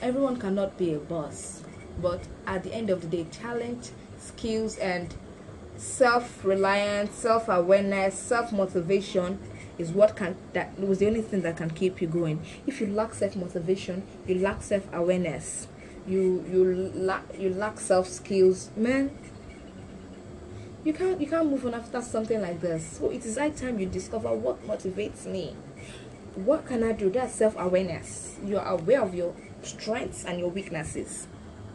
everyone 0.00 0.38
cannot 0.38 0.78
be 0.78 0.94
a 0.94 0.98
boss, 0.98 1.62
but 2.00 2.22
at 2.46 2.62
the 2.64 2.72
end 2.72 2.88
of 2.90 3.02
the 3.02 3.08
day, 3.08 3.24
talent, 3.24 3.92
skills, 4.18 4.78
and 4.78 5.14
self-reliance 5.78 7.14
self-awareness 7.14 8.18
self-motivation 8.18 9.38
is 9.78 9.90
what 9.90 10.16
can 10.16 10.36
that 10.52 10.78
was 10.78 10.98
the 10.98 11.06
only 11.06 11.22
thing 11.22 11.42
that 11.42 11.56
can 11.56 11.70
keep 11.70 12.00
you 12.00 12.08
going. 12.08 12.44
If 12.66 12.80
you 12.80 12.86
lack 12.86 13.14
self-motivation 13.14 14.02
you 14.26 14.36
lack 14.36 14.62
self-awareness. 14.62 15.68
You 16.06 16.44
you 16.50 16.92
lack 16.94 17.24
you 17.38 17.50
lack 17.50 17.80
self 17.80 18.08
skills 18.08 18.70
man 18.76 19.10
you 20.84 20.92
can't 20.92 21.20
you 21.20 21.26
can't 21.26 21.50
move 21.50 21.66
on 21.66 21.74
after 21.74 22.00
something 22.00 22.40
like 22.40 22.60
this. 22.60 22.98
So 22.98 23.10
it 23.10 23.24
is 23.26 23.36
high 23.36 23.50
time 23.50 23.78
you 23.78 23.86
discover 23.86 24.32
what 24.32 24.66
motivates 24.66 25.26
me. 25.26 25.56
What 26.36 26.66
can 26.66 26.84
i 26.84 26.92
do? 26.92 27.10
That's 27.10 27.34
self-awareness. 27.34 28.36
You're 28.44 28.62
aware 28.62 29.02
of 29.02 29.14
your 29.14 29.34
strengths 29.62 30.24
and 30.24 30.38
your 30.38 30.50
weaknesses. 30.50 31.26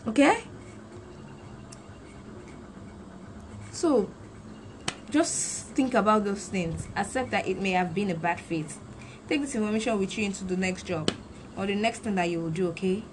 Okay 0.08 0.44
so 3.72 4.10
just 5.10 5.68
think 5.68 5.94
about 5.94 6.24
those 6.24 6.48
things. 6.48 6.88
Accept 6.96 7.32
that 7.32 7.48
it 7.48 7.60
may 7.60 7.72
have 7.72 7.94
been 7.94 8.10
a 8.10 8.16
bad 8.16 8.40
fit. 8.40 8.74
Take 9.28 9.42
this 9.42 9.56
information 9.56 10.00
with 10.00 10.18
you 10.18 10.26
into 10.26 10.44
the 10.44 10.58
next 10.58 10.84
job 10.84 11.12
or 11.58 11.66
the 11.66 11.76
next 11.76 12.00
thing 12.00 12.16
that 12.16 12.30
you 12.30 12.40
will 12.42 12.50
do 12.50 12.70
okay? 12.70 13.04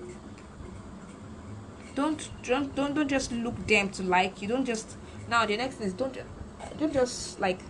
Don't 1.94 2.28
don't 2.44 2.74
don't, 2.74 2.94
don't 2.94 3.08
just 3.08 3.32
look 3.32 3.66
them 3.66 3.90
to 3.90 4.02
like 4.04 4.40
you. 4.40 4.48
Don't 4.48 4.64
just 4.64 4.96
now 5.28 5.44
the 5.44 5.56
next 5.56 5.76
thing 5.76 5.88
is 5.88 5.92
don't 5.92 6.16
don't 6.78 6.92
just 6.92 7.40
like 7.40 7.60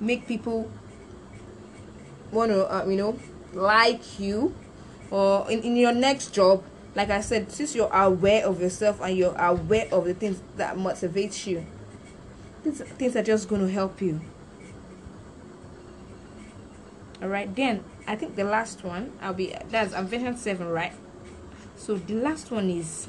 make 0.00 0.26
people 0.26 0.70
want 2.32 2.50
to 2.50 2.72
uh, 2.72 2.84
you 2.84 2.96
know 2.96 3.18
like 3.52 4.18
you 4.18 4.54
or 5.10 5.48
in, 5.50 5.62
in 5.62 5.76
your 5.76 5.92
next 5.92 6.34
job. 6.34 6.64
Like 6.94 7.10
i 7.10 7.20
said 7.20 7.52
since 7.52 7.76
you're 7.76 7.92
aware 7.92 8.44
of 8.44 8.60
yourself 8.60 9.00
and 9.00 9.16
you're 9.16 9.36
aware 9.36 9.86
of 9.92 10.04
the 10.04 10.14
things 10.14 10.42
that 10.56 10.76
motivates 10.76 11.46
you 11.46 11.64
these 12.64 12.80
things 12.80 13.16
are 13.16 13.22
just 13.22 13.48
going 13.48 13.60
to 13.60 13.72
help 13.72 14.00
you. 14.00 14.20
All 17.20 17.28
right 17.28 17.54
then 17.54 17.82
i 18.06 18.16
think 18.16 18.36
the 18.36 18.44
last 18.44 18.84
one 18.84 19.12
i'll 19.20 19.34
be 19.34 19.54
that's 19.70 19.92
i'm 19.92 20.06
version 20.06 20.36
7 20.36 20.66
right? 20.68 20.92
So 21.76 21.94
the 21.94 22.14
last 22.14 22.50
one 22.50 22.70
is 22.70 23.08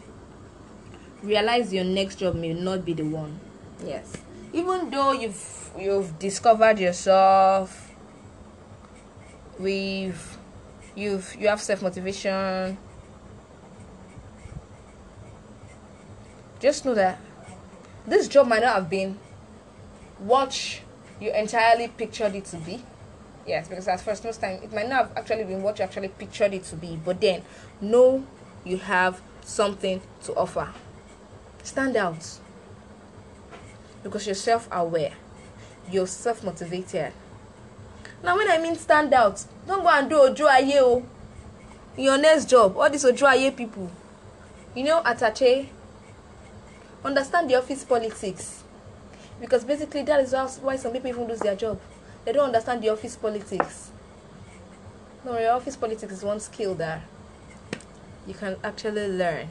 realize 1.23 1.73
your 1.73 1.83
next 1.83 2.15
job 2.15 2.35
may 2.35 2.53
not 2.53 2.85
be 2.85 2.93
the 2.93 3.03
one. 3.03 3.39
Yes. 3.83 4.13
Even 4.53 4.89
though 4.89 5.11
you've 5.11 5.71
you've 5.77 6.17
discovered 6.19 6.79
yourself 6.79 7.93
we've 9.57 10.37
you've 10.95 11.35
you 11.39 11.47
have 11.47 11.61
self-motivation. 11.61 12.77
Just 16.59 16.85
know 16.85 16.93
that 16.93 17.19
this 18.05 18.27
job 18.27 18.47
might 18.47 18.61
not 18.61 18.75
have 18.75 18.89
been 18.89 19.17
what 20.19 20.81
you 21.19 21.31
entirely 21.31 21.87
pictured 21.87 22.35
it 22.35 22.45
to 22.45 22.57
be. 22.57 22.81
Yes 23.47 23.67
because 23.67 23.87
at 23.87 23.99
first 24.01 24.23
most 24.23 24.41
time 24.41 24.61
it 24.61 24.71
might 24.73 24.87
not 24.87 25.07
have 25.07 25.17
actually 25.17 25.43
been 25.43 25.63
what 25.63 25.79
you 25.79 25.85
actually 25.85 26.09
pictured 26.09 26.53
it 26.53 26.63
to 26.65 26.75
be 26.75 26.99
but 27.03 27.19
then 27.19 27.41
know 27.81 28.25
you 28.63 28.77
have 28.77 29.21
something 29.41 30.01
to 30.23 30.33
offer. 30.35 30.69
Stand 31.63 31.95
out. 31.95 32.39
Because 34.03 34.25
you're 34.25 34.35
self-aware. 34.35 35.13
You're 35.91 36.07
self-motivated. 36.07 37.11
Now 38.23 38.35
when 38.35 38.51
i 38.51 38.57
mean 38.57 38.75
stand 38.75 39.13
out 39.13 39.43
don't 39.65 39.81
go 39.81 39.89
and 39.89 40.09
do 40.09 40.19
ojo 40.19 40.45
aye 40.47 40.77
o 40.79 41.05
in 41.97 42.03
your 42.03 42.17
next 42.17 42.49
job 42.49 42.77
all 42.77 42.89
these 42.89 43.05
ojo 43.05 43.25
aye 43.25 43.49
people. 43.51 43.89
You 44.75 44.83
know 44.83 45.01
atache 45.01 45.67
understand 47.03 47.49
the 47.49 47.55
office 47.55 47.83
politics 47.85 48.58
because 49.39 49.63
basically 49.63 50.03
that 50.03 50.19
is 50.19 50.59
why 50.61 50.75
some 50.75 50.91
people 50.91 51.09
even 51.09 51.27
lose 51.27 51.39
their 51.39 51.55
job. 51.55 51.79
They 52.25 52.33
don't 52.33 52.47
understand 52.47 52.81
the 52.81 52.89
office 52.89 53.15
politics. 53.15 53.91
No 55.25 55.37
your 55.37 55.51
office 55.51 55.75
politics 55.75 56.13
is 56.13 56.23
one 56.23 56.39
skill 56.39 56.75
that 56.75 57.01
you 58.27 58.33
can 58.33 58.57
actually 58.63 59.07
learn. 59.07 59.47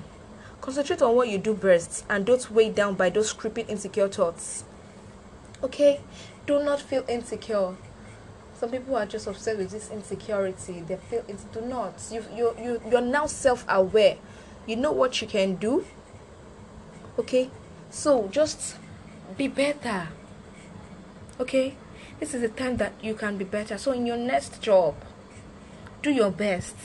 Concentrate 0.61 1.03
on 1.03 1.15
what 1.15 1.29
you 1.29 1.39
do 1.39 1.55
best 1.55 2.05
and 2.09 2.27
don't 2.27 2.51
weigh 2.51 2.71
down 2.71 2.95
by 2.95 3.11
those 3.11 3.33
creeping 3.33 3.67
insecure 3.67 4.09
thoughts. 4.09 4.65
Okay? 5.63 6.01
Do 6.47 6.63
not 6.63 6.81
feel 6.81 7.05
insecure. 7.09 7.75
Some 8.55 8.71
people 8.71 8.97
are 8.97 9.07
just 9.07 9.27
obsessed 9.27 9.59
with 9.59 9.71
this 9.71 9.91
insecurity. 9.91 10.81
They 10.81 10.97
feel 10.97 11.25
it 11.29 11.39
do 11.53 11.61
not. 11.61 11.95
You 12.11 12.25
you 12.35 12.55
you 12.61 12.83
you're 12.91 13.01
now 13.01 13.27
self-aware. 13.27 14.17
You 14.67 14.77
know 14.77 14.93
what 14.93 15.21
you 15.23 15.29
can 15.29 15.55
do. 15.57 15.85
Okay? 17.19 17.51
So 17.91 18.29
just 18.29 18.77
be 19.37 19.49
better. 19.49 20.09
Okay? 21.41 21.75
This 22.21 22.35
is 22.35 22.41
the 22.41 22.49
time 22.49 22.77
that 22.79 22.93
you 23.03 23.15
can 23.15 23.37
be 23.37 23.45
better. 23.45 23.79
So 23.79 23.93
in 23.93 24.07
your 24.07 24.17
next 24.17 24.61
job 24.61 24.95
do 26.03 26.11
your 26.11 26.31
best 26.31 26.77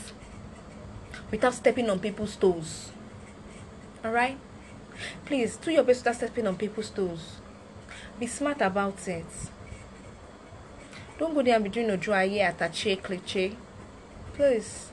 without 1.30 1.54
stepping 1.54 1.88
on 1.88 2.00
people's 2.00 2.36
toes. 2.36 2.90
All 4.04 4.10
right 4.10 4.38
please 5.24 5.56
do 5.56 5.70
your 5.70 5.82
best 5.82 6.00
without 6.00 6.16
stepping 6.16 6.46
on 6.46 6.56
people's 6.56 6.90
toes. 6.90 7.36
Be 8.18 8.26
smart 8.26 8.60
about 8.60 9.06
it. 9.08 9.26
Don't 11.18 11.34
go 11.34 11.42
there 11.42 11.54
and 11.54 11.64
be 11.64 11.70
doing 11.70 11.90
a 11.90 11.96
dry 11.96 12.24
attache 12.24 12.96
cliche 12.96 13.56
please. 14.34 14.90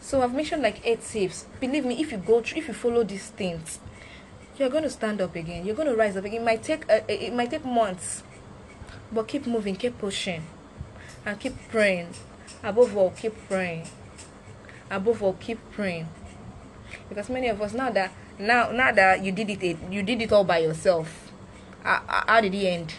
So 0.00 0.22
i've 0.22 0.34
mentioned 0.34 0.62
like 0.62 0.84
eight 0.84 1.02
tips. 1.02 1.46
Believe 1.60 1.84
me 1.84 2.00
if 2.00 2.12
you 2.12 2.18
go 2.18 2.40
through 2.42 2.58
if 2.58 2.68
you 2.68 2.74
follow 2.74 3.04
these 3.04 3.28
things 3.30 3.78
you're 4.62 4.70
going 4.70 4.84
to 4.84 4.90
stand 4.90 5.20
up 5.20 5.34
again. 5.34 5.66
You're 5.66 5.74
going 5.74 5.88
to 5.88 5.96
rise 5.96 6.16
up 6.16 6.24
again. 6.24 6.42
It 6.42 6.44
might 6.44 6.62
take 6.62 6.88
uh, 6.88 7.00
it 7.08 7.34
might 7.34 7.50
take 7.50 7.64
months 7.64 8.22
but 9.10 9.26
keep 9.26 9.46
moving 9.46 9.74
keep 9.74 9.98
pushing 9.98 10.44
and 11.26 11.38
keep 11.38 11.54
praying. 11.68 12.10
Above 12.62 12.96
all 12.96 13.10
keep 13.10 13.34
praying. 13.48 13.88
Above 14.88 15.20
all 15.20 15.32
keep 15.34 15.58
praying. 15.72 16.08
Because 17.08 17.28
many 17.28 17.48
of 17.48 17.60
us 17.60 17.72
now 17.72 17.90
that 17.90 18.12
now 18.38 18.70
now 18.70 18.92
that 18.92 19.24
you 19.24 19.32
did 19.32 19.50
it 19.50 19.78
you 19.90 20.02
did 20.02 20.22
it 20.22 20.32
all 20.32 20.44
by 20.44 20.58
yourself 20.58 21.32
how, 21.82 22.40
did 22.40 22.54
it 22.54 22.64
end? 22.64 22.94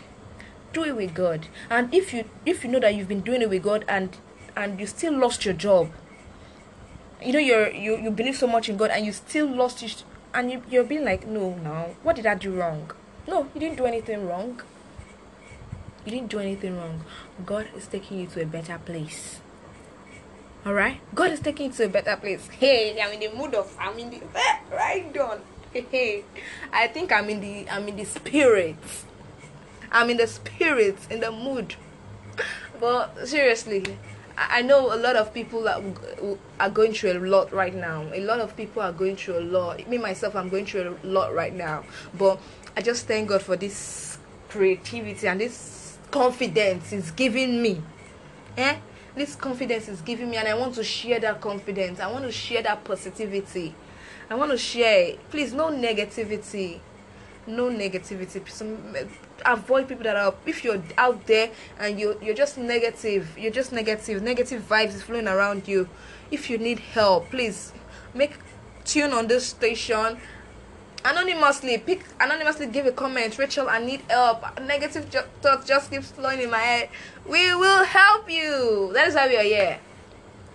Do 0.74 0.84
it 0.84 0.98
with 0.98 1.14
god. 1.14 1.48
And 1.70 1.94
if 1.94 2.14
you 2.14 2.26
if 2.46 2.66
you 2.66 2.72
know 2.72 2.82
that 2.82 2.94
you've 2.94 3.08
been 3.08 3.22
doing 3.22 3.42
it 3.42 3.50
with 3.50 3.64
god 3.64 3.86
and 3.88 4.18
and 4.54 4.82
you 4.82 4.86
still 4.86 5.18
lost 5.18 5.46
your 5.46 5.54
job 5.54 5.90
you 7.22 7.32
know 7.32 7.40
you're 7.40 7.72
you, 7.72 7.98
you 7.98 8.12
believe 8.12 8.36
so 8.36 8.46
much 8.46 8.70
in 8.70 8.76
god 8.78 8.92
and 8.92 9.06
you 9.06 9.12
still 9.12 9.48
lost 9.48 9.82
and 10.34 10.52
you, 10.52 10.64
you're 10.70 10.84
being 10.84 11.06
like 11.06 11.28
no 11.28 11.54
no 11.56 11.96
what 12.04 12.16
did 12.16 12.26
i 12.26 12.36
do 12.36 12.54
wrong? 12.54 12.92
No 13.28 13.48
you 13.54 13.60
didn't 13.60 13.78
do 13.78 13.86
anything 13.86 14.28
wrong. 14.28 14.62
You 16.06 16.12
didn't 16.12 16.30
do 16.30 16.40
anything 16.40 16.78
wrong. 16.78 17.06
God 17.46 17.68
is 17.78 17.88
taking 17.88 18.20
you 18.20 18.28
to 18.28 18.42
a 18.42 18.46
better 18.46 18.78
place. 18.78 19.40
All 20.66 20.74
right? 20.74 21.00
God 21.16 21.32
is 21.32 21.40
taking 21.40 21.68
you 21.68 21.74
to 21.74 21.86
a 21.86 21.90
better 21.90 22.16
place. 22.18 22.48
Hey 22.48 23.00
i'm 23.02 23.14
in 23.14 23.20
the 23.20 23.38
mood 23.38 23.56
of 23.56 23.76
i'm 23.80 23.98
in 24.00 24.10
the 24.10 24.22
eh, 24.36 24.58
right 24.72 25.18
on. 25.18 25.42
Hey. 25.72 26.24
I 26.72 26.88
think 26.88 27.12
i'm 27.12 27.30
in 27.30 27.40
the 27.40 27.70
i'm 27.70 27.88
in 27.88 27.96
the 27.96 28.06
spirit. 28.06 28.76
I'm 29.92 30.10
in 30.10 30.18
the 30.18 30.28
spirit 30.28 30.98
in 31.10 31.20
the 31.20 31.32
mood. 31.32 31.76
But 32.80 33.28
seriously 33.28 33.98
I 34.36 34.64
know 34.64 34.94
a 34.94 34.98
lot 34.98 35.16
of 35.16 35.34
people 35.34 35.68
are, 35.68 35.82
are 36.60 36.70
going 36.70 36.94
through 36.94 37.14
a 37.14 37.20
lot 37.20 37.54
right 37.54 37.74
now. 37.74 38.08
A 38.14 38.22
lot 38.22 38.40
of 38.40 38.58
people 38.58 38.82
are 38.82 38.92
going 38.92 39.16
through 39.16 39.40
a 39.40 39.46
lot. 39.46 39.88
Me 39.88 39.98
myself, 39.98 40.36
I'm 40.36 40.50
going 40.50 40.66
through 40.66 40.98
a 41.04 41.08
lot 41.08 41.34
right 41.34 41.54
now. 41.54 41.84
But 42.18 42.40
I 42.76 42.82
just 42.82 43.08
thank 43.08 43.30
God 43.30 43.44
for 43.44 43.56
this 43.56 44.18
creativity 44.50 45.28
and 45.28 45.40
this 45.40 45.98
confidence 46.10 46.92
is 46.94 47.12
giving 47.12 47.62
me. 47.62 47.82
Eh? 48.58 48.78
This 49.16 49.36
confidence 49.36 49.88
is 49.90 50.02
giving 50.02 50.32
me, 50.32 50.38
and 50.38 50.48
I 50.48 50.56
want 50.56 50.74
to 50.76 50.84
share 50.84 51.20
that 51.20 51.40
confidence. 51.40 52.00
I 52.00 52.12
want 52.12 52.26
to 52.26 52.32
share 52.32 52.64
that 52.64 52.84
positivity. 52.84 53.76
I 54.28 54.36
want 54.36 54.50
to 54.52 54.58
share. 54.58 55.18
Please, 55.30 55.54
no 55.54 55.70
negativity. 55.70 56.80
No 57.46 57.70
negativity. 57.70 58.48
Some, 58.50 58.96
avoid 59.46 59.88
people 59.88 60.04
that 60.04 60.16
are 60.16 60.34
if 60.46 60.64
you're 60.64 60.82
out 60.98 61.26
there 61.28 61.52
and 61.80 62.00
you 62.00 62.18
you're 62.22 62.36
just 62.36 62.58
negative 62.58 63.38
you're 63.38 63.52
just 63.52 63.74
negative 63.74 64.22
negative 64.22 64.62
vibes 64.68 64.96
is 64.96 65.02
flowing 65.02 65.28
around 65.28 65.68
you. 65.68 65.90
If 66.32 66.50
you 66.50 66.58
need 66.58 66.80
help 66.80 67.30
please 67.30 67.74
make 68.14 68.38
tune 68.86 69.12
on 69.12 69.28
this 69.28 69.48
station. 69.48 70.18
Anonymously 71.06 71.78
pick 71.80 72.06
anonymously 72.22 72.68
give 72.68 72.86
a 72.86 72.92
comment. 72.92 73.38
Rachel 73.38 73.68
i 73.68 73.80
need 73.80 74.02
help. 74.10 74.62
Negative 74.62 75.10
ju- 75.10 75.28
thoughts 75.42 75.68
just 75.68 75.92
keeps 75.92 76.12
flowing 76.12 76.42
in 76.42 76.50
my 76.50 76.60
head. 76.60 76.90
We 77.28 77.54
will 77.56 77.84
help 77.84 78.32
you. 78.32 78.92
That 78.94 79.10
is 79.10 79.16
why 79.16 79.28
we 79.28 79.38
are 79.38 79.44
here. 79.44 79.80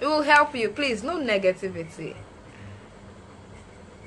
We 0.01 0.07
will 0.07 0.23
help 0.23 0.55
you. 0.55 0.71
Please 0.71 1.03
no 1.03 1.19
negativity 1.19 2.15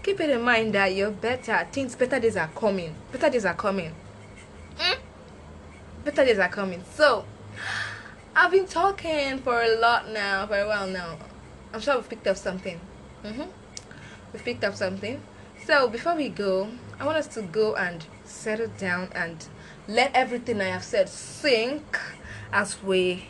keep 0.03 0.19
it 0.19 0.29
in 0.29 0.41
mind 0.41 0.73
that 0.73 0.95
you're 0.95 1.11
better. 1.11 1.67
Things 1.71 1.95
better 1.95 2.19
days 2.19 2.37
are 2.37 2.49
coming. 2.55 2.95
Better 3.11 3.29
days 3.29 3.45
are 3.45 3.53
coming. 3.53 3.93
Mm? 4.77 4.97
better 6.03 6.25
days 6.25 6.39
are 6.39 6.49
coming. 6.49 6.83
So 6.93 7.25
i've 8.35 8.51
been 8.51 8.65
talking 8.65 9.39
for 9.39 9.61
a 9.61 9.75
lot 9.79 10.09
now 10.09 10.47
for 10.47 10.57
a 10.57 10.67
while 10.67 10.87
now. 10.87 11.17
I'm 11.73 11.79
sure 11.79 11.95
we've 11.95 12.09
picked 12.09 12.27
up 12.27 12.37
something. 12.37 12.79
Mm-hmm. 13.23 13.43
we've 14.33 14.43
picked 14.43 14.63
up 14.63 14.75
something. 14.75 15.21
So 15.65 15.87
before 15.87 16.15
we 16.15 16.29
go 16.29 16.69
i 16.99 17.05
want 17.05 17.17
us 17.17 17.27
to 17.27 17.41
go 17.41 17.75
and 17.75 18.05
settle 18.25 18.67
down 18.77 19.09
and 19.13 19.47
let 19.87 20.11
everything 20.13 20.61
i 20.61 20.65
have 20.65 20.83
said 20.83 21.09
sink 21.09 21.99
as 22.53 22.81
we 22.83 23.25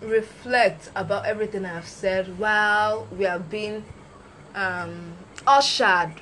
reflect 0.00 0.90
about 0.94 1.24
everything 1.24 1.64
i 1.64 1.68
have 1.68 1.88
said 1.88 2.38
while 2.38 3.06
we 3.16 3.24
are 3.24 3.38
being 3.38 3.84
um, 4.54 5.14
ushered 5.46 6.14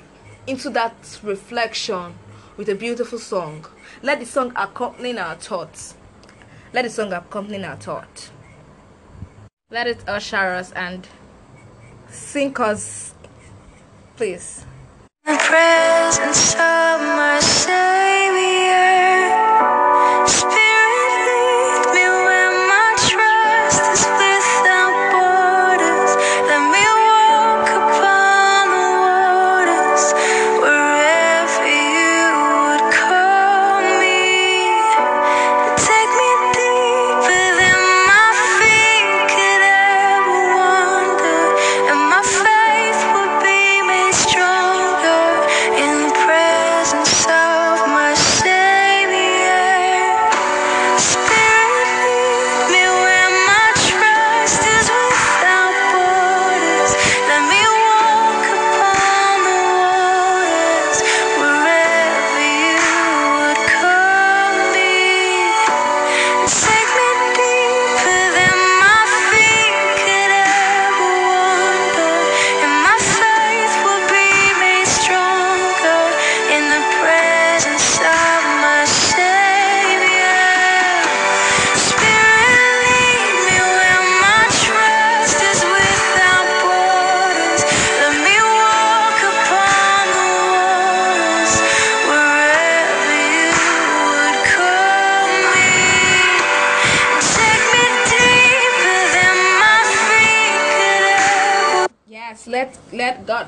into 0.47 0.69
that 0.71 1.19
reflection 1.23 2.15
with 2.57 2.69
a 2.69 2.75
beautiful 2.75 3.19
song. 3.19 3.65
Let 4.01 4.19
the 4.19 4.25
song 4.25 4.51
accompany 4.55 5.17
our 5.17 5.35
thoughts. 5.35 5.95
Let 6.73 6.83
the 6.83 6.89
song 6.89 7.13
accompany 7.13 7.63
our 7.63 7.75
thought. 7.75 8.29
Let 9.69 9.87
it 9.87 10.07
usher 10.07 10.37
us 10.37 10.71
and 10.73 11.07
sink 12.09 12.59
us, 12.59 13.13
please. 14.15 14.65
the 15.25 15.37
presence 15.37 16.53
of 16.53 16.99
my 16.99 17.39
Savior. 17.41 18.53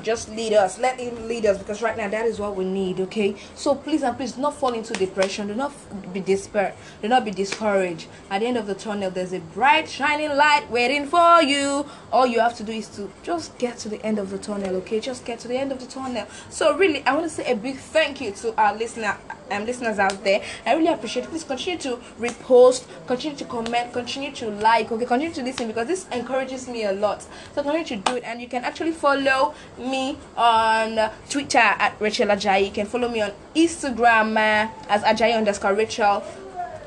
Just 0.02 0.28
lead 0.30 0.52
us. 0.52 0.78
Let 0.78 1.00
Him 1.00 1.28
lead 1.28 1.46
us 1.46 1.58
because 1.58 1.82
right 1.82 1.96
now 1.96 2.08
that 2.08 2.26
is 2.26 2.38
what 2.38 2.56
we 2.56 2.64
need. 2.64 3.00
Okay, 3.00 3.36
so 3.54 3.74
please 3.74 4.02
and 4.02 4.16
please 4.16 4.32
do 4.32 4.42
not 4.42 4.54
fall 4.54 4.72
into 4.72 4.92
depression. 4.94 5.48
Do 5.48 5.54
not 5.54 5.72
be 6.12 6.20
despair. 6.20 6.74
Do 7.02 7.08
not 7.08 7.24
be 7.24 7.30
discouraged. 7.30 8.08
At 8.30 8.40
the 8.40 8.46
end 8.46 8.56
of 8.56 8.66
the 8.66 8.74
tunnel, 8.74 9.10
there's 9.10 9.32
a 9.32 9.40
bright 9.40 9.88
shining 9.88 10.30
light 10.36 10.70
waiting 10.70 11.06
for 11.06 11.42
you. 11.42 11.86
All 12.12 12.26
you 12.26 12.40
have 12.40 12.56
to 12.56 12.64
do 12.64 12.72
is 12.72 12.88
to 12.96 13.10
just 13.22 13.56
get 13.58 13.78
to 13.78 13.88
the 13.88 14.04
end 14.04 14.18
of 14.18 14.30
the 14.30 14.38
tunnel. 14.38 14.76
Okay, 14.76 15.00
just 15.00 15.24
get 15.24 15.38
to 15.40 15.48
the 15.48 15.56
end 15.56 15.72
of 15.72 15.80
the 15.80 15.86
tunnel. 15.86 16.26
So 16.50 16.76
really, 16.76 17.04
I 17.04 17.12
want 17.12 17.24
to 17.24 17.30
say 17.30 17.50
a 17.50 17.56
big 17.56 17.76
thank 17.76 18.20
you 18.20 18.32
to 18.32 18.54
our 18.60 18.76
listener 18.76 19.16
um, 19.50 19.66
listeners 19.66 19.98
out 19.98 20.22
there. 20.24 20.42
I 20.64 20.74
really 20.74 20.92
appreciate. 20.92 21.24
it. 21.24 21.30
Please 21.30 21.44
continue 21.44 21.78
to 21.80 21.96
repost, 22.18 22.86
continue 23.06 23.36
to 23.36 23.44
comment, 23.44 23.92
continue 23.92 24.32
to 24.32 24.50
like. 24.50 24.90
Okay, 24.92 25.04
continue 25.04 25.34
to 25.34 25.42
listen 25.42 25.68
because 25.68 25.86
this 25.86 26.06
encourages 26.12 26.68
me 26.68 26.84
a 26.84 26.92
lot. 26.92 27.22
So 27.54 27.62
continue 27.62 27.84
to 27.86 27.96
do 27.96 28.16
it, 28.16 28.24
and 28.24 28.40
you 28.40 28.48
can 28.48 28.64
actually 28.64 28.92
follow 28.92 29.54
me 29.78 30.18
on 30.36 31.10
Twitter 31.28 31.58
at 31.58 31.96
Rachel 32.00 32.28
Ajayi. 32.28 32.66
You 32.66 32.72
can 32.72 32.86
follow 32.86 33.08
me 33.08 33.22
on 33.22 33.32
Instagram 33.54 34.36
uh, 34.36 34.70
as 34.88 35.02
Ajayi 35.02 35.36
underscore 35.36 35.74
Rachel, 35.74 36.22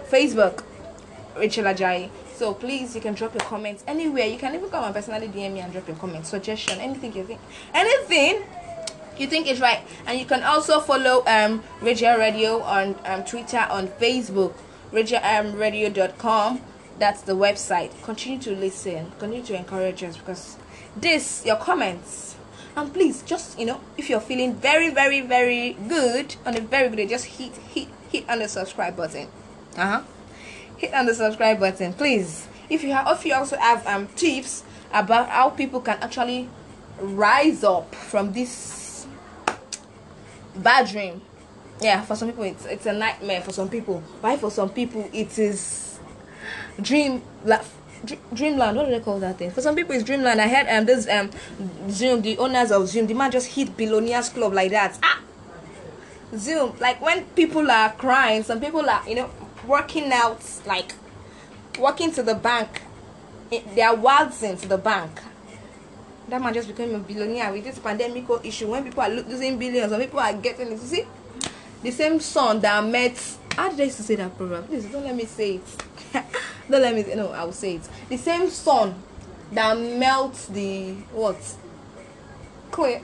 Facebook 0.09 0.63
Rachel 1.37 1.65
Ajayi. 1.65 2.09
So 2.35 2.53
please, 2.53 2.95
you 2.95 3.01
can 3.01 3.15
drop 3.15 3.33
your 3.33 3.43
comments 3.43 3.83
anywhere. 3.85 4.25
You 4.25 4.37
can 4.37 4.55
even 4.55 4.69
come 4.69 4.85
and 4.85 4.93
personally 4.93 5.27
DM 5.27 5.53
me 5.53 5.59
and 5.59 5.73
drop 5.73 5.85
your 5.87 5.97
comments, 5.97 6.29
suggestion, 6.29 6.79
anything 6.79 7.13
you 7.13 7.25
think, 7.25 7.41
anything 7.73 8.43
you 9.19 9.27
think 9.27 9.47
is 9.47 9.59
right. 9.59 9.81
And 10.05 10.19
you 10.19 10.25
can 10.25 10.43
also 10.43 10.79
follow 10.79 11.23
um 11.25 11.63
Radio 11.81 12.17
Radio 12.17 12.61
on 12.61 12.95
um, 13.05 13.23
Twitter, 13.23 13.65
on 13.69 13.87
Facebook, 13.87 14.53
radioamradio.com. 14.91 16.61
That's 16.97 17.21
the 17.21 17.33
website. 17.33 17.91
Continue 18.03 18.39
to 18.39 18.55
listen. 18.55 19.11
Continue 19.19 19.45
to 19.45 19.55
encourage 19.55 20.03
us 20.03 20.17
because 20.17 20.57
this 20.95 21.45
your 21.45 21.57
comments. 21.57 22.35
And 22.75 22.93
please, 22.93 23.23
just 23.23 23.59
you 23.59 23.65
know, 23.65 23.81
if 23.97 24.09
you're 24.09 24.21
feeling 24.21 24.55
very, 24.55 24.89
very, 24.89 25.21
very 25.21 25.73
good 25.87 26.35
on 26.45 26.55
a 26.55 26.61
very 26.61 26.89
good 26.89 26.97
day, 26.97 27.07
just 27.07 27.25
hit, 27.25 27.55
hit, 27.73 27.87
hit 28.11 28.29
on 28.29 28.39
the 28.39 28.47
subscribe 28.47 28.95
button. 28.95 29.27
Uh 29.75 29.87
huh 29.87 30.03
hit 30.79 30.93
on 30.93 31.05
the 31.05 31.13
subscribe 31.13 31.59
button 31.59 31.93
please 31.93 32.47
if 32.69 32.83
you 32.83 32.91
have 32.91 33.07
if 33.09 33.25
you 33.25 33.33
also 33.33 33.57
have 33.57 33.85
um 33.85 34.07
tips 34.15 34.63
about 34.93 35.29
how 35.29 35.49
people 35.49 35.79
can 35.81 35.97
actually 36.01 36.49
rise 36.99 37.63
up 37.63 37.93
from 37.93 38.31
this 38.33 38.49
bad 40.61 40.87
dream. 40.87 41.21
Yeah 41.81 42.01
for 42.01 42.15
some 42.15 42.29
people 42.29 42.43
it's 42.43 42.65
it's 42.65 42.85
a 42.85 42.93
nightmare 42.93 43.41
for 43.41 43.51
some 43.51 43.69
people. 43.69 44.01
Why 44.21 44.37
for 44.37 44.51
some 44.51 44.69
people 44.69 45.09
it 45.13 45.37
is 45.39 45.99
dream 46.81 47.21
like 47.43 47.63
dreamland 48.33 48.77
what 48.77 48.85
do 48.85 48.91
they 48.91 48.99
call 48.99 49.19
that 49.19 49.37
thing? 49.37 49.51
For 49.51 49.61
some 49.61 49.75
people 49.75 49.95
it's 49.95 50.03
dreamland. 50.03 50.39
I 50.41 50.47
heard 50.47 50.67
um 50.69 50.85
this 50.85 51.07
um 51.09 51.29
zoom 51.89 52.21
the 52.21 52.37
owners 52.37 52.71
of 52.71 52.87
zoom 52.87 53.07
the 53.07 53.13
man 53.13 53.31
just 53.31 53.47
hit 53.47 53.75
billionaires 53.75 54.29
club 54.29 54.53
like 54.53 54.71
that. 54.71 54.97
Ah! 55.03 55.19
Zoom, 56.35 56.75
like 56.79 57.01
when 57.01 57.25
people 57.25 57.69
are 57.71 57.91
crying, 57.93 58.43
some 58.43 58.61
people 58.61 58.87
are, 58.87 59.07
you 59.09 59.15
know, 59.15 59.31
working 59.65 60.11
out, 60.11 60.43
like 60.65 60.93
walking 61.79 62.11
to 62.11 62.23
the 62.23 62.35
bank. 62.35 62.83
They 63.49 63.81
are 63.81 63.95
waltzing 63.95 64.57
to 64.57 64.67
the 64.67 64.77
bank. 64.77 65.21
That 66.29 66.41
man 66.41 66.53
just 66.53 66.67
became 66.67 66.93
a 66.95 66.99
billionaire 66.99 67.51
with 67.51 67.63
this 67.63 67.79
pandemic 67.79 68.25
issue. 68.43 68.69
When 68.69 68.83
people 68.83 69.01
are 69.01 69.09
lo- 69.09 69.23
losing 69.27 69.57
billions, 69.57 69.91
some 69.91 69.99
people 70.01 70.19
are 70.19 70.33
getting 70.33 70.67
it. 70.67 70.71
You 70.71 70.77
see, 70.77 71.05
the 71.81 71.91
same 71.91 72.19
son 72.19 72.59
that 72.61 72.85
met. 72.85 73.37
How 73.55 73.69
did 73.69 73.79
I 73.81 73.83
used 73.85 73.97
to 73.97 74.03
say 74.03 74.15
that 74.15 74.37
proverb? 74.37 74.67
Please 74.67 74.85
don't 74.85 75.03
let 75.03 75.15
me 75.15 75.25
say 75.25 75.55
it. 75.55 75.83
don't 76.69 76.81
let 76.81 76.93
me. 76.93 77.15
No, 77.15 77.31
I 77.31 77.43
will 77.43 77.51
say 77.51 77.75
it. 77.75 77.89
The 78.09 78.17
same 78.17 78.49
son 78.49 78.95
that 79.51 79.77
melts 79.77 80.45
the 80.47 80.93
what? 81.11 81.37
Clear. 82.71 83.01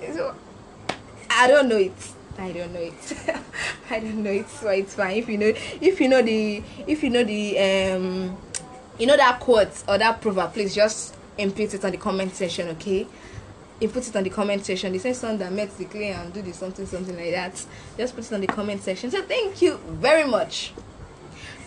I 1.30 1.48
don't 1.48 1.68
know 1.68 1.78
it. 1.78 2.14
I 2.38 2.52
don't 2.52 2.74
know 2.74 2.80
it. 2.80 3.18
I 3.90 4.00
don't 4.00 4.24
know 4.24 4.32
it. 4.32 4.50
So 4.50 4.70
it's 4.70 4.96
fine. 4.96 5.18
If 5.18 5.30
you 5.30 5.38
know, 5.38 5.54
if 5.82 6.00
you 6.02 6.10
know 6.10 6.22
the, 6.22 6.62
if 6.86 7.04
you 7.04 7.10
know 7.10 7.24
the, 7.24 7.60
um, 7.60 8.38
you 9.00 9.08
know 9.08 9.18
that 9.18 9.40
quote 9.40 9.84
or 9.88 9.98
that 9.98 10.22
proverb, 10.22 10.54
please 10.54 10.76
just 10.76 11.16
input 11.38 11.74
it 11.74 11.86
on 11.86 11.92
the 11.92 11.98
comment 11.98 12.34
section, 12.34 12.70
okay? 12.70 13.08
Input 13.82 14.08
it 14.08 14.16
on 14.16 14.24
the 14.24 14.30
comment 14.30 14.66
section. 14.66 14.92
They 14.94 15.00
say 15.00 15.14
son 15.14 15.38
that 15.40 15.52
met 15.52 15.78
the 15.78 15.86
clay 15.86 16.12
and 16.12 16.34
do 16.34 16.42
the 16.42 16.54
something, 16.54 16.86
something 16.86 17.16
like 17.16 17.32
that. 17.32 17.66
Just 17.98 18.16
put 18.16 18.26
it 18.26 18.34
on 18.34 18.42
the 18.42 18.48
comment 18.48 18.82
section. 18.82 19.12
So 19.12 19.22
thank 19.22 19.62
you 19.62 19.78
very 19.88 20.24
much 20.24 20.74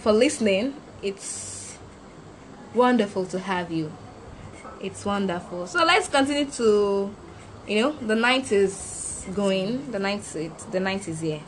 for 0.01 0.13
listening. 0.13 0.75
It's 1.03 1.77
wonderful 2.75 3.27
to 3.27 3.39
have 3.39 3.71
you. 3.71 3.93
It's 4.81 5.05
wonderful. 5.05 5.67
So 5.67 5.85
let's 5.85 6.09
continue 6.09 6.51
to, 6.53 7.15
you 7.67 7.83
know, 7.83 7.93
the 7.93 8.15
night 8.15 8.53
is 8.53 9.27
going. 9.35 9.91
The 9.91 9.99
night 9.99 10.23
the 10.71 10.81
night 10.81 11.09
is 11.09 11.21
here. 11.21 11.43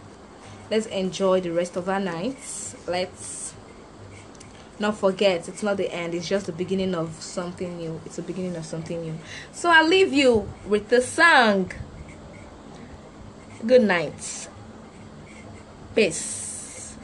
Let's 0.70 0.86
enjoy 0.86 1.40
the 1.40 1.52
rest 1.52 1.76
of 1.76 1.88
our 1.88 2.00
nights. 2.00 2.76
Let's 2.86 3.39
not 4.80 4.96
forget 4.96 5.46
it's 5.48 5.62
not 5.62 5.76
the 5.76 5.92
end. 5.92 6.14
It's 6.14 6.28
just 6.28 6.46
the 6.46 6.52
beginning 6.52 6.94
of 6.94 7.20
something 7.20 7.76
new. 7.76 8.00
It's 8.06 8.16
the 8.16 8.22
beginning 8.22 8.56
of 8.56 8.64
something 8.64 9.00
new. 9.02 9.18
So 9.52 9.70
I 9.70 9.82
leave 9.82 10.12
you 10.12 10.50
with 10.66 10.88
the 10.88 11.02
song. 11.02 11.70
Good 13.66 13.82
night. 13.82 14.48
Peace. 15.94 16.96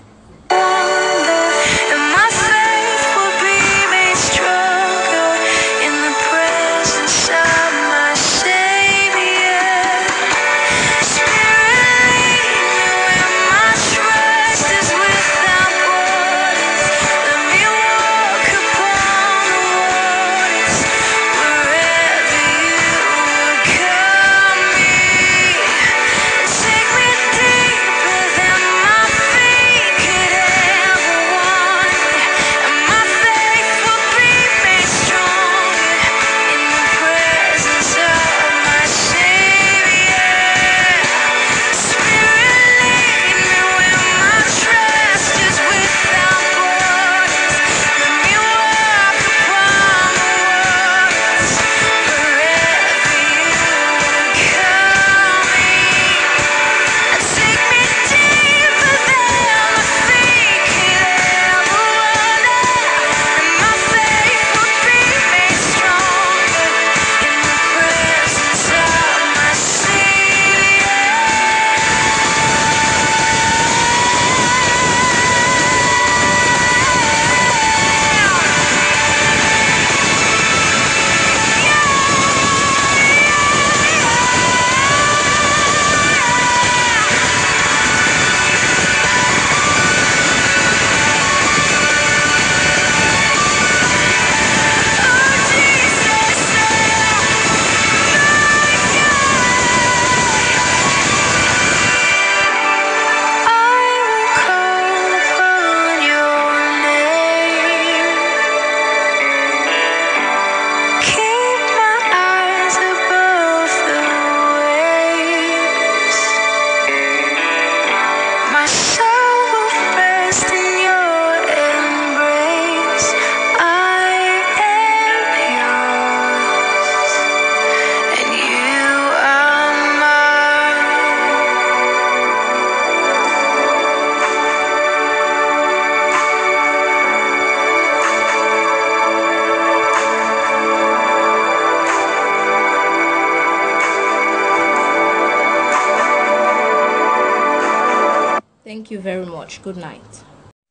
Good 149.66 149.78
night. 149.78 150.22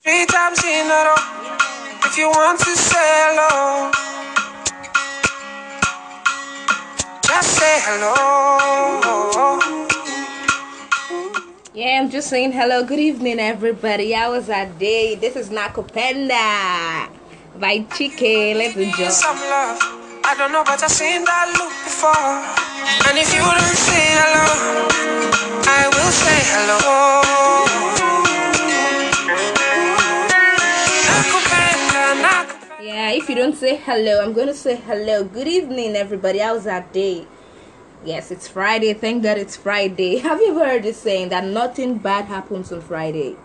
Three 0.04 0.26
times 0.26 0.64
in 0.64 0.88
a 0.88 1.04
row. 1.04 1.16
If 2.08 2.18
you 2.18 2.30
want 2.30 2.58
to 2.60 2.74
say 2.78 3.10
hello, 3.28 3.92
just 7.28 7.50
say 7.60 7.76
hello. 7.84 9.60
Yeah, 11.74 12.00
I'm 12.00 12.10
just 12.10 12.30
saying 12.30 12.54
hello. 12.54 12.86
Good 12.86 13.00
evening, 13.00 13.38
everybody. 13.38 14.14
How 14.14 14.32
was 14.32 14.50
our 14.50 14.68
day? 14.80 15.16
This 15.16 15.36
is 15.36 15.50
Nakupenda 15.50 17.10
by 17.60 17.80
Chike. 17.92 18.56
Let's 18.56 18.78
enjoy. 18.78 19.10
Some 19.10 19.36
love. 19.36 19.78
I 20.24 20.36
don't 20.38 20.54
know, 20.54 20.64
but 20.64 20.82
I've 20.82 20.90
seen 20.90 21.26
that 21.26 21.52
look 21.60 21.74
before. 21.84 22.32
And 23.12 23.18
if 23.20 23.28
you 23.36 23.44
don't 23.44 23.76
say 23.76 24.08
hello, 24.16 24.88
I 25.68 25.84
will 25.92 26.12
say 26.16 26.40
hello. 26.56 27.95
If 33.16 33.30
you 33.30 33.36
don't 33.36 33.56
say 33.56 33.78
hello, 33.78 34.22
I'm 34.22 34.34
going 34.34 34.48
to 34.48 34.54
say 34.54 34.76
hello. 34.76 35.24
Good 35.24 35.48
evening, 35.48 35.96
everybody. 35.96 36.40
How's 36.40 36.66
that 36.66 36.92
day? 36.92 37.26
Yes, 38.04 38.30
it's 38.30 38.46
Friday. 38.46 38.94
Thank 38.94 39.24
God 39.24 39.38
it's 39.38 39.56
Friday. 39.56 40.18
Have 40.28 40.42
you 40.42 40.50
ever 40.50 40.66
heard 40.66 40.84
this 40.84 40.98
saying 40.98 41.30
that 41.30 41.46
nothing 41.46 41.98
bad 41.98 42.26
happens 42.26 42.74
on 42.74 42.82
Friday? 42.82 43.38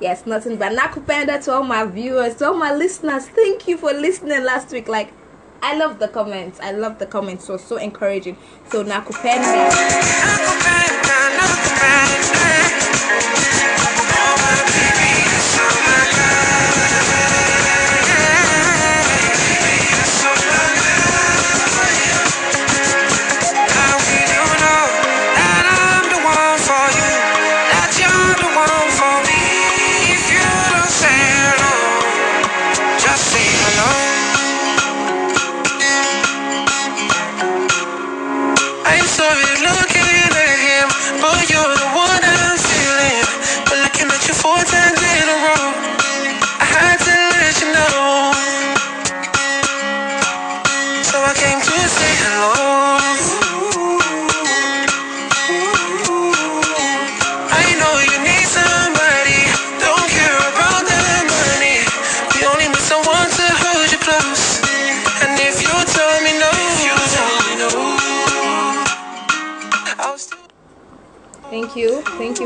Yes, 0.00 0.26
nothing 0.26 0.56
bad. 0.56 0.76
Nakupenda 0.76 1.42
to 1.44 1.52
all 1.54 1.64
my 1.64 1.86
viewers, 1.86 2.34
to 2.36 2.48
all 2.48 2.54
my 2.54 2.74
listeners. 2.74 3.26
Thank 3.26 3.66
you 3.66 3.78
for 3.78 3.90
listening 3.94 4.44
last 4.44 4.70
week. 4.70 4.86
Like, 4.86 5.14
I 5.62 5.78
love 5.78 5.98
the 5.98 6.08
comments. 6.08 6.60
I 6.60 6.72
love 6.72 6.98
the 6.98 7.06
comments. 7.06 7.46
So 7.46 7.56
so 7.56 7.78
encouraging. 7.78 8.36
So 8.68 8.84
Nakupenda. 8.84 9.70
Nakupenda, 9.70 11.16
nakupenda. 11.38 12.50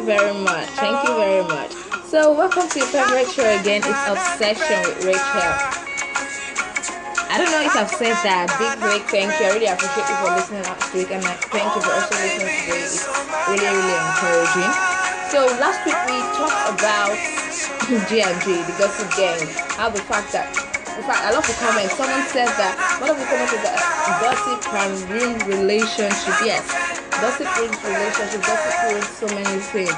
Very 0.04 0.34
much. 0.44 0.68
Thank 0.76 1.08
you 1.08 1.16
very 1.16 1.44
much. 1.48 1.72
So, 2.04 2.36
welcome 2.36 2.68
to 2.68 2.78
your 2.78 2.88
favorite 2.88 3.26
show 3.32 3.48
again. 3.58 3.80
It's 3.80 4.04
Obsession 4.04 4.84
with 4.84 5.00
Rachel. 5.08 5.50
I 7.32 7.40
don't 7.40 7.50
know 7.50 7.64
if 7.64 7.74
I've 7.74 7.88
said 7.90 8.14
that. 8.22 8.52
Big 8.60 8.76
break. 8.84 9.02
Thank 9.08 9.32
you. 9.40 9.48
I 9.48 9.56
really 9.56 9.66
appreciate 9.72 10.06
you 10.06 10.16
for 10.20 10.30
listening 10.36 10.62
last 10.68 10.92
week, 10.92 11.08
and 11.10 11.24
I 11.24 11.34
thank 11.50 11.66
you 11.72 11.80
for 11.80 11.90
also 11.96 12.14
listening 12.20 12.52
today. 12.52 12.84
It's 12.84 13.02
really, 13.48 13.64
really 13.64 13.96
encouraging. 13.96 14.72
So, 15.32 15.48
last 15.58 15.80
week 15.88 15.98
we 16.06 16.20
talked 16.36 16.60
about 16.76 17.16
G 18.12 18.20
and 18.20 18.36
G, 18.44 18.60
the 18.60 18.76
gossip 18.76 19.08
gang. 19.16 19.40
How 19.80 19.88
the 19.88 20.04
fact 20.04 20.30
that, 20.36 20.52
in 20.94 21.02
fact, 21.02 21.24
I 21.24 21.32
love 21.32 21.48
the 21.48 21.56
comment. 21.58 21.88
Someone 21.96 22.22
said 22.28 22.52
that 22.60 22.76
one 23.00 23.08
of 23.08 23.16
the 23.16 23.26
comments 23.26 23.56
is 23.56 23.62
that 23.64 23.80
gossip 24.20 24.60
can 24.68 24.92
ruin 25.08 25.40
relationship. 25.48 26.36
Yes, 26.44 26.68
gossip 27.24 27.48
ruins 27.56 27.80
relationship. 27.80 28.40
Gossip 28.44 28.74
ruins 28.84 29.08
so 29.08 29.26
many 29.32 29.56
things. 29.72 29.96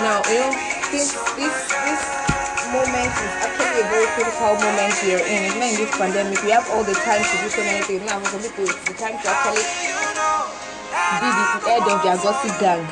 Now, 0.00 0.24
you 0.24 0.40
know, 0.40 0.52
this 0.88 1.12
this 1.36 1.56
this 1.68 2.02
moment 2.72 3.12
is 3.12 3.32
actually 3.44 3.84
a 3.84 3.88
very 3.92 4.08
critical 4.16 4.56
moment 4.56 4.92
we 5.04 5.12
are 5.12 5.24
in. 5.28 5.52
In 5.52 5.76
this 5.76 5.92
pandemic, 6.00 6.40
we 6.40 6.50
have 6.56 6.64
all 6.72 6.84
the 6.84 6.96
time 7.04 7.20
to 7.20 7.34
do 7.44 7.48
so 7.52 7.60
many 7.60 7.84
things. 7.84 8.08
Now, 8.08 8.24
some 8.24 8.40
people, 8.40 8.64
it's 8.64 8.84
the 8.88 8.96
time 8.96 9.20
to 9.20 9.26
actually 9.28 9.64
be 11.20 11.28
the 11.28 11.44
head 11.68 11.84
of 11.84 12.00
their 12.00 12.16
gossip 12.16 12.56
gang 12.56 12.88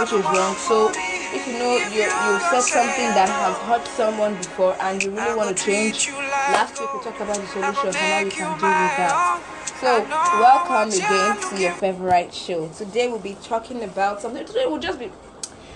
which 0.00 0.12
is 0.12 0.24
wrong. 0.24 0.54
So 0.56 0.90
if 0.94 1.46
you 1.46 1.54
know 1.58 1.76
you 1.88 2.04
you 2.04 2.32
said 2.52 2.62
something 2.62 3.08
that 3.16 3.28
has 3.28 3.56
hurt 3.64 3.86
someone 3.96 4.34
before 4.36 4.76
and 4.80 5.02
you 5.02 5.10
really 5.10 5.34
want 5.34 5.56
to 5.56 5.64
change, 5.64 6.10
last 6.52 6.78
week 6.78 6.92
we 6.92 7.00
talked 7.00 7.20
about 7.20 7.36
the 7.36 7.46
solution 7.48 7.88
and 7.88 7.96
how 7.96 8.20
you 8.20 8.30
can 8.30 8.50
deal 8.58 8.68
with 8.68 8.94
that. 9.00 9.63
So 9.84 10.00
welcome 10.08 10.88
again 10.96 11.36
to 11.50 11.60
your 11.60 11.72
favorite 11.72 12.32
show. 12.32 12.68
Today 12.68 13.06
we'll 13.06 13.18
be 13.18 13.36
talking 13.42 13.82
about 13.84 14.22
something. 14.22 14.46
Today 14.46 14.64
we'll 14.64 14.78
just 14.78 14.98
be 14.98 15.12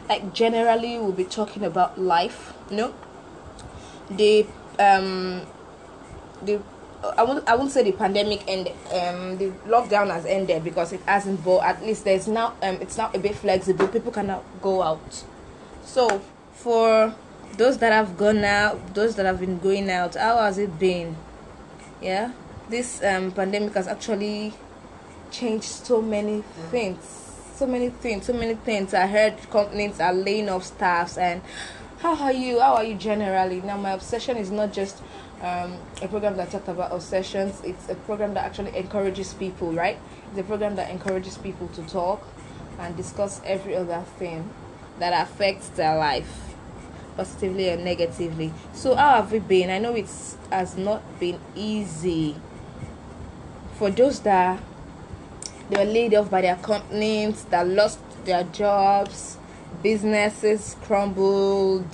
like 0.08 0.32
generally 0.32 0.96
we'll 0.96 1.12
be 1.12 1.24
talking 1.26 1.62
about 1.62 2.00
life. 2.00 2.54
You 2.70 2.76
know, 2.78 2.94
the 4.08 4.46
um 4.78 5.42
the 6.40 6.58
I 7.18 7.22
won't 7.22 7.46
I 7.46 7.54
won't 7.54 7.70
say 7.70 7.82
the 7.82 7.92
pandemic 7.92 8.44
ended 8.48 8.72
um 8.94 9.36
the 9.36 9.52
lockdown 9.68 10.10
has 10.10 10.24
ended 10.24 10.64
because 10.64 10.94
it 10.94 11.02
hasn't 11.02 11.44
but 11.44 11.58
at 11.62 11.82
least 11.82 12.04
there's 12.04 12.26
now 12.26 12.54
um 12.62 12.76
it's 12.80 12.96
now 12.96 13.10
a 13.12 13.18
bit 13.18 13.34
flexible 13.34 13.88
people 13.88 14.10
can 14.10 14.28
now 14.28 14.42
go 14.62 14.82
out 14.82 15.22
so 15.84 16.22
for 16.54 17.14
those 17.58 17.76
that 17.76 17.92
have 17.92 18.16
gone 18.16 18.42
out 18.42 18.94
those 18.94 19.16
that 19.16 19.26
have 19.26 19.38
been 19.38 19.58
going 19.58 19.90
out 19.90 20.14
how 20.14 20.38
has 20.38 20.56
it 20.56 20.78
been 20.78 21.14
yeah 22.00 22.32
this 22.68 23.02
um 23.02 23.32
pandemic 23.32 23.74
has 23.74 23.88
actually 23.88 24.52
changed 25.30 25.64
so 25.64 26.00
many 26.00 26.42
things. 26.70 26.98
So 27.54 27.66
many 27.66 27.90
things 27.90 28.26
so 28.26 28.32
many 28.32 28.54
things. 28.54 28.94
I 28.94 29.06
heard 29.06 29.36
companies 29.50 30.00
are 30.00 30.12
laying 30.12 30.48
off 30.48 30.64
staffs 30.64 31.18
and 31.18 31.42
how 32.00 32.14
are 32.14 32.32
you? 32.32 32.60
How 32.60 32.74
are 32.76 32.84
you 32.84 32.94
generally? 32.94 33.60
Now 33.60 33.76
my 33.76 33.90
obsession 33.90 34.36
is 34.36 34.50
not 34.50 34.72
just 34.72 35.02
um, 35.42 35.76
a 36.00 36.08
program 36.08 36.36
that 36.36 36.50
talked 36.50 36.68
about 36.68 36.92
obsessions. 36.92 37.60
It's 37.64 37.88
a 37.88 37.94
program 37.94 38.34
that 38.34 38.44
actually 38.44 38.76
encourages 38.76 39.34
people 39.34 39.72
right? 39.72 39.98
It's 40.30 40.38
a 40.38 40.44
program 40.44 40.76
that 40.76 40.90
encourages 40.90 41.36
people 41.38 41.68
to 41.68 41.82
talk 41.88 42.22
and 42.78 42.96
discuss 42.96 43.40
every 43.44 43.74
other 43.74 44.04
thing 44.18 44.48
that 45.00 45.28
affects 45.28 45.68
their 45.70 45.96
life 45.96 46.54
positively 47.16 47.68
and 47.68 47.84
negatively. 47.84 48.52
So 48.72 48.94
how 48.94 49.16
have 49.16 49.32
we 49.32 49.40
been? 49.40 49.70
I 49.70 49.78
know 49.78 49.94
it 49.94 50.08
has 50.52 50.76
not 50.76 51.02
been 51.18 51.40
easy 51.56 52.36
for 53.78 53.90
those 53.90 54.20
that 54.20 54.60
they 55.70 55.84
were 55.84 55.90
laid 55.90 56.14
off 56.14 56.30
by 56.30 56.40
their 56.40 56.56
companies 56.56 57.44
that 57.44 57.66
lost 57.66 58.00
their 58.24 58.44
jobs 58.44 59.38
businesses 59.82 60.76
crumbled. 60.82 61.86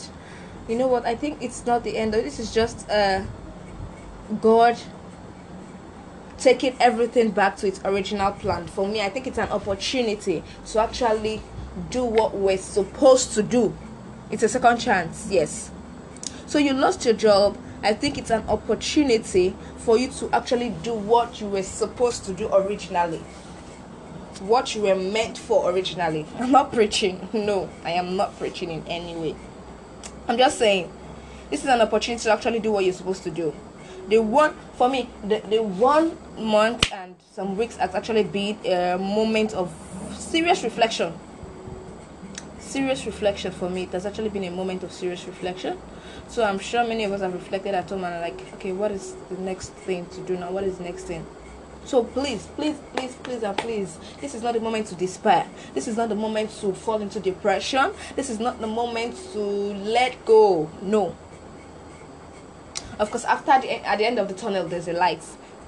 You 0.68 0.78
know 0.78 0.86
what? 0.86 1.04
I 1.04 1.14
think 1.14 1.42
it's 1.42 1.66
not 1.66 1.84
the 1.84 1.96
end 1.96 2.14
of 2.14 2.24
this 2.24 2.38
is 2.38 2.52
just 2.52 2.88
uh 2.88 3.22
god 4.40 4.78
taking 6.38 6.74
everything 6.80 7.30
back 7.30 7.56
to 7.56 7.66
its 7.66 7.80
original 7.84 8.32
plan. 8.32 8.66
For 8.66 8.88
me 8.88 9.02
i 9.02 9.08
think 9.08 9.26
it's 9.26 9.38
an 9.38 9.50
opportunity 9.50 10.42
to 10.66 10.78
actually 10.80 11.42
do 11.90 12.04
what 12.04 12.34
we're 12.34 12.58
supposed 12.58 13.32
to 13.34 13.42
do. 13.42 13.76
It's 14.30 14.42
a 14.42 14.48
second 14.48 14.78
chance 14.78 15.28
yes. 15.30 15.70
So 16.46 16.58
you 16.58 16.72
lost 16.72 17.04
your 17.04 17.14
job 17.14 17.58
i 17.84 17.92
think 17.92 18.18
it's 18.18 18.30
an 18.30 18.42
opportunity 18.48 19.54
for 19.84 19.98
you 19.98 20.08
to 20.08 20.30
actually 20.32 20.70
do 20.82 20.94
what 20.94 21.40
you 21.40 21.46
were 21.46 21.62
supposed 21.62 22.24
to 22.24 22.32
do 22.32 22.52
originally. 22.52 23.18
What 24.40 24.74
you 24.74 24.82
were 24.82 24.96
meant 24.96 25.38
for 25.38 25.70
originally. 25.70 26.26
I'm 26.38 26.50
not 26.50 26.72
preaching. 26.72 27.28
No 27.32 27.68
i 27.84 27.90
am 27.90 28.16
not 28.16 28.36
preaching 28.38 28.70
in 28.70 28.82
any 28.88 29.14
way. 29.14 29.36
I'm 30.26 30.38
just 30.38 30.58
saying 30.58 30.90
this 31.50 31.60
is 31.62 31.68
an 31.68 31.80
opportunity 31.82 32.24
to 32.24 32.32
actually 32.32 32.58
do 32.60 32.72
what 32.72 32.84
you're 32.84 32.94
supposed 32.94 33.22
to 33.24 33.30
do. 33.30 33.54
The 34.08 34.18
one 34.18 34.56
for 34.74 34.88
me 34.88 35.08
the, 35.22 35.40
the 35.48 35.62
one 35.62 36.16
month 36.38 36.92
and 36.92 37.14
some 37.32 37.56
weeks 37.56 37.76
has 37.76 37.94
actually 37.94 38.24
been 38.24 38.58
a 38.64 38.96
moment 38.98 39.52
of 39.52 39.72
serious 40.18 40.64
reflection 40.64 41.12
serious 42.74 43.06
reflection 43.06 43.52
for 43.52 43.70
me 43.70 43.84
it 43.84 43.92
has 43.92 44.04
actually 44.04 44.28
been 44.28 44.42
a 44.42 44.50
moment 44.50 44.82
of 44.82 44.90
serious 44.90 45.26
reflection 45.26 45.78
so 46.26 46.42
i'm 46.42 46.58
sure 46.58 46.82
many 46.82 47.04
of 47.04 47.12
us 47.12 47.20
have 47.20 47.32
reflected 47.32 47.72
at 47.72 47.88
home 47.88 48.02
and 48.02 48.12
are 48.12 48.20
like 48.20 48.52
okay 48.54 48.72
what 48.72 48.90
is 48.90 49.14
the 49.30 49.40
next 49.42 49.68
thing 49.86 50.04
to 50.06 50.20
do 50.22 50.36
now 50.36 50.50
what 50.50 50.64
is 50.64 50.78
the 50.78 50.82
next 50.82 51.04
thing 51.04 51.24
So 51.84 52.02
please, 52.02 52.48
please, 52.56 52.76
please, 52.96 53.14
please, 53.22 53.42
and 53.42 53.56
please, 53.58 53.98
this 54.20 54.34
is 54.34 54.42
not 54.42 54.54
the 54.54 54.60
moment 54.60 54.86
to 54.86 54.94
despair. 54.94 55.46
This 55.74 55.86
is 55.86 55.98
not 55.98 56.08
the 56.08 56.14
moment 56.14 56.48
to 56.62 56.72
fall 56.72 57.02
into 57.02 57.20
depression. 57.20 57.92
This 58.16 58.30
is 58.30 58.40
not 58.40 58.58
the 58.58 58.66
moment 58.66 59.14
to 59.34 59.38
let 59.38 60.24
go. 60.24 60.70
No. 60.80 61.14
Of 62.98 63.10
course, 63.10 63.26
after 63.26 63.60
the 63.60 63.86
at 63.86 63.98
the 63.98 64.06
end 64.06 64.18
of 64.18 64.28
the 64.28 64.34
tunnel, 64.34 64.66
there's 64.66 64.88
a 64.88 64.94
light. 64.94 65.22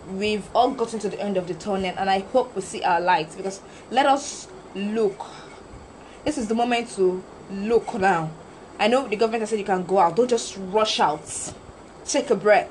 We've 0.09 0.49
all 0.55 0.71
gotten 0.71 0.99
to 1.01 1.09
the 1.11 1.21
end 1.21 1.37
of 1.37 1.49
the 1.49 1.55
tunnel, 1.55 1.93
and 1.99 2.09
I 2.09 2.21
hope 2.33 2.57
we 2.57 2.63
see 2.63 2.83
our 2.83 3.01
light. 3.01 3.29
Because 3.37 3.61
let 3.91 4.07
us 4.07 4.49
look. 4.75 5.21
This 6.27 6.37
is 6.37 6.49
the 6.49 6.55
moment 6.55 6.91
to 6.97 7.23
look 7.51 7.95
now. 7.95 8.31
I 8.81 8.89
know 8.89 9.07
the 9.07 9.15
government 9.15 9.43
has 9.43 9.51
said 9.51 9.61
you 9.61 9.65
can 9.65 9.87
go 9.87 10.01
out. 10.01 10.17
Don't 10.17 10.29
just 10.29 10.59
rush 10.59 11.01
out. 11.01 11.55
Take 12.05 12.29
a 12.31 12.35
breath. 12.35 12.69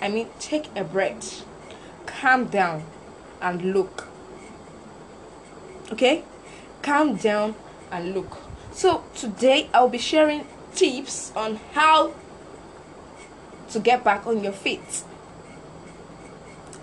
I 0.00 0.08
mean, 0.08 0.28
take 0.38 0.68
a 0.76 0.84
breath 0.84 1.44
calm 2.06 2.46
down 2.46 2.84
and 3.40 3.72
look. 3.72 4.06
Okay? 5.92 6.24
Calm 6.82 7.16
down 7.16 7.54
and 7.90 8.14
look. 8.14 8.38
So, 8.72 9.04
today 9.14 9.68
I'll 9.74 9.88
be 9.88 9.98
sharing 9.98 10.46
tips 10.74 11.32
on 11.34 11.56
how 11.72 12.14
to 13.70 13.80
get 13.80 14.04
back 14.04 14.26
on 14.26 14.42
your 14.42 14.52
feet. 14.52 15.02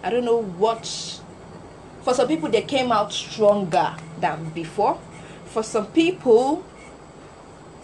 I 0.04 0.10
don't 0.10 0.26
know 0.26 0.42
what. 0.42 0.86
For 2.04 2.14
some 2.14 2.28
people, 2.28 2.50
they 2.50 2.62
came 2.62 2.92
out 2.92 3.12
stronger 3.12 3.96
than 4.20 4.50
before. 4.50 5.00
For 5.56 5.64
some 5.64 5.88
people, 5.88 6.66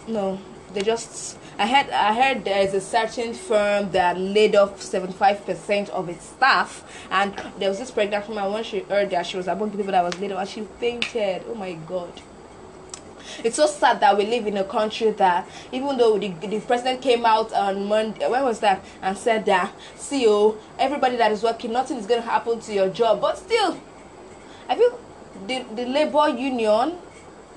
no, 0.06 0.38
they 0.74 0.82
just 0.82 1.38
I 1.58 1.66
heard 1.66 1.88
I 1.88 2.12
heard 2.12 2.44
there 2.44 2.60
is 2.60 2.74
a 2.74 2.82
certain 2.82 3.32
firm 3.32 3.92
that 3.92 4.18
laid 4.18 4.54
off 4.54 4.78
75% 4.78 5.88
of 5.88 6.10
its 6.10 6.26
staff 6.26 6.84
and 7.10 7.34
there 7.58 7.70
was 7.70 7.78
this 7.78 7.90
pregnant 7.90 8.28
woman 8.28 8.52
when 8.52 8.62
she 8.62 8.80
heard 8.80 9.08
that 9.08 9.24
she 9.24 9.38
was 9.38 9.48
among 9.48 9.70
the 9.70 9.78
people 9.78 9.92
that 9.92 10.04
was 10.04 10.18
laid 10.20 10.32
off 10.32 10.40
and 10.40 10.48
she 10.50 10.60
fainted. 10.78 11.44
Oh 11.48 11.54
my 11.54 11.72
god. 11.72 12.12
It's 13.42 13.56
so 13.56 13.66
sad 13.66 14.00
that 14.00 14.18
we 14.18 14.26
live 14.26 14.46
in 14.46 14.58
a 14.58 14.64
country 14.64 15.12
that 15.12 15.48
even 15.72 15.96
though 15.96 16.18
the, 16.18 16.28
the 16.28 16.60
president 16.60 17.00
came 17.00 17.24
out 17.24 17.54
on 17.54 17.86
Monday, 17.86 18.28
when 18.28 18.44
was 18.44 18.60
that, 18.60 18.84
and 19.00 19.16
said 19.16 19.46
that, 19.46 19.72
see, 19.96 20.26
oh, 20.28 20.58
everybody 20.78 21.16
that 21.16 21.32
is 21.32 21.42
working, 21.42 21.72
nothing 21.72 21.96
is 21.96 22.04
going 22.04 22.20
to 22.20 22.28
happen 22.28 22.60
to 22.60 22.74
your 22.74 22.90
job. 22.90 23.22
But 23.22 23.38
still, 23.38 23.80
I 24.68 24.76
feel 24.76 25.00
the, 25.46 25.64
the 25.74 25.86
labor 25.86 26.28
union 26.28 26.98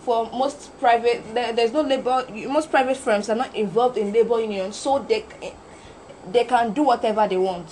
for 0.06 0.30
most 0.32 0.78
private 0.80 1.34
there, 1.34 1.51
there's 1.51 1.74
no 1.74 1.82
labor 1.82 2.26
most 2.47 2.70
private 2.70 2.95
firms 2.95 3.28
are 3.28 3.36
not 3.36 3.53
involved 3.56 3.97
in 3.97 4.14
labor 4.14 4.39
unions 4.39 4.76
so 4.76 4.99
they 4.99 5.26
they 6.32 6.45
can 6.45 6.74
do 6.74 6.84
whatever 6.84 7.28
they 7.28 7.38
want. 7.38 7.70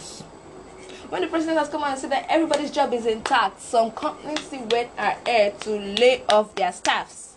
When 1.10 1.22
the 1.22 1.28
president 1.28 1.60
has 1.60 1.70
come 1.70 1.84
out 1.84 1.92
and 1.92 2.00
said 2.00 2.12
that 2.12 2.26
everybody's 2.30 2.72
job 2.72 2.92
is 2.94 3.06
intact 3.06 3.62
some 3.62 3.92
companies 3.92 4.50
went 4.72 4.90
ahead 4.98 5.62
to 5.62 5.72
lay 5.72 6.24
off 6.30 6.56
their 6.56 6.72
staffs. 6.72 7.36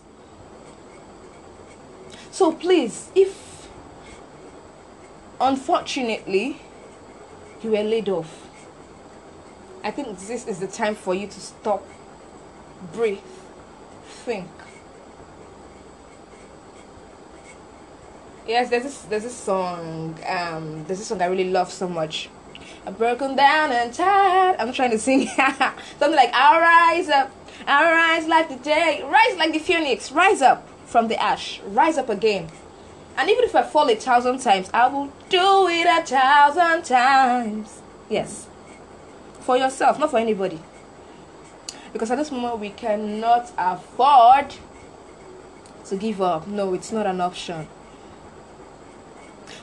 So 2.31 2.51
please 2.53 3.11
if 3.15 3.69
unfortunately 5.39 6.59
you 7.61 7.71
were 7.71 7.83
laid 7.83 8.09
off 8.09 8.47
i 9.83 9.91
think 9.91 10.17
this 10.19 10.47
is 10.47 10.59
the 10.59 10.67
time 10.67 10.95
for 10.95 11.13
you 11.13 11.27
to 11.27 11.39
stop 11.39 11.85
breathe 12.91 13.19
think 14.25 14.47
yes 18.47 18.69
there's 18.69 18.83
this 18.83 19.01
there's 19.03 19.23
this 19.23 19.35
song 19.35 20.17
um 20.27 20.85
there's 20.85 20.99
this 20.99 21.07
song 21.07 21.21
i 21.21 21.25
really 21.25 21.49
love 21.49 21.71
so 21.71 21.87
much. 21.87 22.29
I'm 22.85 22.93
broken 22.93 23.35
down 23.35 23.73
and 23.73 23.93
tired. 23.93 24.55
I'm 24.59 24.71
trying 24.71 24.91
to 24.91 24.99
sing. 24.99 25.27
Something 25.27 26.15
like 26.15 26.31
i'll 26.33 26.61
rise 26.61 27.09
up 27.09 27.31
i'll 27.67 27.91
rise 27.91 28.27
like 28.27 28.47
the 28.49 28.55
day 28.55 29.01
rise 29.03 29.37
like 29.37 29.51
the 29.51 29.59
phoenix 29.59 30.11
rise 30.11 30.41
up 30.41 30.67
from 30.85 31.07
the 31.09 31.21
ash 31.21 31.59
rise 31.65 31.97
up 31.97 32.09
again. 32.09 32.47
And 33.17 33.29
even 33.29 33.43
if 33.43 33.55
i 33.55 33.63
fall 33.63 33.89
a 33.89 33.95
thousand 33.95 34.39
times 34.39 34.69
i 34.73 34.87
will 34.87 35.11
do 35.29 35.67
it 35.67 35.85
a 35.85 36.05
thousand 36.05 36.83
times. 36.83 37.81
Yes. 38.09 38.47
For 39.41 39.57
yourself 39.57 39.99
not 39.99 40.11
for 40.11 40.19
anybody. 40.19 40.59
Because 41.91 42.11
at 42.11 42.17
this 42.17 42.31
moment 42.31 42.59
we 42.59 42.69
cannot 42.69 43.51
afford 43.57 44.55
to 45.85 45.95
give 45.97 46.21
up. 46.21 46.47
No 46.47 46.73
it's 46.73 46.91
not 46.91 47.05
an 47.05 47.19
option 47.19 47.67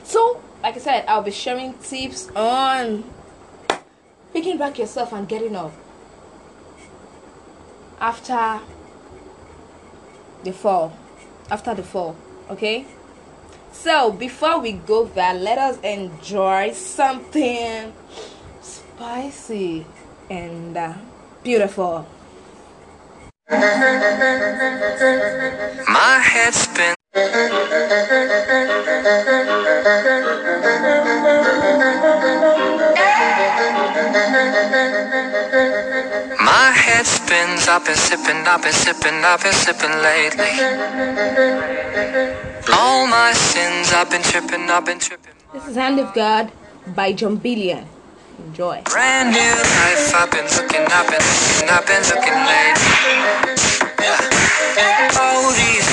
so, 0.05 0.41
like 0.63 0.75
I 0.75 0.79
said, 0.79 1.05
I'll 1.07 1.23
be 1.23 1.31
sharing 1.31 1.73
tips 1.79 2.29
on 2.35 3.03
picking 4.31 4.57
back 4.57 4.77
yourself 4.79 5.11
and 5.13 5.27
getting 5.27 5.55
up 5.55 5.73
after 7.99 8.61
the 10.43 10.53
fall. 10.53 10.95
After 11.49 11.73
the 11.75 11.83
fall, 11.83 12.15
okay? 12.49 12.85
So, 13.71 14.11
before 14.11 14.59
we 14.59 14.73
go 14.73 15.05
there, 15.05 15.33
let 15.33 15.57
us 15.57 15.79
enjoy 15.81 16.71
something 16.71 17.93
spicy 18.61 19.85
and 20.29 20.77
uh, 20.77 20.93
beautiful. 21.43 22.07
My 25.87 26.19
head 26.23 26.53
spins. 26.53 27.04
My 27.15 27.21
head 36.75 37.05
spins. 37.05 37.69
I've 37.69 37.85
been 37.85 37.95
sipping, 37.95 38.45
I've 38.45 38.61
been 38.61 38.73
sipping, 38.73 39.23
I've 39.23 39.41
been 39.41 39.53
sipping 39.53 39.91
lately. 40.03 40.51
All 42.73 43.07
my 43.07 43.31
sins, 43.31 43.93
I've 43.93 44.09
been 44.09 44.21
tripping, 44.21 44.69
I've 44.69 44.83
been 44.85 44.99
tripping. 44.99 45.31
This 45.53 45.67
is 45.67 45.77
Hand 45.77 46.01
of 46.01 46.13
God 46.13 46.51
by 46.87 47.13
Jon 47.13 47.37
Bellion. 47.39 47.85
Enjoy. 48.39 48.81
Brand 48.83 49.31
new 49.31 49.39
life, 49.39 50.13
I've 50.13 50.29
been 50.31 50.43
looking, 50.51 50.85
I've 50.91 51.07
been 51.07 51.23
looking, 51.23 51.69
I've 51.69 51.87
been 51.87 52.03
looking 52.11 52.43
lately. 52.43 53.55
Yeah. 54.03 55.15
All 55.17 55.51
these 55.53 55.84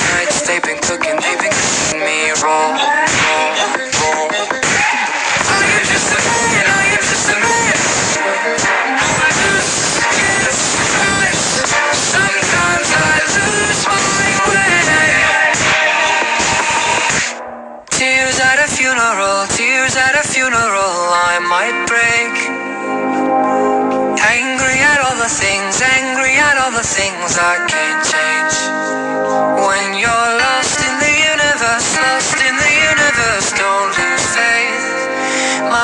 things, 25.39 25.81
angry 25.81 26.37
at 26.37 26.57
all 26.61 26.71
the 26.71 26.83
things 26.83 27.37
I 27.37 27.65
can't 27.67 28.02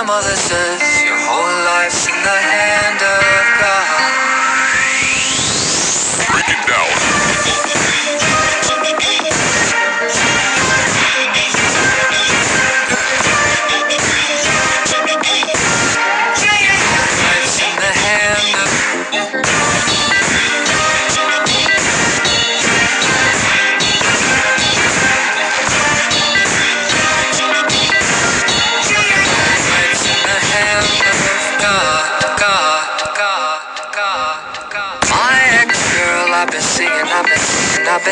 mother 0.09 0.35
says 0.35 0.88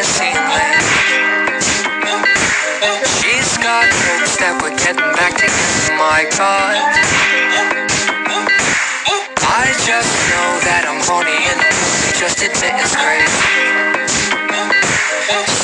seeing 0.04 0.36
lately. 0.36 0.86
She's 3.20 3.58
got 3.58 3.88
hopes 3.90 4.38
that 4.38 4.60
we're 4.62 4.76
getting 4.78 5.12
back 5.18 5.34
together, 5.34 5.98
my 5.98 6.26
God. 6.38 6.78
I 9.42 9.66
just 9.88 10.14
know 10.30 10.50
that 10.70 10.86
I'm 10.86 11.02
horny 11.08 11.34
and 11.50 11.62
just 12.20 12.44
admit 12.44 12.74
it's 12.78 12.96
crazy. 12.96 13.48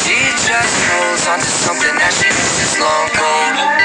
She 0.02 0.18
just 0.48 0.78
holds 0.90 1.28
on 1.28 1.40
to 1.40 1.52
something 1.66 1.96
that 2.00 2.14
she 2.18 2.30
knows 2.34 2.58
is 2.66 2.76
long 2.82 3.10
gone. 3.18 3.83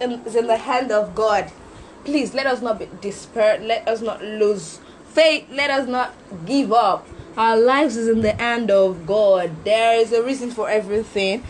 In- 0.00 0.22
is 0.26 0.34
in 0.34 0.46
the 0.46 0.56
hand 0.56 0.90
of 0.90 1.14
God. 1.14 1.50
Please 2.04 2.34
let 2.34 2.46
us 2.46 2.62
not 2.62 2.78
be 2.78 2.88
despair. 3.00 3.58
Let 3.58 3.86
us 3.88 4.00
not 4.00 4.22
lose 4.22 4.80
faith. 5.12 5.46
Let 5.50 5.70
us 5.70 5.86
not 5.88 6.14
give 6.46 6.72
up. 6.72 7.06
Our 7.36 7.56
lives 7.56 7.96
is 7.96 8.08
in 8.08 8.22
the 8.22 8.32
hand 8.32 8.70
of 8.70 9.06
God. 9.06 9.64
There 9.64 10.00
is 10.00 10.12
a 10.12 10.22
reason 10.22 10.50
for 10.50 10.68
everything. 10.68 11.44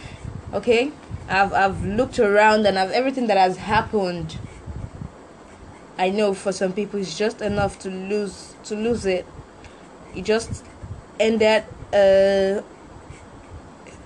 Okay, 0.53 0.92
I've 1.28 1.53
I've 1.53 1.84
looked 1.84 2.18
around 2.18 2.66
and 2.66 2.78
I've 2.78 2.90
everything 2.90 3.26
that 3.28 3.36
has 3.36 3.57
happened. 3.59 4.36
I 5.99 6.11
know 6.11 6.32
for 6.34 6.53
some 6.53 6.72
people 6.72 7.01
it's 7.01 7.16
just 7.18 7.40
enough 7.40 7.78
to 7.80 7.90
lose 7.90 8.55
to 8.64 8.74
lose 8.74 9.07
it. 9.07 9.26
It 10.14 10.24
just 10.24 10.64
ended. 11.20 11.64
Uh, 11.92 12.62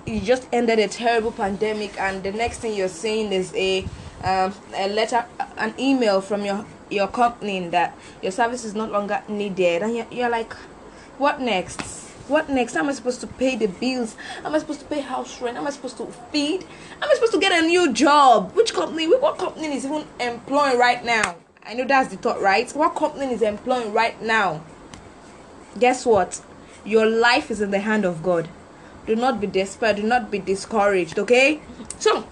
you 0.05 0.19
just 0.19 0.47
ended 0.51 0.79
a 0.79 0.87
terrible 0.87 1.31
pandemic 1.31 1.97
and 1.99 2.23
the 2.23 2.31
next 2.31 2.59
thing 2.59 2.75
you're 2.75 2.89
seeing 2.89 3.31
is 3.31 3.53
a 3.55 3.85
um, 4.23 4.53
a 4.75 4.87
letter 4.87 5.25
an 5.57 5.73
email 5.79 6.21
from 6.21 6.45
your 6.45 6.65
your 6.89 7.07
company 7.07 7.67
that 7.69 7.97
your 8.21 8.31
service 8.31 8.63
is 8.63 8.75
no 8.75 8.85
longer 8.85 9.21
needed. 9.27 9.81
And 9.81 9.95
you're, 9.95 10.07
you're 10.11 10.29
like 10.29 10.53
what 11.17 11.41
next? 11.41 11.81
What 12.27 12.49
next? 12.49 12.73
How 12.73 12.81
am 12.81 12.89
i 12.89 12.93
supposed 12.93 13.19
to 13.21 13.27
pay 13.27 13.55
the 13.55 13.67
bills? 13.67 14.15
How 14.41 14.49
am 14.49 14.55
i 14.55 14.59
supposed 14.59 14.79
to 14.79 14.85
pay 14.85 15.01
house 15.01 15.41
rent? 15.41 15.57
How 15.57 15.61
am 15.61 15.67
i 15.67 15.71
supposed 15.71 15.97
to 15.97 16.05
feed? 16.31 16.63
How 16.99 17.05
am 17.05 17.11
i 17.11 17.15
supposed 17.15 17.33
to 17.33 17.39
get 17.39 17.63
a 17.63 17.67
new 17.67 17.91
job? 17.91 18.53
Which 18.53 18.73
company 18.73 19.07
what 19.07 19.37
company 19.37 19.75
is 19.75 19.85
even 19.85 20.05
employing 20.19 20.77
right 20.77 21.03
now? 21.03 21.35
I 21.65 21.73
know 21.73 21.85
that's 21.85 22.09
the 22.09 22.17
thought 22.17 22.41
right? 22.41 22.69
What 22.71 22.95
company 22.95 23.33
is 23.33 23.41
employing 23.41 23.93
right 23.93 24.21
now? 24.21 24.63
Guess 25.79 26.05
what? 26.05 26.41
Your 26.85 27.05
life 27.05 27.49
is 27.51 27.61
in 27.61 27.71
the 27.71 27.79
hand 27.79 28.05
of 28.05 28.23
god. 28.23 28.47
Do 29.05 29.15
not 29.15 29.41
be 29.41 29.47
desperate 29.47 29.97
do 29.97 30.03
not 30.03 30.31
be 30.31 30.39
discouraged 30.39 31.19
okay? 31.19 31.61
So 31.99 32.25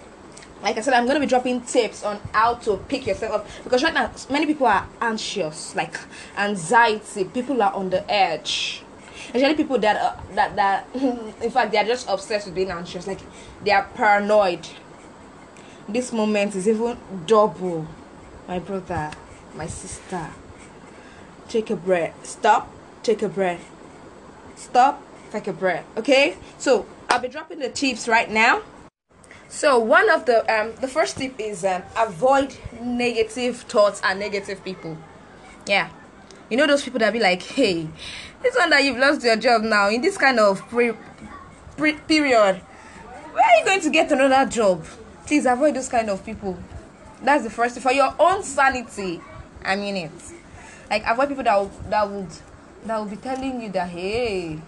like 0.62 0.78
i 0.78 0.80
said 0.80 0.94
i'm 0.94 1.06
to 1.06 1.20
be 1.20 1.26
dropping 1.26 1.60
tips 1.62 2.04
on 2.04 2.20
how 2.32 2.54
to 2.54 2.76
pick 2.88 3.06
yourself 3.06 3.32
up. 3.32 3.48
Because 3.64 3.82
right 3.82 3.94
now 3.94 4.10
many 4.30 4.46
people 4.46 4.66
are 4.66 4.86
anxious 5.00 5.74
like 5.74 5.98
anxiety. 6.36 7.24
People 7.24 7.62
are 7.62 7.72
on 7.72 7.90
the 7.90 8.08
edge. 8.10 8.82
Especially 9.34 9.54
people 9.54 9.78
that 9.78 9.96
uh, 9.96 10.16
that 10.34 10.56
that 10.56 10.88
in 10.94 11.50
fact 11.50 11.72
they 11.72 11.78
are 11.78 11.84
just 11.84 12.08
obsessed 12.08 12.46
with 12.46 12.54
being 12.54 12.70
anxious. 12.70 13.06
Like 13.06 13.20
they 13.64 13.72
are 13.72 13.84
paranoid. 13.94 14.68
This 15.88 16.12
moment 16.12 16.54
is 16.54 16.68
even 16.68 16.96
double. 17.26 17.86
My 18.48 18.58
brother 18.58 19.10
my 19.54 19.66
sister 19.66 20.30
take 21.48 21.70
a 21.70 21.76
breath. 21.76 22.26
Stop 22.26 22.70
take 23.02 23.22
a 23.22 23.28
breath. 23.28 23.68
Stop 24.56 25.02
take 25.32 25.48
a 25.48 25.52
breath 25.52 25.84
okay? 25.96 26.36
So 26.58 26.86
i'll 27.08 27.18
be 27.18 27.28
dropping 27.28 27.58
the 27.58 27.70
tips 27.70 28.06
right 28.06 28.30
now 28.30 28.62
so 29.52 29.78
one 29.78 30.08
of 30.08 30.24
the 30.24 30.38
um 30.50 30.72
the 30.80 30.88
first 30.88 31.18
tip 31.18 31.38
is 31.38 31.62
um 31.62 31.82
avoid 31.94 32.56
negative 32.80 33.58
thoughts 33.58 34.00
and 34.02 34.18
negative 34.18 34.64
people. 34.64 34.96
Yeah. 35.66 35.90
You 36.48 36.56
know 36.56 36.66
those 36.66 36.82
people 36.82 36.98
that 37.00 37.12
be 37.12 37.20
like 37.20 37.42
hey 37.42 37.86
this 38.42 38.56
one 38.56 38.70
that 38.70 38.82
you've 38.82 38.96
lost 38.96 39.22
your 39.22 39.36
job 39.36 39.60
now 39.60 39.90
in 39.90 40.00
this 40.00 40.16
kind 40.16 40.40
of 40.40 40.66
pre, 40.70 40.92
pre 41.76 41.92
period 41.92 42.56
where 43.32 43.44
are 43.44 43.58
you 43.58 43.64
going 43.66 43.80
to 43.82 43.90
get 43.90 44.10
another 44.10 44.50
job? 44.50 44.86
Please 45.26 45.44
avoid 45.44 45.76
those 45.76 45.88
kind 45.90 46.08
of 46.08 46.24
people. 46.24 46.58
That's 47.22 47.44
the 47.44 47.50
first 47.50 47.78
for 47.80 47.92
your 47.92 48.14
own 48.18 48.42
sanity 48.42 49.20
i 49.62 49.76
mean 49.76 49.96
it. 49.98 50.10
Like 50.88 51.04
avoid 51.06 51.28
people 51.28 51.44
that 51.44 51.90
that 51.90 52.10
would 52.10 52.30
that 52.86 52.98
will 52.98 53.04
be 53.04 53.16
telling 53.16 53.60
you 53.60 53.68
that 53.72 53.90
hey 53.90 54.58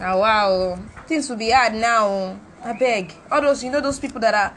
ah 0.00 0.18
wow 0.18 0.78
things 1.06 1.30
will 1.30 1.36
be 1.36 1.52
hard 1.52 1.74
now 1.74 2.40
i 2.64 2.72
beg. 2.72 3.12
All 3.30 3.40
those 3.40 3.64
you 3.64 3.70
know 3.70 3.80
those 3.80 3.98
people 3.98 4.20
that 4.20 4.34
are 4.34 4.56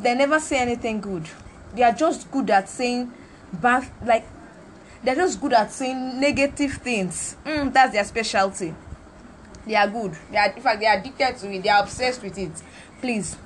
they 0.00 0.14
never 0.14 0.38
say 0.38 0.58
anything 0.58 1.00
good. 1.00 1.28
They 1.74 1.82
are 1.82 1.92
just 1.92 2.30
good 2.30 2.50
at 2.50 2.68
saying 2.68 3.12
bad 3.52 3.88
like 4.04 4.26
they're 5.02 5.14
just 5.16 5.40
good 5.40 5.52
at 5.52 5.72
saying 5.72 6.20
negative 6.20 6.72
things. 6.74 7.36
Mm, 7.44 7.72
that's 7.72 7.92
their 7.92 8.04
specialty. 8.04 8.74
They 9.66 9.74
are 9.74 9.88
good. 9.88 10.16
They 10.30 10.36
are 10.38 10.50
in 10.52 10.62
fact 10.62 10.80
they 10.80 10.86
are 10.86 10.98
addicted 10.98 11.36
to 11.38 11.52
it. 11.52 11.62
They 11.62 11.68
are 11.68 11.82
obsessed 11.82 12.22
with 12.22 12.38
it. 12.38 12.52
Please 13.00 13.36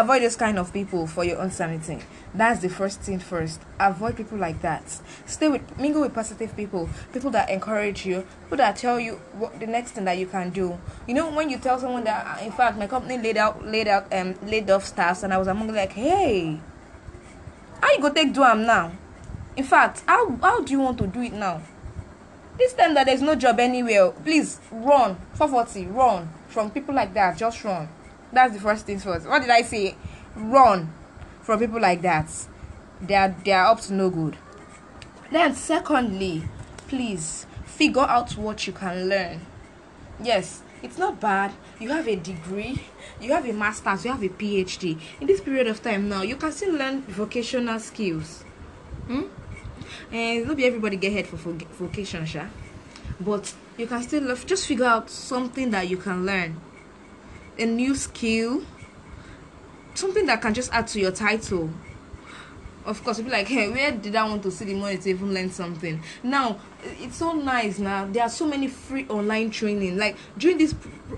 avoid 0.00 0.22
those 0.22 0.36
kind 0.36 0.58
of 0.58 0.72
people 0.72 1.06
for 1.06 1.24
your 1.24 1.38
own 1.38 1.50
sanity 1.50 2.00
that's 2.36 2.60
the 2.60 2.68
first 2.68 3.00
thing 3.00 3.18
first. 3.18 3.62
Avoid 3.80 4.16
people 4.16 4.36
like 4.36 4.60
that. 4.60 5.00
Stay 5.24 5.48
with 5.48 5.78
mingle 5.78 6.02
with 6.02 6.14
positive 6.14 6.54
people. 6.54 6.90
People 7.14 7.30
that 7.30 7.48
encourage 7.48 8.04
you. 8.04 8.26
People 8.44 8.58
that 8.58 8.76
tell 8.76 9.00
you 9.00 9.14
what 9.38 9.58
the 9.58 9.66
next 9.66 9.92
thing 9.92 10.04
that 10.04 10.18
you 10.18 10.26
can 10.26 10.50
do. 10.50 10.78
You 11.06 11.14
know 11.14 11.30
when 11.30 11.48
you 11.48 11.56
tell 11.56 11.78
someone 11.78 12.04
that 12.04 12.24
"Ah, 12.26 12.44
in 12.44 12.52
fact 12.52 12.76
my 12.76 12.86
company 12.86 13.16
laid 13.16 13.38
out 13.38 13.64
laid 13.64 13.88
out 13.88 14.12
um 14.12 14.34
laid 14.44 14.68
off 14.70 14.84
staffs 14.84 15.22
and 15.22 15.32
i 15.32 15.38
was 15.38 15.48
among 15.48 15.72
like 15.72 15.92
hey 15.92 16.60
how 17.80 17.90
you 17.92 18.00
go 18.00 18.12
take 18.12 18.34
do 18.34 18.42
am 18.44 18.66
now? 18.66 18.92
In 19.56 19.64
fact 19.64 20.02
how 20.06 20.36
how 20.42 20.60
do 20.60 20.72
you 20.72 20.80
want 20.80 20.98
to 20.98 21.06
do 21.06 21.22
it 21.22 21.32
now? 21.32 21.62
This 22.58 22.74
time 22.74 22.92
that 22.94 23.06
there's 23.06 23.22
no 23.22 23.34
job 23.34 23.60
anywhere. 23.60 24.10
Please 24.10 24.60
run. 24.70 25.16
440 25.34 25.86
run. 25.86 26.28
From 26.48 26.70
people 26.70 26.94
like 26.94 27.14
that 27.14 27.38
just 27.38 27.64
run 27.64 27.88
that's 28.36 28.54
the 28.54 28.60
first 28.60 28.86
things 28.86 29.04
first. 29.04 29.26
What 29.26 29.42
did 29.42 29.50
i 29.50 29.62
say? 29.62 29.96
Run 30.36 30.92
from 31.42 31.58
people 31.60 31.80
like 31.80 32.02
that. 32.02 32.30
They 33.00 33.14
are 33.14 33.34
they 33.44 33.52
are 33.52 33.66
up 33.66 33.80
to 33.82 33.94
no 33.94 34.10
good. 34.10 34.36
Then 35.30 35.54
secondly 35.54 36.42
please 36.88 37.46
figure 37.64 38.02
out 38.02 38.32
what 38.36 38.66
you 38.66 38.72
can 38.72 39.08
learn. 39.08 39.40
Yes 40.22 40.62
it's 40.82 40.98
not 40.98 41.20
bad. 41.20 41.52
You 41.80 41.90
have 41.90 42.06
a 42.06 42.16
degree 42.16 42.82
you 43.20 43.32
have 43.32 43.48
a 43.48 43.52
master's 43.52 44.04
you 44.04 44.12
have 44.12 44.22
a 44.22 44.28
phd 44.28 44.98
in 45.20 45.26
this 45.26 45.40
period 45.40 45.66
of 45.66 45.82
time 45.82 46.08
now 46.08 46.22
you 46.22 46.36
can 46.36 46.52
still 46.52 46.74
learn 46.74 47.02
vocational 47.02 47.80
skills. 47.80 48.44
Hmm? 49.06 49.22
and 50.12 50.46
not 50.46 50.56
be 50.56 50.64
everybody 50.64 50.96
get 50.96 51.12
head 51.12 51.26
for 51.26 51.36
vocation 51.36 52.24
sha. 52.26 52.46
But 53.20 53.54
you 53.78 53.86
can 53.86 54.02
still 54.02 54.34
just 54.36 54.66
figure 54.66 54.84
out 54.84 55.10
something 55.10 55.70
that 55.70 55.88
you 55.88 55.96
can 55.96 56.26
learn 56.26 56.60
a 57.58 57.66
new 57.66 57.94
skill 57.94 58.62
something 59.94 60.26
that 60.26 60.42
can 60.42 60.52
just 60.52 60.72
add 60.72 60.86
to 60.86 61.00
your 61.00 61.12
title 61.12 61.70
of 62.86 63.02
course, 63.02 63.18
you'll 63.18 63.26
be 63.26 63.32
like, 63.32 63.48
hey, 63.48 63.68
where 63.68 63.90
did 63.90 64.14
I 64.16 64.24
want 64.24 64.42
to 64.44 64.50
see 64.50 64.64
the 64.64 64.74
money 64.74 64.96
to 64.96 65.10
even 65.10 65.34
learn 65.34 65.50
something? 65.50 66.00
Now, 66.22 66.58
it's 66.82 67.16
so 67.16 67.32
nice 67.32 67.78
now. 67.78 68.06
There 68.06 68.22
are 68.22 68.28
so 68.28 68.46
many 68.46 68.68
free 68.68 69.06
online 69.08 69.50
training. 69.50 69.98
Like 69.98 70.16
during 70.38 70.58
this 70.58 70.74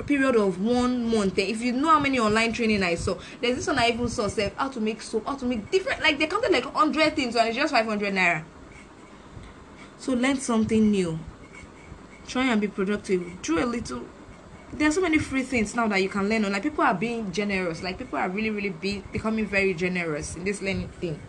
period 0.06 0.36
of 0.36 0.60
one 0.60 1.10
month, 1.14 1.38
eh, 1.38 1.42
if 1.42 1.60
you 1.60 1.72
know 1.72 1.90
how 1.90 2.00
many 2.00 2.18
online 2.18 2.52
training 2.52 2.82
I 2.82 2.94
saw, 2.94 3.18
there's 3.40 3.56
this 3.56 3.66
one 3.66 3.78
I 3.78 3.88
even 3.88 4.08
saw 4.08 4.28
self 4.28 4.54
how 4.56 4.68
to 4.68 4.80
make 4.80 5.02
soap, 5.02 5.26
how 5.26 5.36
to 5.36 5.44
make 5.44 5.70
different. 5.70 6.00
Like 6.00 6.18
they 6.18 6.26
counted 6.26 6.50
like 6.50 6.64
hundred 6.64 7.14
things, 7.14 7.36
and 7.36 7.48
it's 7.48 7.56
just 7.56 7.72
five 7.72 7.86
hundred 7.86 8.14
naira. 8.14 8.44
So 9.98 10.14
learn 10.14 10.36
something 10.38 10.90
new. 10.90 11.18
Try 12.26 12.46
and 12.46 12.60
be 12.60 12.68
productive. 12.68 13.42
Do 13.42 13.62
a 13.62 13.66
little. 13.66 14.04
There 14.72 14.88
are 14.88 14.92
so 14.92 15.00
many 15.00 15.18
free 15.18 15.42
things 15.42 15.74
now 15.74 15.88
that 15.88 16.02
you 16.02 16.08
can 16.08 16.28
learn 16.28 16.44
on. 16.44 16.52
Like 16.52 16.62
people 16.62 16.84
are 16.84 16.94
being 16.94 17.32
generous. 17.32 17.82
Like 17.82 17.98
people 17.98 18.18
are 18.18 18.28
really, 18.28 18.50
really 18.50 18.70
be 18.70 19.02
becoming 19.12 19.46
very 19.46 19.74
generous 19.74 20.36
in 20.36 20.44
this 20.44 20.60
learning 20.60 20.88
thing. 21.00 21.20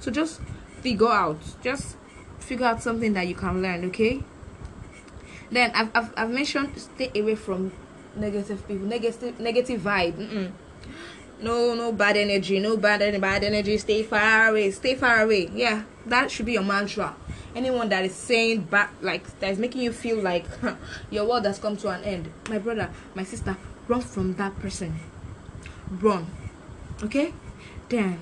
So 0.00 0.10
just 0.10 0.40
figure 0.80 1.08
out, 1.08 1.38
just 1.62 1.96
figure 2.38 2.66
out 2.66 2.82
something 2.82 3.14
that 3.14 3.26
you 3.26 3.34
can 3.34 3.62
learn, 3.62 3.84
okay? 3.86 4.22
Then 5.50 5.70
I've, 5.74 5.90
I've, 5.94 6.12
I've 6.16 6.30
mentioned 6.30 6.78
stay 6.78 7.10
away 7.14 7.34
from 7.34 7.72
negative 8.16 8.66
people, 8.68 8.86
negative 8.86 9.40
negative 9.40 9.80
vibe. 9.80 10.16
Mm-mm. 10.16 10.52
No, 11.44 11.74
no 11.74 11.92
bad 11.92 12.16
energy, 12.16 12.58
no 12.58 12.76
bad 12.76 13.02
any 13.02 13.18
bad 13.18 13.44
energy. 13.44 13.76
Stay 13.78 14.02
far 14.02 14.48
away, 14.48 14.70
stay 14.70 14.94
far 14.94 15.22
away. 15.22 15.50
Yeah, 15.54 15.84
that 16.06 16.30
should 16.30 16.46
be 16.46 16.52
your 16.54 16.62
mantra. 16.62 17.14
Anyone 17.54 17.88
that 17.90 18.04
is 18.04 18.14
saying 18.14 18.62
bad, 18.62 18.88
like 19.00 19.24
that 19.40 19.52
is 19.52 19.58
making 19.58 19.82
you 19.82 19.92
feel 19.92 20.20
like 20.20 20.46
your 21.10 21.26
world 21.26 21.44
has 21.44 21.58
come 21.58 21.76
to 21.78 21.88
an 21.88 22.02
end, 22.02 22.32
my 22.48 22.58
brother, 22.58 22.90
my 23.14 23.24
sister, 23.24 23.56
run 23.86 24.00
from 24.00 24.34
that 24.34 24.58
person. 24.58 24.98
Run, 25.90 26.26
okay? 27.02 27.32
Then 27.88 28.18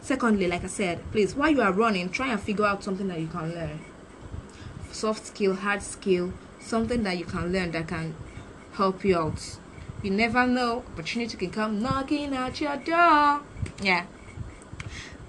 secondly 0.00 0.46
like 0.46 0.62
i 0.64 0.66
said 0.68 0.98
please 1.10 1.34
while 1.34 1.50
you 1.50 1.60
are 1.60 1.72
running 1.72 2.08
try 2.08 2.28
and 2.28 2.40
figure 2.40 2.64
out 2.64 2.82
something 2.82 3.08
that 3.08 3.20
you 3.20 3.26
can 3.26 3.52
learn 3.52 3.80
soft 4.90 5.26
skill 5.26 5.54
hard 5.54 5.82
skill 5.82 6.32
something 6.60 7.02
that 7.02 7.18
you 7.18 7.24
can 7.24 7.52
learn 7.52 7.70
that 7.72 7.88
can 7.88 8.14
help 8.74 9.04
you 9.04 9.18
out. 9.18 9.58
You 10.02 10.10
never 10.10 10.46
know, 10.46 10.84
opportunity 10.92 11.36
can 11.36 11.50
come 11.50 11.82
knocking 11.82 12.34
at 12.34 12.60
your 12.60 12.76
door. 12.76 13.40
Yeah. 13.82 14.06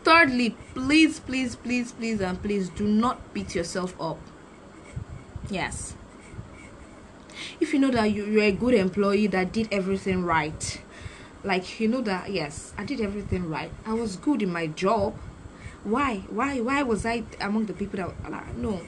Thirdly, 0.03 0.55
please, 0.73 1.19
please, 1.19 1.55
please, 1.55 1.91
please, 1.91 2.21
and 2.21 2.41
please 2.41 2.69
do 2.69 2.87
not 2.87 3.33
beat 3.33 3.55
yourself 3.55 3.99
up. 3.99 4.19
Yes. 5.49 5.95
If 7.59 7.73
you 7.73 7.79
know 7.79 7.91
that 7.91 8.11
you, 8.11 8.25
you're 8.25 8.43
a 8.43 8.51
good 8.51 8.73
employee 8.73 9.27
that 9.27 9.51
did 9.51 9.67
everything 9.71 10.23
right, 10.23 10.81
like 11.43 11.79
you 11.79 11.87
know 11.87 12.01
that 12.01 12.31
yes, 12.31 12.73
I 12.77 12.83
did 12.83 13.01
everything 13.01 13.49
right. 13.49 13.71
I 13.85 13.93
was 13.93 14.15
good 14.17 14.41
in 14.41 14.51
my 14.51 14.67
job. 14.67 15.15
Why? 15.83 16.17
Why? 16.29 16.59
Why 16.59 16.83
was 16.83 17.05
I 17.05 17.23
among 17.39 17.65
the 17.65 17.73
people 17.73 17.97
that 17.97 18.31
like, 18.31 18.55
no? 18.55 18.81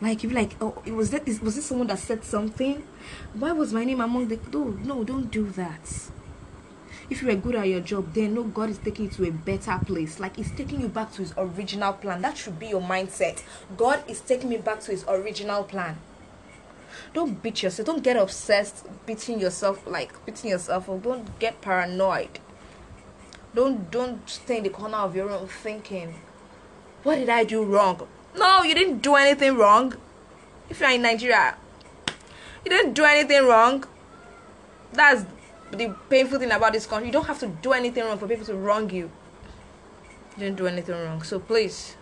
Like 0.00 0.22
you 0.22 0.30
like, 0.30 0.56
oh, 0.60 0.82
it 0.84 0.92
was 0.92 1.10
that. 1.10 1.26
Was 1.42 1.56
this 1.56 1.66
someone 1.66 1.86
that 1.88 1.98
said 1.98 2.24
something? 2.24 2.82
Why 3.34 3.52
was 3.52 3.72
my 3.72 3.84
name 3.84 4.00
among 4.00 4.28
the? 4.28 4.38
No, 4.52 4.64
no, 4.64 5.04
don't 5.04 5.30
do 5.30 5.48
that. 5.50 6.10
If 7.08 7.22
you 7.22 7.30
are 7.30 7.34
good 7.34 7.56
at 7.56 7.66
your 7.68 7.80
job, 7.80 8.14
then 8.14 8.34
no, 8.34 8.44
God 8.44 8.70
is 8.70 8.78
taking 8.78 9.06
you 9.06 9.10
to 9.12 9.24
a 9.26 9.32
better 9.32 9.80
place. 9.84 10.20
Like 10.20 10.36
He's 10.36 10.52
taking 10.52 10.80
you 10.80 10.88
back 10.88 11.12
to 11.12 11.22
His 11.22 11.34
original 11.36 11.92
plan. 11.92 12.22
That 12.22 12.36
should 12.36 12.58
be 12.58 12.68
your 12.68 12.80
mindset. 12.80 13.42
God 13.76 14.02
is 14.08 14.20
taking 14.20 14.48
me 14.48 14.58
back 14.58 14.80
to 14.82 14.92
His 14.92 15.04
original 15.08 15.64
plan. 15.64 15.98
Don't 17.12 17.42
beat 17.42 17.62
yourself. 17.62 17.86
Don't 17.86 18.02
get 18.02 18.16
obsessed 18.16 18.86
beating 19.06 19.40
yourself 19.40 19.86
like 19.86 20.24
beating 20.24 20.50
yourself 20.50 20.88
up. 20.88 21.02
Don't 21.02 21.38
get 21.40 21.60
paranoid. 21.60 22.38
Don't 23.54 23.90
don't 23.90 24.28
stay 24.28 24.58
in 24.58 24.62
the 24.62 24.70
corner 24.70 24.98
of 24.98 25.16
your 25.16 25.26
room 25.26 25.48
thinking, 25.48 26.14
what 27.02 27.16
did 27.16 27.28
I 27.28 27.42
do 27.44 27.64
wrong? 27.64 28.06
No, 28.36 28.62
you 28.62 28.74
didn't 28.74 28.98
do 28.98 29.16
anything 29.16 29.56
wrong. 29.56 29.94
If 30.68 30.78
you're 30.78 30.90
in 30.90 31.02
Nigeria, 31.02 31.56
you 32.64 32.70
didn't 32.70 32.94
do 32.94 33.04
anything 33.04 33.46
wrong. 33.46 33.84
That's 34.92 35.24
the 35.70 35.94
painful 36.08 36.38
thing 36.38 36.50
about 36.50 36.72
this 36.72 36.86
country. 36.86 37.06
You 37.06 37.12
don't 37.12 37.26
have 37.26 37.38
to 37.40 37.46
do 37.46 37.72
anything 37.72 38.04
wrong 38.04 38.18
for 38.18 38.26
people 38.26 38.46
to 38.46 38.54
wrong 38.54 38.90
you. 38.90 39.10
You 40.36 40.44
didn't 40.44 40.56
do 40.56 40.66
anything 40.66 40.94
wrong. 40.94 41.22
So 41.22 41.38
please 41.38 41.96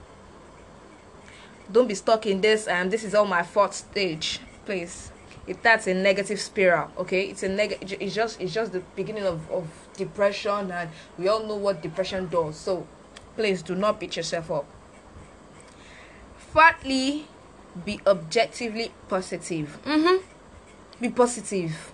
don't 1.70 1.86
be 1.86 1.94
stuck 1.94 2.26
in 2.26 2.40
this 2.40 2.66
and 2.66 2.90
this 2.90 3.04
is 3.04 3.14
all 3.14 3.26
my 3.26 3.42
fault 3.42 3.74
stage. 3.74 4.40
Please. 4.64 5.10
If 5.46 5.62
that's 5.62 5.86
a 5.86 5.94
negative 5.94 6.38
spiral, 6.40 6.90
okay? 6.98 7.22
It's 7.30 7.42
a 7.42 7.48
neg 7.48 7.78
it's 7.80 8.14
just 8.14 8.38
it's 8.38 8.52
just 8.52 8.72
the 8.72 8.80
beginning 8.94 9.24
of, 9.24 9.50
of 9.50 9.66
depression 9.96 10.70
and 10.70 10.90
we 11.16 11.26
all 11.28 11.46
know 11.46 11.56
what 11.56 11.80
depression 11.82 12.28
does. 12.28 12.56
So 12.56 12.86
please 13.34 13.62
do 13.62 13.74
not 13.74 13.98
beat 13.98 14.16
yourself 14.16 14.50
up. 14.50 14.66
Fourthly, 16.36 17.26
be 17.84 18.00
objectively 18.06 18.92
positive. 19.08 19.78
Mm-hmm. 19.84 20.37
Be 21.00 21.10
positive. 21.10 21.92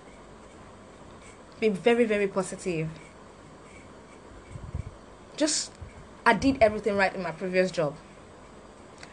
Be 1.59 1.69
very, 1.69 2.05
very 2.05 2.27
positive. 2.27 2.89
Just, 5.37 5.71
I 6.25 6.33
did 6.33 6.57
everything 6.61 6.97
right 6.97 7.13
in 7.13 7.21
my 7.21 7.31
previous 7.31 7.71
job. 7.71 7.95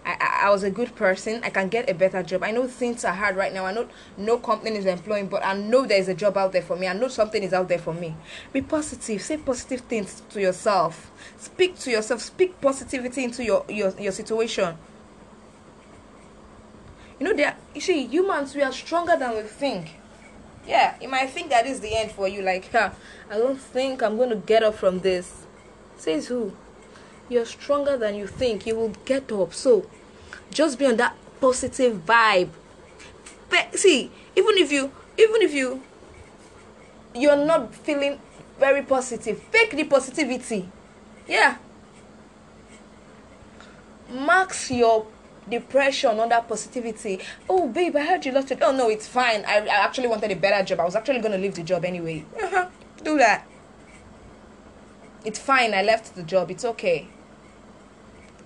I, 0.04 0.16
I, 0.20 0.46
I 0.46 0.50
was 0.50 0.62
a 0.62 0.70
good 0.70 0.96
person. 0.96 1.42
I 1.44 1.50
can 1.50 1.68
get 1.68 1.90
a 1.90 1.94
better 1.94 2.22
job. 2.22 2.42
I 2.42 2.50
know 2.50 2.66
things 2.66 3.04
are 3.04 3.12
hard 3.12 3.36
right 3.36 3.52
now. 3.52 3.66
I 3.66 3.72
know 3.72 3.88
no 4.16 4.38
company 4.38 4.76
is 4.76 4.86
employing, 4.86 5.28
but 5.28 5.44
I 5.44 5.54
know 5.54 5.86
there 5.86 5.98
is 5.98 6.08
a 6.08 6.14
job 6.14 6.36
out 6.36 6.52
there 6.52 6.62
for 6.62 6.76
me. 6.76 6.88
I 6.88 6.94
know 6.94 7.08
something 7.08 7.42
is 7.42 7.52
out 7.52 7.68
there 7.68 7.78
for 7.78 7.92
me. 7.92 8.16
Be 8.52 8.62
positive. 8.62 9.20
Say 9.22 9.36
positive 9.36 9.80
things 9.82 10.22
to 10.30 10.40
yourself. 10.40 11.10
Speak 11.38 11.78
to 11.80 11.90
yourself. 11.90 12.20
Speak 12.22 12.60
positivity 12.60 13.24
into 13.24 13.44
your 13.44 13.64
your, 13.68 13.90
your 14.00 14.12
situation. 14.12 14.76
You 17.22 17.28
know, 17.28 17.36
there. 17.36 17.54
You 17.72 17.80
see, 17.80 18.04
humans 18.08 18.52
we 18.52 18.62
are 18.62 18.72
stronger 18.72 19.16
than 19.16 19.36
we 19.36 19.42
think. 19.42 19.94
Yeah, 20.66 20.96
you 21.00 21.08
might 21.08 21.30
think 21.30 21.50
that 21.50 21.68
is 21.68 21.78
the 21.78 21.96
end 21.96 22.10
for 22.10 22.26
you. 22.26 22.42
Like, 22.42 22.68
huh, 22.72 22.90
I 23.30 23.38
don't 23.38 23.60
think 23.60 24.02
I'm 24.02 24.16
going 24.16 24.30
to 24.30 24.34
get 24.34 24.64
up 24.64 24.74
from 24.74 24.98
this. 24.98 25.46
Says 25.96 26.26
who? 26.26 26.52
You're 27.28 27.44
stronger 27.44 27.96
than 27.96 28.16
you 28.16 28.26
think. 28.26 28.66
You 28.66 28.74
will 28.74 28.92
get 29.04 29.30
up. 29.30 29.54
So, 29.54 29.86
just 30.50 30.80
be 30.80 30.86
on 30.86 30.96
that 30.96 31.16
positive 31.40 32.04
vibe. 32.04 32.48
But 33.48 33.78
see, 33.78 34.10
even 34.34 34.58
if 34.58 34.72
you, 34.72 34.90
even 35.16 35.42
if 35.42 35.54
you, 35.54 35.80
you're 37.14 37.36
not 37.36 37.72
feeling 37.72 38.18
very 38.58 38.82
positive, 38.82 39.40
fake 39.40 39.76
the 39.76 39.84
positivity. 39.84 40.68
Yeah. 41.28 41.58
Max 44.10 44.72
your 44.72 45.06
depression 45.48 46.18
under 46.20 46.40
positivity. 46.46 47.20
Oh, 47.48 47.68
babe, 47.68 47.96
I 47.96 48.06
heard 48.06 48.24
you 48.24 48.32
lost 48.32 48.50
it. 48.50 48.58
Oh 48.62 48.72
no, 48.74 48.88
it's 48.88 49.06
fine. 49.06 49.44
I, 49.46 49.58
I 49.58 49.84
actually 49.84 50.08
wanted 50.08 50.30
a 50.30 50.36
better 50.36 50.64
job. 50.64 50.80
I 50.80 50.84
was 50.84 50.96
actually 50.96 51.20
gonna 51.20 51.38
leave 51.38 51.54
the 51.54 51.62
job 51.62 51.84
anyway. 51.84 52.24
Uh-huh. 52.40 52.68
Do 53.02 53.18
that. 53.18 53.46
It's 55.24 55.38
fine. 55.38 55.74
I 55.74 55.82
left 55.82 56.14
the 56.14 56.22
job. 56.22 56.50
It's 56.50 56.64
okay. 56.64 57.08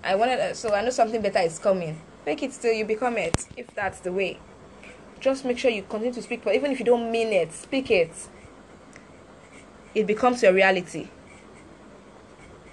I 0.03 0.15
wanted, 0.15 0.39
uh, 0.39 0.53
so 0.53 0.73
I 0.73 0.83
know 0.83 0.89
something 0.89 1.21
better 1.21 1.39
is 1.39 1.59
coming. 1.59 1.99
Fake 2.23 2.43
it 2.43 2.51
till 2.53 2.73
you 2.73 2.85
become 2.85 3.17
it. 3.17 3.47
If 3.55 3.73
that's 3.73 3.99
the 3.99 4.11
way, 4.11 4.39
just 5.19 5.45
make 5.45 5.57
sure 5.57 5.71
you 5.71 5.83
continue 5.83 6.13
to 6.13 6.21
speak. 6.21 6.43
But 6.43 6.55
even 6.55 6.71
if 6.71 6.79
you 6.79 6.85
don't 6.85 7.11
mean 7.11 7.29
it, 7.29 7.51
speak 7.53 7.89
it. 7.91 8.11
It 9.95 10.05
becomes 10.05 10.43
your 10.43 10.53
reality. 10.53 11.09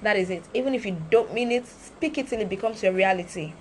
That 0.02 0.16
is 0.16 0.28
it. 0.28 0.44
Even 0.52 0.74
if 0.74 0.84
you 0.84 0.96
don't 1.10 1.32
mean 1.32 1.50
it, 1.50 1.66
speak 1.66 2.18
it 2.18 2.28
till 2.28 2.40
it 2.40 2.48
becomes 2.48 2.82
your 2.82 2.92
reality. 2.92 3.54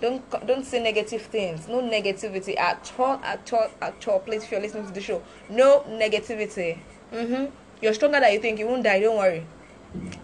Don't 0.00 0.46
don't 0.46 0.64
say 0.64 0.82
negative 0.82 1.22
things. 1.22 1.68
No 1.68 1.82
negativity 1.82 2.58
at 2.58 2.92
all, 2.98 3.20
at 3.22 3.52
all, 3.52 3.70
at 3.82 4.08
all. 4.08 4.20
Please, 4.20 4.44
if 4.44 4.50
you're 4.50 4.60
listening 4.60 4.86
to 4.86 4.92
the 4.92 5.00
show, 5.00 5.22
no 5.48 5.80
negativity. 5.88 6.78
Mm-hmm. 7.12 7.46
You're 7.82 7.94
stronger 7.94 8.20
than 8.20 8.32
you 8.32 8.40
think. 8.40 8.58
You 8.58 8.66
won't 8.66 8.84
die. 8.84 9.00
Don't 9.00 9.16
worry. 9.16 9.46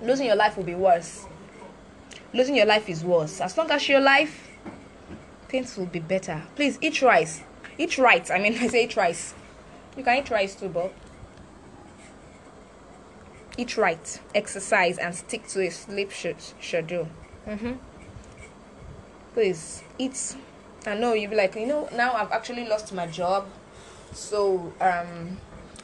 Losing 0.03 0.27
your 0.27 0.37
life 0.37 0.57
will 0.57 0.64
be 0.64 0.74
worse. 0.74 1.27
Losing 2.33 2.57
your 2.57 2.66
life 2.66 2.89
is 2.89 3.05
worse. 3.05 3.41
As 3.41 3.57
long 3.57 3.70
as 3.70 3.89
your 3.89 4.01
life, 4.01 4.49
things 5.49 5.77
will 5.77 5.87
be 5.87 6.01
better. 6.01 6.43
Please 6.55 6.79
eat 6.81 7.03
rice. 7.03 7.43
Eat 7.79 7.99
right. 7.99 8.31
I 8.31 8.39
mean, 8.39 8.55
I 8.61 8.68
say 8.68 8.85
eat 8.85 8.97
rice. 8.97 9.35
You 9.97 10.05
can 10.05 10.18
eat 10.18 10.31
rice 10.31 10.55
too, 10.55 10.68
but 10.68 10.93
eat 13.57 13.77
right, 13.77 14.20
exercise, 14.35 14.99
and 14.99 15.14
stick 15.14 15.47
to 15.49 15.66
a 15.66 15.70
sleep 15.70 16.12
schedule. 16.12 17.09
Mm-hmm. 17.47 17.72
Please 19.37 19.82
eat. 19.99 20.34
I 20.87 20.95
know 20.95 21.12
you'll 21.12 21.28
be 21.28 21.37
like, 21.37 21.57
you 21.57 21.66
know, 21.66 21.91
now 21.95 22.14
I've 22.14 22.32
actually 22.32 22.66
lost 22.66 22.95
my 22.95 23.07
job, 23.07 23.47
so 24.14 24.72
um, 24.80 25.37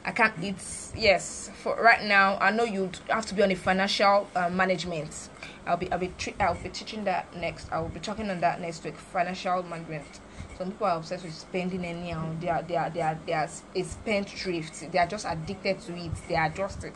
I 0.06 0.12
can't 0.12 0.32
eat. 0.42 0.56
Yes, 0.96 1.50
for 1.62 1.76
right 1.76 2.02
now, 2.02 2.38
I 2.38 2.50
know 2.50 2.64
you 2.64 2.90
have 3.10 3.26
to 3.26 3.34
be 3.34 3.42
on 3.42 3.50
a 3.50 3.54
financial 3.54 4.26
uh, 4.34 4.48
management. 4.48 5.28
I'll 5.66 5.76
be, 5.76 5.92
I'll 5.92 5.98
be, 5.98 6.14
tre- 6.16 6.34
I'll 6.40 6.54
be 6.54 6.70
teaching 6.70 7.04
that 7.04 7.36
next. 7.36 7.70
I 7.70 7.80
will 7.80 7.90
be 7.90 8.00
talking 8.00 8.30
on 8.30 8.40
that 8.40 8.58
next 8.58 8.84
week. 8.84 8.96
Financial 8.96 9.62
management. 9.64 10.20
Some 10.56 10.70
people 10.70 10.86
are 10.86 10.96
obsessed 10.96 11.24
with 11.24 11.34
spending 11.34 11.84
anyhow. 11.84 12.34
They 12.40 12.48
are, 12.48 12.62
they 12.62 12.76
are, 12.76 12.88
they 12.88 13.02
are, 13.02 13.18
they 13.26 13.34
are 13.34 13.50
a 13.76 13.82
spendthrift. 13.82 14.90
They 14.90 14.98
are 14.98 15.06
just 15.06 15.26
addicted 15.28 15.78
to 15.80 15.94
it. 15.94 16.12
They 16.26 16.36
are 16.36 16.48
just. 16.48 16.86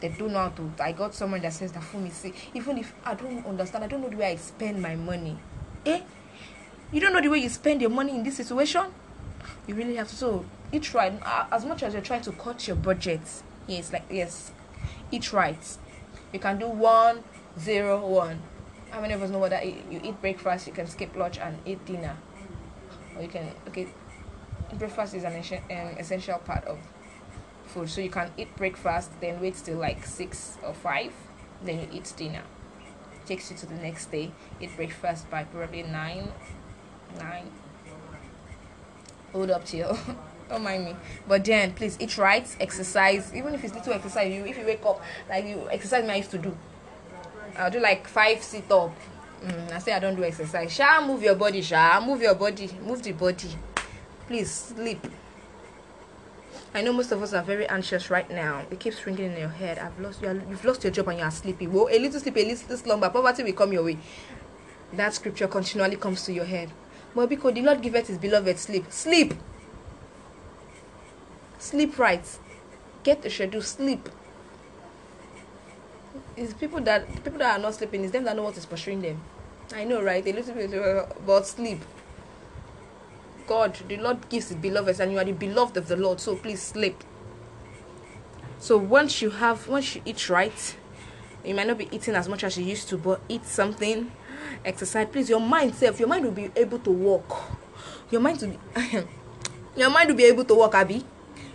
They 0.00 0.10
don't 0.10 0.34
know 0.34 0.40
how 0.40 0.48
to. 0.50 0.70
I 0.78 0.92
got 0.92 1.14
someone 1.14 1.40
that 1.40 1.54
says 1.54 1.72
that 1.72 1.82
for 1.84 1.96
me. 1.96 2.10
See, 2.10 2.34
even 2.52 2.76
if 2.76 2.92
I 3.02 3.14
don't 3.14 3.46
understand, 3.46 3.82
I 3.82 3.86
don't 3.86 4.02
know 4.02 4.10
the 4.10 4.18
way 4.18 4.32
I 4.32 4.36
spend 4.36 4.82
my 4.82 4.94
money. 4.94 5.38
Eh? 5.86 6.00
You 6.92 7.00
don't 7.00 7.12
know 7.12 7.20
the 7.20 7.28
way 7.28 7.38
you 7.38 7.48
spend 7.48 7.80
your 7.80 7.90
money 7.90 8.14
in 8.14 8.22
this 8.22 8.36
situation. 8.36 8.86
You 9.66 9.74
really 9.74 9.96
have 9.96 10.08
to. 10.08 10.14
So 10.14 10.44
eat 10.72 10.92
right. 10.94 11.12
As 11.52 11.64
much 11.64 11.82
as 11.82 11.92
you're 11.92 12.02
trying 12.02 12.22
to 12.22 12.32
cut 12.32 12.66
your 12.66 12.76
budget, 12.76 13.20
yes, 13.66 13.92
like 13.92 14.04
yes, 14.10 14.52
eat 15.10 15.32
right. 15.32 15.78
You 16.32 16.40
can 16.40 16.58
do 16.58 16.68
one 16.68 17.22
zero 17.58 18.04
one. 18.06 18.42
How 18.90 19.00
many 19.00 19.14
of 19.14 19.22
us 19.22 19.30
know 19.30 19.38
what 19.38 19.50
that 19.50 19.64
is? 19.64 19.74
You 19.90 20.00
eat 20.02 20.20
breakfast, 20.20 20.66
you 20.66 20.72
can 20.72 20.86
skip 20.86 21.14
lunch 21.16 21.38
and 21.38 21.58
eat 21.64 21.84
dinner, 21.86 22.16
or 23.16 23.22
you 23.22 23.28
can 23.28 23.50
okay. 23.68 23.88
Breakfast 24.74 25.14
is 25.14 25.22
an 25.22 25.34
essential 25.34 26.38
part 26.38 26.64
of 26.64 26.78
food, 27.66 27.88
so 27.88 28.00
you 28.00 28.10
can 28.10 28.32
eat 28.36 28.54
breakfast, 28.56 29.10
then 29.20 29.40
wait 29.40 29.54
till 29.54 29.78
like 29.78 30.04
six 30.04 30.58
or 30.62 30.74
five, 30.74 31.12
then 31.64 31.80
you 31.80 31.88
eat 31.92 32.12
dinner. 32.16 32.42
Takes 33.26 33.50
you 33.50 33.56
to 33.56 33.66
the 33.66 33.74
next 33.74 34.06
day. 34.12 34.30
Eat 34.60 34.76
breakfast 34.76 35.28
by 35.30 35.44
probably 35.44 35.82
nine, 35.82 36.32
nine. 37.18 37.50
Hold 39.32 39.50
up 39.50 39.64
till. 39.64 39.98
Don't 40.48 40.62
mind 40.62 40.84
me, 40.84 40.96
but 41.26 41.44
then 41.44 41.72
please 41.72 41.96
eat 41.98 42.16
right, 42.18 42.46
exercise. 42.60 43.34
Even 43.34 43.52
if 43.54 43.64
it's 43.64 43.74
little 43.74 43.94
exercise, 43.94 44.32
you 44.32 44.44
if 44.44 44.56
you 44.56 44.64
wake 44.64 44.86
up 44.86 45.02
like 45.28 45.44
you 45.44 45.68
exercise 45.70 46.08
I 46.08 46.14
used 46.14 46.30
to 46.30 46.38
do. 46.38 46.56
I'll 47.58 47.70
do 47.70 47.80
like 47.80 48.06
five 48.06 48.42
sit 48.42 48.70
up. 48.70 48.94
Mm, 49.42 49.72
I 49.72 49.78
say 49.80 49.92
I 49.92 49.98
don't 49.98 50.14
do 50.14 50.22
exercise. 50.22 50.72
Sha, 50.72 51.04
move 51.04 51.22
your 51.22 51.34
body, 51.34 51.62
Sha. 51.62 52.00
Move 52.00 52.22
your 52.22 52.36
body. 52.36 52.70
Move 52.80 53.02
the 53.02 53.12
body. 53.12 53.48
Please 54.28 54.50
sleep. 54.50 55.04
I 56.76 56.82
know 56.82 56.92
most 56.92 57.10
of 57.10 57.22
us 57.22 57.32
are 57.32 57.42
very 57.42 57.66
anxious 57.68 58.10
right 58.10 58.30
now. 58.30 58.66
It 58.70 58.78
keeps 58.78 59.06
ringing 59.06 59.32
in 59.32 59.38
your 59.38 59.48
head. 59.48 59.78
I've 59.78 59.98
lost 59.98 60.20
you. 60.20 60.42
You've 60.50 60.62
lost 60.62 60.84
your 60.84 60.90
job 60.90 61.08
and 61.08 61.18
you 61.18 61.24
are 61.24 61.30
sleepy. 61.30 61.66
Well, 61.66 61.88
a 61.90 61.98
little 61.98 62.20
sleep, 62.20 62.36
a 62.36 62.44
little 62.44 62.76
slumber. 62.76 63.08
Poverty 63.08 63.44
will 63.44 63.54
come 63.54 63.72
your 63.72 63.82
way. 63.82 63.96
That 64.92 65.14
scripture 65.14 65.48
continually 65.48 65.96
comes 65.96 66.22
to 66.26 66.34
your 66.34 66.44
head. 66.44 66.70
But 67.14 67.30
because 67.30 67.54
the 67.54 67.62
Lord 67.62 67.80
giveth 67.80 68.08
his 68.08 68.18
beloved 68.18 68.58
sleep. 68.58 68.92
Sleep. 68.92 69.32
Sleep 71.58 71.98
right. 71.98 72.38
Get 73.02 73.24
a 73.24 73.30
schedule. 73.30 73.62
Sleep. 73.62 74.06
It's 76.36 76.52
people 76.52 76.82
that 76.82 77.08
people 77.24 77.38
that 77.38 77.58
are 77.58 77.62
not 77.62 77.74
sleeping. 77.74 78.04
It's 78.04 78.12
them 78.12 78.24
that 78.24 78.36
know 78.36 78.42
what 78.42 78.56
is 78.58 78.66
pursuing 78.66 79.00
them. 79.00 79.18
I 79.74 79.84
know, 79.84 80.02
right? 80.02 80.26
A 80.26 80.30
little 80.30 80.54
bit 80.54 80.74
about 80.74 81.46
sleep. 81.46 81.80
God, 83.46 83.78
the 83.88 83.96
Lord 83.96 84.28
gives 84.28 84.48
his 84.48 84.56
beloved, 84.56 85.00
and 85.00 85.12
you 85.12 85.18
are 85.18 85.24
the 85.24 85.32
beloved 85.32 85.76
of 85.76 85.88
the 85.88 85.96
Lord. 85.96 86.20
So 86.20 86.36
please 86.36 86.60
sleep. 86.60 87.02
So 88.58 88.76
once 88.76 89.22
you 89.22 89.30
have, 89.30 89.68
once 89.68 89.94
you 89.94 90.02
eat 90.04 90.28
right, 90.28 90.76
you 91.44 91.54
might 91.54 91.66
not 91.66 91.78
be 91.78 91.88
eating 91.92 92.14
as 92.14 92.28
much 92.28 92.42
as 92.42 92.58
you 92.58 92.64
used 92.64 92.88
to, 92.88 92.98
but 92.98 93.20
eat 93.28 93.44
something, 93.44 94.10
exercise. 94.64 95.06
Please, 95.10 95.30
your 95.30 95.40
mind 95.40 95.74
self, 95.74 96.00
your 96.00 96.08
mind 96.08 96.24
will 96.24 96.32
be 96.32 96.50
able 96.56 96.78
to 96.80 96.90
walk. 96.90 97.52
Your 98.10 98.20
mind 98.20 98.40
to, 98.40 98.48
be, 98.48 98.58
your 99.76 99.90
mind 99.90 100.08
will 100.08 100.16
be 100.16 100.24
able 100.24 100.44
to 100.44 100.54
walk, 100.54 100.74
Abby. 100.74 101.04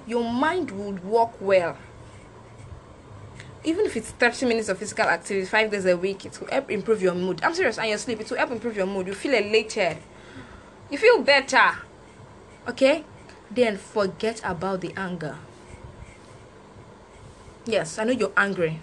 Your 0.08 0.24
mind 0.24 0.72
will 0.72 0.94
walk 1.04 1.36
well. 1.42 1.78
Even 3.64 3.86
if 3.86 3.96
it's 3.96 4.12
30 4.12 4.48
minutes 4.48 4.70
of 4.70 4.80
physical 4.80 5.06
activity, 5.06 5.46
five 5.46 5.70
days 5.70 5.86
a 5.86 5.96
week, 5.96 6.26
it 6.26 6.40
will 6.40 6.48
help 6.48 6.72
improve 6.72 7.02
your 7.02 7.14
mood. 7.14 7.42
I'm 7.44 7.54
serious, 7.54 7.78
and 7.78 7.90
your 7.90 7.98
sleep, 7.98 8.22
it 8.22 8.30
will 8.30 8.38
help 8.38 8.52
improve 8.52 8.76
your 8.76 8.88
mood. 8.88 9.08
You 9.08 9.14
feel 9.14 9.34
elated. 9.34 9.98
You 10.92 10.98
feel 10.98 11.22
better. 11.24 11.78
Okay? 12.68 13.06
Then 13.50 13.78
forget 13.78 14.42
about 14.44 14.82
the 14.82 14.94
anger. 14.98 15.38
Yes, 17.66 17.98
I 17.98 18.04
know 18.04 18.12
you're 18.12 18.34
angry. 18.36 18.82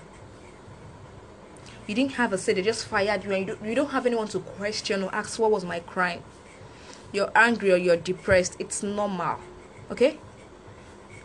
You 1.86 1.94
didn't 1.94 2.12
have 2.12 2.32
a 2.32 2.38
say, 2.38 2.54
they 2.54 2.62
just 2.62 2.86
fired 2.86 3.24
you, 3.24 3.32
and 3.32 3.46
you 3.46 3.54
don't, 3.54 3.68
you 3.68 3.74
don't 3.74 3.90
have 3.90 4.06
anyone 4.06 4.28
to 4.28 4.40
question 4.40 5.02
or 5.02 5.14
ask 5.14 5.38
what 5.38 5.50
was 5.50 5.64
my 5.64 5.80
crime. 5.80 6.22
You're 7.12 7.30
angry 7.34 7.72
or 7.72 7.76
you're 7.76 7.96
depressed. 7.96 8.56
It's 8.58 8.82
normal. 8.82 9.38
Okay? 9.90 10.18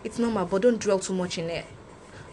It's 0.04 0.20
normal, 0.20 0.46
but 0.46 0.62
don't 0.62 0.80
dwell 0.80 1.00
too 1.00 1.14
much 1.14 1.38
in 1.38 1.50
it. 1.50 1.66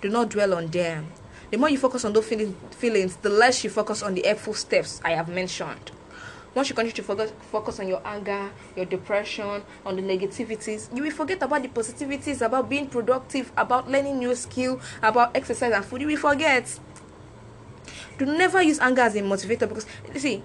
Do 0.01 0.09
not 0.09 0.28
dwell 0.28 0.55
on 0.55 0.68
them. 0.68 1.09
The 1.51 1.57
more 1.57 1.68
you 1.68 1.78
focus 1.78 2.05
on 2.05 2.12
those 2.12 2.26
feeling, 2.26 2.55
feelings, 2.70 3.16
the 3.16 3.30
less 3.30 3.62
you 3.62 3.70
focus 3.70 4.03
on 4.03 4.14
the 4.14 4.22
helpful 4.24 4.55
steps 4.55 5.01
I 5.05 5.11
have 5.11 5.28
mentioned. 5.28 5.92
Once 6.55 6.68
you 6.68 6.74
continue 6.74 6.94
to 6.94 7.03
focus, 7.03 7.32
focus 7.53 7.78
on 7.78 7.86
your 7.86 8.03
anger, 8.05 8.51
your 8.74 8.84
depression, 8.84 9.62
on 9.86 9.96
the 9.96 10.03
negativities, 10.03 10.94
you 10.94 11.03
will 11.03 11.11
forget 11.11 11.40
about 11.42 11.62
the 11.62 11.68
positivities, 11.68 12.44
about 12.44 12.68
being 12.68 12.88
productive, 12.88 13.53
about 13.57 13.88
learning 13.88 14.18
new 14.18 14.34
skill, 14.34 14.80
about 15.03 15.34
exercise 15.36 15.72
and 15.72 15.84
food. 15.84 16.01
You 16.01 16.09
will 16.09 16.16
forget. 16.16 16.78
Do 18.18 18.26
never 18.26 18.61
use 18.62 18.80
anger 18.80 19.03
as 19.03 19.14
a 19.14 19.20
motivator 19.20 19.68
because 19.68 19.86
see, 20.16 20.42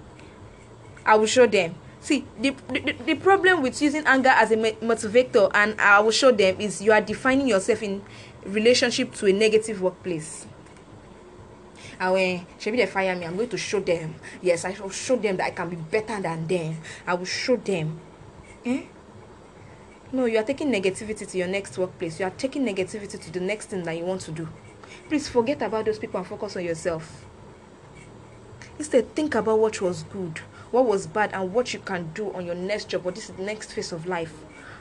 I 1.04 1.16
will 1.16 1.26
show 1.26 1.46
them. 1.46 1.74
See, 2.00 2.24
the, 2.40 2.54
the, 2.68 2.94
the 3.04 3.14
problem 3.16 3.62
with 3.62 3.82
using 3.82 4.06
anger 4.06 4.28
as 4.28 4.52
a 4.52 4.56
motivator, 4.56 5.50
and 5.54 5.80
I 5.80 5.98
will 5.98 6.12
show 6.12 6.30
them, 6.30 6.60
is 6.60 6.80
you 6.80 6.92
are 6.92 7.00
defining 7.00 7.48
yourself 7.48 7.82
in 7.82 8.00
relationship 8.44 9.12
to 9.14 9.26
a 9.26 9.32
negative 9.32 9.82
workplace. 9.82 10.46
And 11.98 12.12
when 12.12 12.46
Shebi 12.58 12.76
they 12.76 12.86
fire 12.86 13.16
me, 13.16 13.24
I'm 13.26 13.36
going 13.36 13.48
to 13.48 13.58
show 13.58 13.80
them. 13.80 14.14
Yes, 14.42 14.64
I 14.64 14.74
shall 14.74 14.90
show 14.90 15.16
them 15.16 15.36
that 15.38 15.46
I 15.46 15.50
can 15.50 15.68
be 15.70 15.76
better 15.76 16.20
than 16.20 16.46
them. 16.46 16.76
I 17.06 17.14
will 17.14 17.24
show 17.24 17.56
them. 17.56 17.98
Eh? 18.64 18.82
No, 20.12 20.26
you 20.26 20.38
are 20.38 20.44
taking 20.44 20.70
negativity 20.70 21.28
to 21.28 21.38
your 21.38 21.48
next 21.48 21.78
workplace. 21.78 22.20
You 22.20 22.26
are 22.26 22.30
taking 22.30 22.64
negativity 22.64 23.20
to 23.20 23.32
the 23.32 23.40
next 23.40 23.66
thing 23.66 23.82
that 23.84 23.96
you 23.96 24.04
want 24.04 24.20
to 24.22 24.32
do. 24.32 24.48
Please 25.08 25.28
forget 25.28 25.62
about 25.62 25.84
those 25.84 25.98
people 25.98 26.18
and 26.18 26.26
focus 26.26 26.56
on 26.56 26.64
yourself. 26.64 27.24
Instead, 28.78 29.14
think 29.14 29.34
about 29.34 29.58
what 29.58 29.80
was 29.80 30.02
good, 30.04 30.38
what 30.70 30.84
was 30.84 31.06
bad, 31.06 31.32
and 31.32 31.52
what 31.52 31.72
you 31.72 31.80
can 31.80 32.10
do 32.12 32.32
on 32.34 32.44
your 32.44 32.54
next 32.54 32.88
job 32.88 33.06
or 33.06 33.12
this 33.12 33.32
next 33.38 33.72
phase 33.72 33.90
of 33.90 34.06
life. 34.06 34.34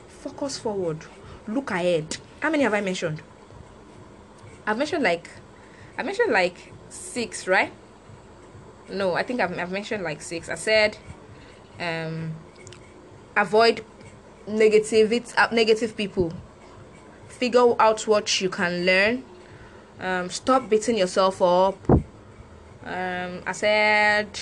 Focus 0.08 0.58
forward. 0.58 1.06
Look 1.48 1.72
ahead. 1.72 2.18
How 2.42 2.50
many 2.50 2.64
have 2.64 2.74
I 2.74 2.82
mentioned? 2.82 3.22
I've 4.68 4.78
mentioned 4.78 5.04
like 5.04 5.30
I 5.98 6.04
mentioned 6.04 6.32
like 6.32 6.74
six, 6.96 7.48
right? 7.48 7.72
No, 8.90 9.14
I 9.16 9.24
think 9.24 9.42
I've, 9.42 9.58
I've 9.58 9.72
mentioned 9.72 10.04
like 10.04 10.22
six. 10.22 10.50
I 10.50 10.56
said 10.56 10.98
um 11.80 12.34
avoid 13.36 13.84
negative 14.48 15.34
uh, 15.38 15.48
negative 15.52 15.96
people. 15.98 16.32
Figure 17.28 17.76
out 17.80 18.08
what 18.08 18.42
you 18.42 18.50
can 18.50 18.86
learn. 18.86 19.24
Um, 20.00 20.30
stop 20.30 20.70
beating 20.70 20.98
yourself 20.98 21.42
up. 21.42 21.78
Um, 21.90 23.42
I 23.46 23.52
said 23.52 24.40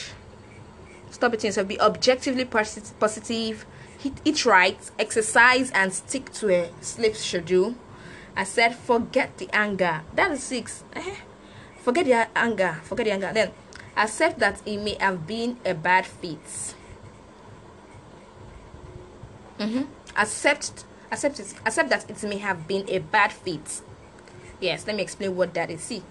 stop 1.10 1.32
beating 1.32 1.50
yourself. 1.50 1.68
Be 1.68 1.80
objectively 1.80 2.46
posit- 2.46 2.94
positive. 3.00 3.66
Eat, 4.04 4.20
eat 4.26 4.46
right. 4.46 4.78
Exercise 5.00 5.72
and 5.72 5.94
stick 5.94 6.32
to 6.34 6.50
a 6.50 6.70
sleep 6.82 7.16
schedule. 7.16 7.76
I 8.36 8.44
said 8.44 8.76
forget 8.76 9.38
the 9.38 9.50
anger. 9.54 10.02
That 10.16 10.32
is 10.32 10.44
six. 10.44 10.84
Forget 11.84 12.06
the 12.06 12.38
anger. 12.38 12.80
Forget 12.84 13.06
the 13.06 13.12
anger. 13.12 13.32
Then 13.34 13.52
accept 13.98 14.40
that 14.40 14.62
it 14.66 14.78
may 14.78 14.96
have 14.96 15.28
been 15.28 15.58
a 15.66 15.74
bad 15.74 16.06
fit. 16.06 16.76
Mm-hmm. 19.60 19.84
Accept 20.16 20.86
accept 21.12 21.40
it. 21.42 21.54
Accept 21.66 21.90
that 21.90 22.10
it 22.10 22.24
may 22.24 22.38
have 22.38 22.68
been 22.68 22.90
a 22.90 23.00
bad 23.00 23.34
fit. 23.34 23.82
Yes, 24.62 24.88
let 24.88 24.96
me 24.96 25.04
explain 25.04 25.36
what 25.36 25.54
that 25.56 25.70
is. 25.70 25.82
See, 25.82 26.02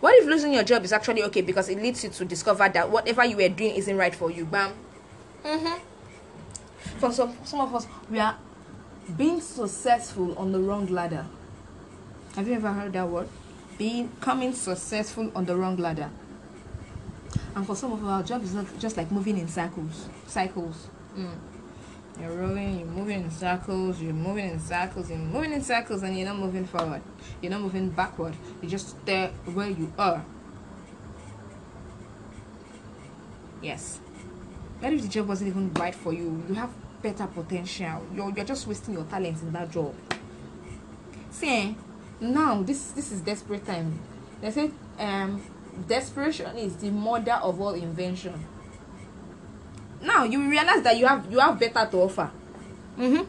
what 0.00 0.16
if 0.16 0.26
losing 0.26 0.52
your 0.52 0.64
job 0.64 0.84
is 0.84 0.92
actually 0.92 1.22
okay 1.24 1.42
because 1.42 1.68
it 1.68 1.78
leads 1.78 2.02
you 2.02 2.10
to 2.10 2.24
discover 2.24 2.68
that 2.68 2.90
whatever 2.90 3.24
you 3.24 3.36
were 3.36 3.48
doing 3.48 3.76
isn't 3.76 3.96
right 3.96 4.14
for 4.14 4.32
you? 4.32 4.44
Bam. 4.44 4.72
Mm-hmm. 5.44 5.78
For 6.98 7.12
some 7.12 7.36
some 7.44 7.60
of 7.60 7.72
us, 7.72 7.86
we 8.10 8.18
are 8.18 8.36
being 9.16 9.40
successful 9.40 10.36
on 10.36 10.50
the 10.50 10.58
wrong 10.58 10.86
ladder. 10.86 11.26
Have 12.34 12.48
you 12.48 12.54
ever 12.54 12.72
heard 12.72 12.92
that 12.94 13.08
word? 13.08 13.28
Becoming 13.80 14.52
successful 14.52 15.32
on 15.34 15.46
the 15.46 15.56
wrong 15.56 15.78
ladder. 15.78 16.10
And 17.56 17.66
for 17.66 17.74
some 17.74 17.92
of 17.92 18.04
our 18.04 18.22
job 18.22 18.44
is 18.44 18.52
not 18.52 18.66
just 18.78 18.98
like 18.98 19.10
moving 19.10 19.38
in 19.38 19.48
circles. 19.48 20.06
Cycles. 20.26 20.88
Mm. 21.16 21.30
You're 22.20 22.32
rolling, 22.32 22.80
you're 22.80 22.88
moving 22.88 23.22
in 23.22 23.30
circles, 23.30 24.02
you're 24.02 24.12
moving 24.12 24.50
in 24.50 24.60
circles, 24.60 25.08
you're 25.08 25.18
moving 25.18 25.54
in 25.54 25.62
circles, 25.62 26.02
and 26.02 26.14
you're 26.14 26.26
not 26.26 26.36
moving 26.36 26.66
forward. 26.66 27.00
You're 27.40 27.52
not 27.52 27.62
moving 27.62 27.88
backward. 27.88 28.34
You're 28.60 28.70
just 28.70 29.02
there 29.06 29.28
where 29.54 29.70
you 29.70 29.90
are. 29.98 30.22
Yes. 33.62 33.98
What 34.80 34.92
if 34.92 35.00
the 35.00 35.08
job 35.08 35.26
wasn't 35.26 35.48
even 35.48 35.72
right 35.72 35.94
for 35.94 36.12
you? 36.12 36.42
You 36.46 36.54
have 36.56 36.70
better 37.00 37.26
potential. 37.26 38.04
You're, 38.14 38.30
you're 38.30 38.44
just 38.44 38.66
wasting 38.66 38.92
your 38.92 39.04
talent 39.04 39.40
in 39.40 39.50
that 39.54 39.70
job. 39.70 39.94
See, 41.30 41.48
eh? 41.48 41.72
Now 42.20 42.62
this 42.62 42.92
this 42.92 43.12
is 43.12 43.20
desperate 43.20 43.64
time 43.64 43.98
they 44.40 44.50
say 44.50 44.70
um 44.98 45.42
desperation 45.88 46.56
is 46.56 46.76
the 46.76 46.90
mother 46.90 47.32
of 47.42 47.60
all 47.60 47.74
invention 47.74 48.34
now 50.02 50.24
you 50.24 50.48
realize 50.48 50.82
that 50.82 50.96
you 50.96 51.06
have 51.06 51.30
you 51.30 51.38
have 51.38 51.58
better 51.58 51.88
to 51.90 51.96
offer 51.98 52.30
mm-hmm 52.98 53.24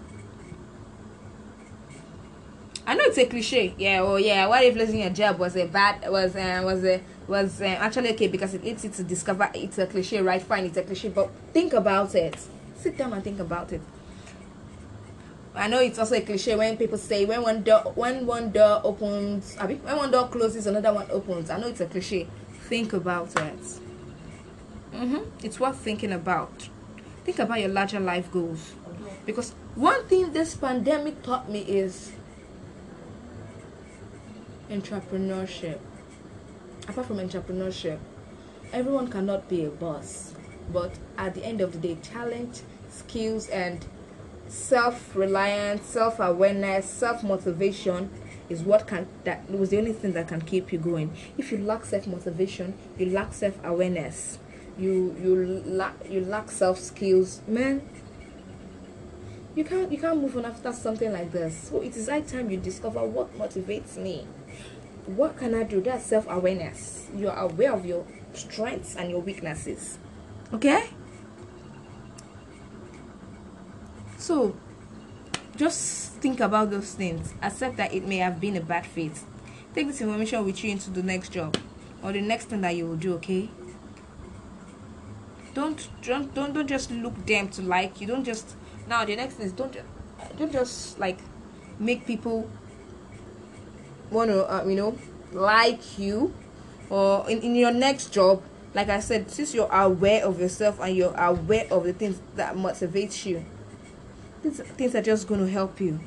I 2.86 2.96
know 2.96 3.04
it's 3.06 3.18
a 3.18 3.26
cliche. 3.26 3.74
Yeah, 3.78 4.02
oh 4.02 4.16
yeah. 4.16 4.48
What 4.48 4.64
if 4.64 4.76
losing 4.76 5.02
your 5.02 5.12
job 5.12 5.38
was 5.38 5.56
a 5.56 5.66
bad 5.66 6.10
was 6.12 6.36
uh, 6.36 6.62
was 6.66 6.84
a 6.84 7.02
was 7.28 7.62
uh, 7.62 7.66
actually 7.66 8.12
okay 8.14 8.28
because 8.28 8.54
it 8.54 8.64
leads 8.64 8.84
you 8.84 8.90
to 8.90 9.04
discover 9.04 9.50
it's 9.54 9.78
a 9.78 9.86
cliche, 9.86 10.22
right? 10.22 10.42
Fine, 10.42 10.66
it's 10.66 10.78
a 10.78 10.84
cliche, 10.84 11.10
but 11.10 11.30
think 11.54 11.74
about 11.74 12.16
it. 12.16 12.36
Sit 12.76 12.98
down 12.98 13.14
and 13.14 13.24
think 13.24 13.40
about 13.40 13.72
it. 13.72 13.82
I 15.54 15.68
know 15.68 15.80
it's 15.80 16.00
also 16.00 16.16
a 16.16 16.22
cliche 16.22 16.56
when 16.56 16.78
people 16.78 16.98
say 16.98 17.26
when 17.26 17.42
one 17.42 17.64
door 17.64 17.92
when 17.96 18.26
one 18.26 18.52
door 18.52 18.82
opens, 18.84 19.56
when 19.56 19.80
one 19.82 20.10
door 20.10 20.28
closes, 20.30 20.66
another 20.66 20.94
one 20.94 21.08
opens. 21.12 21.50
I 21.50 21.60
know 21.60 21.68
it's 21.68 21.82
a 21.82 21.88
cliche. 21.88 22.28
Think 22.70 22.94
about 22.94 23.36
it. 23.36 23.60
Mm-hmm. 24.94 25.46
It's 25.46 25.60
worth 25.60 25.78
thinking 25.78 26.14
about. 26.14 26.70
Think 27.26 27.40
about 27.40 27.60
your 27.60 27.70
larger 27.70 28.00
life 28.00 28.32
goals, 28.32 28.74
because 29.26 29.52
one 29.76 30.06
thing 30.08 30.34
this 30.34 30.56
pandemic 30.56 31.22
taught 31.22 31.50
me 31.50 31.60
is 31.60 32.14
entrepreneurship. 34.70 35.80
Apart 36.88 37.08
from 37.08 37.18
entrepreneurship, 37.18 38.00
everyone 38.74 39.10
cannot 39.10 39.48
be 39.48 39.66
a 39.66 39.70
boss, 39.70 40.34
but 40.74 40.92
at 41.18 41.36
the 41.36 41.46
end 41.46 41.62
of 41.62 41.74
the 41.74 41.78
day, 41.78 41.96
talent, 42.02 42.64
skills, 42.90 43.48
and 43.50 43.86
self-reliance 44.52 45.86
self-awareness 45.86 46.86
self-motivation 46.86 48.10
is 48.50 48.62
what 48.62 48.86
can 48.86 49.08
that 49.24 49.50
was 49.50 49.70
the 49.70 49.78
only 49.78 49.94
thing 49.94 50.12
that 50.12 50.28
can 50.28 50.42
keep 50.42 50.74
you 50.74 50.80
going. 50.80 51.14
If 51.38 51.52
you 51.52 51.58
lack 51.58 51.86
self-motivation 51.86 52.74
you 52.98 53.08
lack 53.08 53.34
self-awareness. 53.34 54.40
You 54.78 55.16
you 55.22 55.64
lack 55.66 55.94
you 56.10 56.22
lack 56.22 56.52
self-skills. 56.52 57.42
Man 57.48 57.82
you 59.56 59.64
can't 59.64 59.90
you 59.90 59.98
can't 59.98 60.20
move 60.20 60.36
on 60.36 60.46
after 60.46 60.74
something 60.74 61.14
like 61.14 61.32
this. 61.32 61.70
So 61.70 61.82
it 61.82 61.96
is 61.96 62.10
high 62.10 62.22
time 62.22 62.50
you 62.50 62.58
discover 62.58 63.06
what 63.06 63.34
motivates 63.38 63.96
me. 63.96 64.28
What 65.06 65.38
can 65.38 65.56
i 65.56 65.64
do? 65.64 65.82
That's 65.82 66.06
self-awareness. 66.06 67.08
You 67.16 67.30
are 67.30 67.38
aware 67.38 67.74
of 67.74 67.86
your 67.86 68.06
strengths 68.34 68.98
and 68.98 69.10
your 69.10 69.22
weaknesses. 69.22 69.98
Okay 70.54 70.90
So 74.32 74.56
just 75.58 76.14
think 76.22 76.40
about 76.40 76.72
those 76.72 76.94
things. 76.94 77.34
Accept 77.42 77.76
that 77.76 77.94
it 77.94 78.08
may 78.08 78.16
have 78.20 78.40
been 78.40 78.56
a 78.56 78.62
bad 78.62 78.86
fit. 78.86 79.12
Take 79.76 79.88
this 79.88 80.00
information 80.00 80.46
with 80.46 80.64
you 80.64 80.72
into 80.72 80.90
the 80.90 81.04
next 81.04 81.34
job 81.34 81.58
or 82.02 82.14
the 82.14 82.22
next 82.22 82.46
thing 82.46 82.62
that 82.62 82.74
you 82.74 82.88
will 82.88 82.96
do, 82.96 83.16
okay? 83.16 83.50
Don't 85.54 85.86
don't 86.02 86.34
don't, 86.34 86.54
don't 86.54 86.68
just 86.68 86.92
look 86.92 87.26
them 87.26 87.50
to 87.50 87.62
like 87.62 88.00
you. 88.00 88.08
Don't 88.08 88.24
just 88.24 88.56
now 88.88 89.04
the 89.04 89.18
next 89.18 89.34
thing 89.34 89.48
is 89.48 89.52
don't 89.52 89.76
don't 90.38 90.54
just 90.54 90.98
like 90.98 91.20
make 91.78 92.08
people 92.08 92.50
want 94.12 94.30
to 94.30 94.50
uh, 94.50 94.64
you 94.64 94.76
know 94.76 94.98
like 95.34 96.00
you 96.00 96.34
or 96.90 97.30
in, 97.30 97.42
in 97.42 97.54
your 97.54 97.74
next 97.74 98.14
job 98.14 98.42
like 98.74 98.88
i 98.88 99.00
said 99.00 99.30
since 99.30 99.54
you're 99.54 99.72
aware 99.74 100.26
of 100.26 100.40
yourself 100.40 100.80
and 100.80 100.96
you're 100.96 101.16
aware 101.16 101.66
of 101.72 101.84
the 101.84 101.94
things 101.94 102.22
that 102.36 102.56
motivate 102.56 103.26
you 103.26 103.44
these 104.44 104.60
things 104.60 104.96
are 104.96 105.02
just 105.02 105.28
going 105.28 105.40
to 105.40 105.52
help 105.52 105.80
you. 105.80 106.00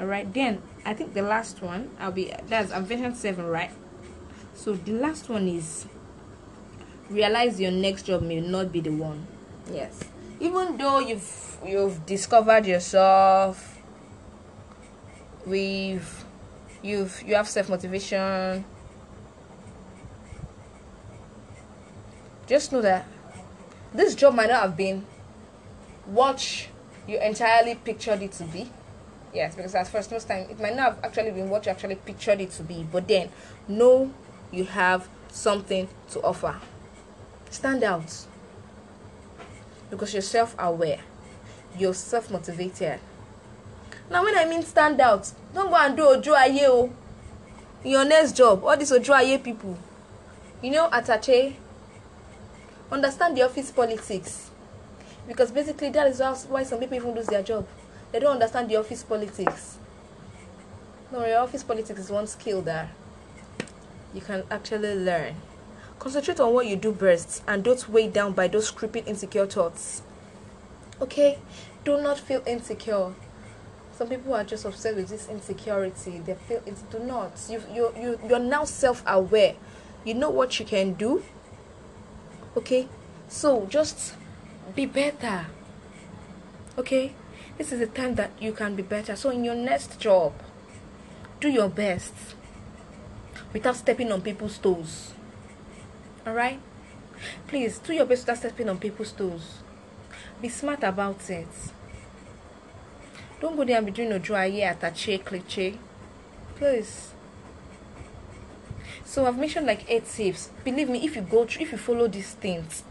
All 0.00 0.06
right 0.06 0.32
then 0.32 0.62
i 0.84 0.94
think 0.94 1.12
the 1.12 1.22
last 1.22 1.60
one 1.60 1.90
i'll 2.00 2.10
be 2.10 2.32
that's 2.48 2.72
i'm 2.72 2.84
version 2.84 3.14
7 3.14 3.46
right? 3.46 3.70
So 4.54 4.72
the 4.72 4.92
last 4.92 5.28
one 5.28 5.48
is 5.48 5.86
realize 7.08 7.60
your 7.60 7.70
next 7.70 8.04
job 8.04 8.22
may 8.22 8.40
not 8.40 8.72
be 8.72 8.80
the 8.80 8.90
one. 8.90 9.26
Yes. 9.72 10.00
Even 10.38 10.76
though 10.76 10.98
you've 10.98 11.58
you've 11.66 12.04
discovered 12.06 12.66
yourself 12.66 13.78
we've 15.46 16.24
you've 16.82 17.22
you 17.26 17.34
have 17.34 17.48
self-motivation. 17.48 18.64
Just 22.46 22.72
know 22.72 22.82
that 22.82 23.06
this 23.94 24.14
job 24.14 24.34
might 24.34 24.48
not 24.48 24.62
have 24.62 24.76
been 24.76 25.06
what 26.10 26.68
you 27.06 27.18
entirely 27.20 27.74
pictured 27.74 28.22
it 28.22 28.32
to 28.32 28.44
be. 28.44 28.68
Yes 29.32 29.54
because 29.54 29.74
at 29.76 29.86
first 29.86 30.10
most 30.10 30.26
time 30.26 30.48
it 30.50 30.58
might 30.60 30.74
not 30.74 30.94
have 30.94 31.04
actually 31.04 31.30
been 31.30 31.48
what 31.48 31.64
you 31.64 31.70
actually 31.70 31.94
pictured 31.94 32.40
it 32.40 32.50
to 32.52 32.64
be 32.64 32.84
but 32.90 33.06
then 33.06 33.30
know 33.68 34.12
you 34.50 34.64
have 34.64 35.08
something 35.28 35.88
to 36.10 36.20
offer. 36.22 36.60
Stand 37.48 37.84
out. 37.84 38.26
Because 39.88 40.12
you're 40.12 40.22
self-aware. 40.22 41.00
You're 41.78 41.94
self-motivated. 41.94 42.98
Now 44.10 44.24
when 44.24 44.36
i 44.36 44.44
mean 44.44 44.62
stand 44.64 45.00
out 45.00 45.30
don't 45.54 45.70
go 45.70 45.76
and 45.76 45.96
do 45.96 46.08
ojo 46.08 46.34
aye 46.34 46.66
o 46.66 46.92
in 47.84 47.92
your 47.92 48.04
next 48.04 48.36
job 48.36 48.64
all 48.64 48.76
these 48.76 48.90
ojo 48.92 49.12
aye 49.12 49.38
people. 49.38 49.78
You 50.60 50.72
know 50.72 50.88
atache 50.90 51.54
understand 52.90 53.36
the 53.36 53.42
office 53.42 53.70
politics 53.70 54.49
because 55.26 55.50
basically 55.50 55.90
that 55.90 56.06
is 56.06 56.20
why 56.48 56.62
some 56.62 56.78
people 56.80 56.96
even 56.96 57.14
lose 57.14 57.26
their 57.26 57.42
job. 57.42 57.66
They 58.12 58.20
don't 58.20 58.32
understand 58.32 58.68
the 58.68 58.76
office 58.76 59.02
politics. 59.02 59.78
No 61.12 61.24
your 61.24 61.40
office 61.40 61.62
politics 61.62 62.00
is 62.00 62.10
one 62.10 62.26
skill 62.26 62.62
that 62.62 62.88
you 64.14 64.20
can 64.20 64.44
actually 64.50 64.94
learn. 64.94 65.34
Concentrate 65.98 66.40
on 66.40 66.54
what 66.54 66.66
you 66.66 66.76
do 66.76 66.92
best 66.92 67.42
and 67.46 67.62
don't 67.62 67.88
weigh 67.88 68.08
down 68.08 68.32
by 68.32 68.48
those 68.48 68.70
creeping 68.70 69.04
insecure 69.04 69.46
thoughts. 69.46 70.02
Okay? 71.00 71.38
Do 71.84 72.00
not 72.00 72.18
feel 72.18 72.42
insecure. 72.46 73.12
Some 73.92 74.08
people 74.08 74.34
are 74.34 74.44
just 74.44 74.64
obsessed 74.64 74.96
with 74.96 75.08
this 75.08 75.28
insecurity. 75.28 76.22
They 76.24 76.34
feel 76.34 76.62
it. 76.64 76.76
Do 76.90 77.00
not. 77.00 77.32
You 77.50 77.62
you 77.72 77.92
you 77.98 78.20
you're 78.28 78.38
now 78.38 78.64
self-aware. 78.64 79.56
You 80.04 80.14
know 80.14 80.30
what 80.30 80.58
you 80.58 80.64
can 80.64 80.94
do. 80.94 81.22
Okay? 82.56 82.88
So 83.28 83.66
just 83.66 84.14
be 84.74 84.86
better. 84.86 85.46
Okay? 86.78 87.14
This 87.58 87.72
is 87.72 87.80
the 87.80 87.86
time 87.86 88.14
that 88.14 88.30
you 88.40 88.52
can 88.52 88.74
be 88.74 88.82
better. 88.82 89.16
So 89.16 89.30
in 89.30 89.44
your 89.44 89.54
next 89.54 90.00
job 90.00 90.32
do 91.40 91.48
your 91.48 91.68
best 91.68 92.14
without 93.52 93.76
stepping 93.76 94.12
on 94.12 94.22
people's 94.22 94.58
toes. 94.58 95.12
All 96.26 96.34
right 96.34 96.60
please 97.46 97.78
do 97.78 97.92
your 97.92 98.06
best 98.06 98.22
without 98.22 98.38
stepping 98.38 98.68
on 98.68 98.78
people's 98.78 99.12
toes. 99.12 99.58
Be 100.40 100.48
smart 100.48 100.82
about 100.82 101.28
it. 101.28 101.48
Don't 103.40 103.56
go 103.56 103.64
there 103.64 103.76
and 103.78 103.86
be 103.86 103.92
doing 103.92 104.12
ojo 104.12 104.34
aye 104.34 104.62
atache 104.62 105.24
cliche 105.24 105.78
please. 106.56 107.12
So 109.04 109.26
i've 109.26 109.38
mentioned 109.38 109.66
like 109.66 109.84
eight 109.90 110.06
tips. 110.06 110.50
Believe 110.64 110.88
me 110.88 111.04
if 111.04 111.16
you 111.16 111.22
go 111.22 111.44
through 111.44 111.62
if 111.62 111.72
you 111.72 111.78
follow 111.78 112.08
these 112.08 112.32
things 112.34 112.84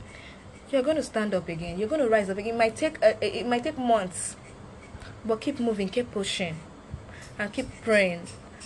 you're 0.72 0.84
going 0.84 0.97
to 0.97 1.03
stand 1.03 1.34
up 1.34 1.49
again. 1.49 1.80
You're 1.80 1.89
going 1.89 2.01
to 2.01 2.09
rise 2.09 2.30
up 2.30 2.38
again. 2.38 2.55
It 2.55 2.57
might 2.57 2.76
take 2.76 3.03
uh, 3.03 3.13
it 3.22 3.45
might 3.45 3.63
take 3.63 3.78
months 3.78 4.36
but 5.26 5.41
keep 5.41 5.59
moving 5.59 5.89
keep 5.89 6.11
pushing 6.11 6.55
and 7.38 7.51
keep 7.51 7.67
praying. 7.82 8.22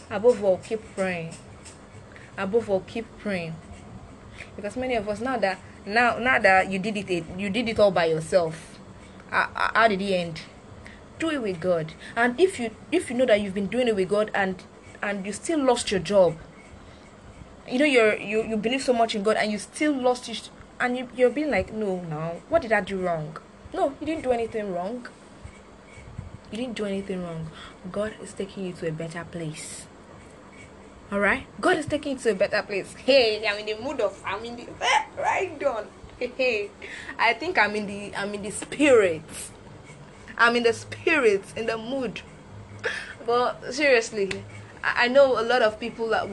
Above 0.10 0.44
all 0.44 0.58
keep 0.58 0.82
praying. 0.96 1.34
Above 2.38 2.70
all 2.70 2.82
keep 2.82 3.06
praying. 3.20 3.56
Because 4.56 4.76
many 4.76 4.96
of 4.96 5.08
us 5.08 5.20
now 5.20 5.38
that 5.38 5.60
now 5.86 6.18
now 6.18 6.40
that 6.40 6.72
you 6.72 6.80
did 6.80 6.98
it 6.98 7.26
you 7.38 7.50
did 7.50 7.68
it 7.70 7.80
all 7.80 7.92
by 7.92 8.06
yourself 8.06 8.80
how, 9.30 9.88
did 9.88 10.00
it 10.00 10.14
end? 10.14 10.42
Do 11.18 11.32
it 11.32 11.42
with 11.42 11.60
god. 11.60 11.94
And 12.16 12.40
if 12.40 12.60
you 12.60 12.72
if 12.92 13.10
you 13.10 13.18
know 13.18 13.26
that 13.26 13.42
you've 13.42 13.56
been 13.56 13.68
doing 13.68 13.88
it 13.88 13.96
with 13.96 14.10
god 14.10 14.30
and 14.34 14.62
and 15.02 15.26
you 15.26 15.34
still 15.34 15.60
lost 15.64 15.92
your 15.92 16.00
job 16.00 16.38
you 17.68 17.80
know 17.80 17.86
you're 17.86 18.16
you, 18.18 18.44
you 18.44 18.58
believe 18.58 18.82
so 18.82 18.94
much 18.94 19.16
in 19.16 19.24
god 19.24 19.38
and 19.38 19.52
you 19.52 19.58
still 19.58 19.94
lost 19.94 20.30
it 20.30 20.50
and 20.80 20.98
you, 20.98 21.10
you're 21.16 21.30
being 21.30 21.52
like 21.52 21.74
no 21.74 22.02
no 22.02 22.42
what 22.50 22.62
did 22.62 22.72
i 22.72 22.82
do 22.82 23.00
wrong? 23.00 23.38
No 23.74 23.94
you 24.00 24.06
didn't 24.06 24.24
do 24.24 24.32
anything 24.32 24.74
wrong. 24.74 25.08
You 26.52 26.58
didn't 26.58 26.76
do 26.76 26.86
anything 26.86 27.24
wrong. 27.24 27.50
God 27.92 28.14
is 28.22 28.34
taking 28.34 28.66
you 28.66 28.74
to 28.74 28.88
a 28.88 28.92
better 28.92 29.24
place. 29.24 29.86
All 31.12 31.20
right 31.20 31.46
god 31.62 31.78
is 31.78 31.86
taking 31.86 32.14
you 32.14 32.20
to 32.20 32.32
a 32.32 32.36
better 32.36 32.62
place. 32.64 32.94
Hey 32.94 33.46
i'm 33.48 33.60
in 33.60 33.66
the 33.66 33.84
mood 33.84 34.02
of 34.02 34.22
i'm 34.26 34.44
in 34.46 34.56
the 34.56 34.68
eh, 34.82 35.06
right 35.18 35.64
on. 35.64 35.88
Hey. 36.20 36.70
I 37.18 37.34
think 37.34 37.58
i'm 37.58 37.76
in 37.76 37.88
the 37.88 38.16
i'm 38.16 38.34
in 38.34 38.44
the 38.44 38.52
spirit. 38.52 39.24
I'm 40.38 40.56
in 40.56 40.64
the 40.64 40.74
spirit 40.74 41.44
in 41.56 41.68
the 41.68 41.78
mood. 41.78 42.22
But 43.26 43.74
seriously 43.74 44.44
I 44.84 45.08
know 45.08 45.40
a 45.40 45.44
lot 45.44 45.62
of 45.62 45.80
people 45.80 46.10
that 46.10 46.28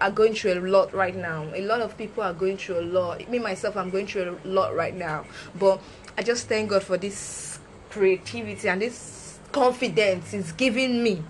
are 0.00 0.10
going 0.10 0.34
through 0.34 0.54
a 0.54 0.60
lot 0.60 0.92
right 0.92 1.14
now. 1.14 1.46
A 1.54 1.62
lot 1.62 1.80
of 1.80 1.96
people 1.96 2.24
are 2.24 2.32
going 2.32 2.56
through 2.56 2.80
a 2.80 2.82
lot. 2.82 3.28
Me 3.28 3.38
myself, 3.38 3.76
I'm 3.76 3.90
going 3.90 4.08
through 4.08 4.36
a 4.44 4.48
lot 4.48 4.74
right 4.74 4.94
now. 4.94 5.24
But 5.54 5.80
I 6.16 6.22
just 6.22 6.48
thank 6.48 6.70
God 6.70 6.82
for 6.82 6.98
this 6.98 7.60
creativity 7.90 8.68
and 8.68 8.82
this 8.82 9.38
confidence 9.52 10.34
is 10.34 10.50
giving 10.52 11.02
me. 11.02 11.22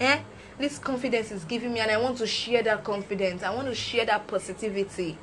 Eh? 0.00 0.20
This 0.58 0.78
confidence 0.78 1.32
is 1.32 1.44
giving 1.44 1.72
me, 1.72 1.80
and 1.80 1.90
I 1.90 1.96
want 1.96 2.18
to 2.18 2.26
share 2.26 2.62
that 2.64 2.84
confidence. 2.84 3.42
I 3.42 3.48
want 3.54 3.68
to 3.68 3.74
share 3.74 4.04
that 4.04 4.26
positivity. 4.26 5.16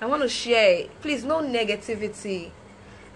I 0.00 0.06
want 0.06 0.22
to 0.22 0.28
share. 0.30 0.86
Please, 1.02 1.24
no 1.24 1.40
negativity. 1.42 2.50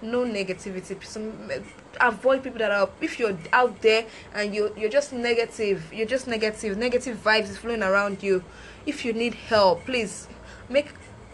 No 0.03 0.27
negativity. 0.27 1.63
Avoid 2.01 2.43
people 2.43 2.59
that 2.59 2.71
are. 2.71 2.91
If 3.01 3.19
you're 3.19 3.37
out 3.53 3.81
there 3.83 4.07
and 4.35 4.55
you 4.55 4.73
you're 4.77 4.91
just 4.91 5.13
negative, 5.13 5.93
you're 5.93 6.07
just 6.07 6.27
negative. 6.27 6.77
Negative 6.77 7.17
vibes 7.23 7.51
is 7.51 7.59
flowing 7.59 7.83
around 7.83 8.23
you. 8.23 8.45
If 8.87 9.05
you 9.05 9.13
need 9.13 9.35
help, 9.35 9.85
please 9.85 10.29
make 10.69 10.89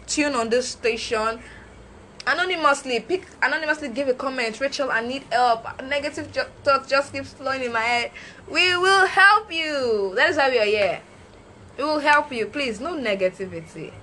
tune 0.07 0.35
on 0.35 0.49
this 0.49 0.69
station. 0.69 1.39
Anonymously 2.27 2.99
pick 2.99 3.25
anonymously 3.41 3.89
give 3.89 4.07
a 4.07 4.13
comment. 4.13 4.59
Rachel 4.59 4.91
i 4.91 5.01
need 5.01 5.23
help. 5.31 5.81
Negative 5.83 6.31
ju- 6.31 6.51
thoughts 6.63 6.89
just 6.89 7.13
keeps 7.13 7.33
flowing 7.33 7.63
in 7.63 7.71
my 7.71 7.81
head. 7.81 8.11
We 8.47 8.75
will 8.77 9.05
help 9.07 9.51
you. 9.51 10.13
That 10.15 10.29
is 10.31 10.37
why 10.37 10.49
we 10.49 10.59
are 10.59 10.65
here. 10.65 11.01
We 11.77 11.83
will 11.85 11.99
help 11.99 12.31
you. 12.31 12.45
Please 12.47 12.79
no 12.79 12.93
negativity. 12.95 13.93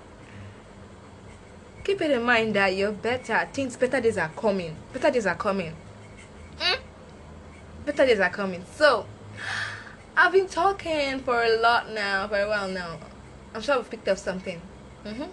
Keep 1.85 2.01
it 2.01 2.11
in 2.11 2.23
mind 2.23 2.57
that 2.57 2.75
you're 2.75 2.91
better 2.91 3.49
things 3.53 3.77
better 3.77 4.01
days 4.01 4.19
are 4.19 4.31
coming. 4.31 4.75
Better 4.93 5.11
days 5.11 5.27
are 5.27 5.37
coming 5.37 5.75
Hmm? 6.59 6.81
better 7.85 8.07
days 8.07 8.21
are 8.21 8.31
coming. 8.31 8.65
So 8.75 9.07
i've 10.17 10.33
been 10.33 10.49
talking 10.49 11.21
for 11.21 11.43
a 11.43 11.61
lot 11.61 11.91
now 11.91 12.27
for 12.29 12.39
a 12.41 12.49
while 12.49 12.69
now. 12.69 12.99
I'm 13.55 13.63
sure 13.63 13.77
we've 13.77 13.91
picked 13.91 14.09
up 14.09 14.19
something. 14.19 14.61
Mm-hmm. 15.05 15.31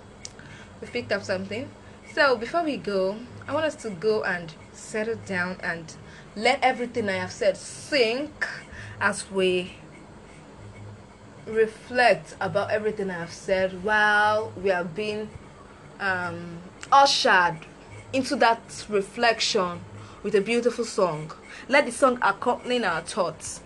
we've 0.81 0.91
picked 0.91 1.11
up 1.11 1.23
something. 1.23 1.69
So 2.13 2.35
before 2.35 2.63
we 2.63 2.77
go 2.77 3.17
i 3.47 3.53
want 3.53 3.65
us 3.65 3.75
to 3.75 3.89
go 3.89 4.23
and 4.23 4.53
settle 4.71 5.15
down 5.25 5.57
and 5.63 5.95
let 6.35 6.59
everything 6.61 7.09
i 7.09 7.13
have 7.13 7.31
said 7.31 7.57
sink 7.57 8.47
as 9.01 9.29
we 9.31 9.73
reflect 11.45 12.35
about 12.39 12.71
everything 12.71 13.09
i 13.09 13.13
have 13.13 13.33
said 13.33 13.83
while 13.83 14.51
we 14.61 14.71
are 14.71 14.83
being 14.83 15.29
um, 15.99 16.57
ushered 16.91 17.57
into 18.13 18.35
that 18.35 18.85
reflection 18.89 19.79
with 20.23 20.33
a 20.35 20.41
beautiful 20.41 20.85
song. 20.85 21.31
Let 21.67 21.85
the 21.85 21.91
song 21.91 22.17
accompany 22.21 22.83
our 22.83 23.01
thoughts. 23.01 23.61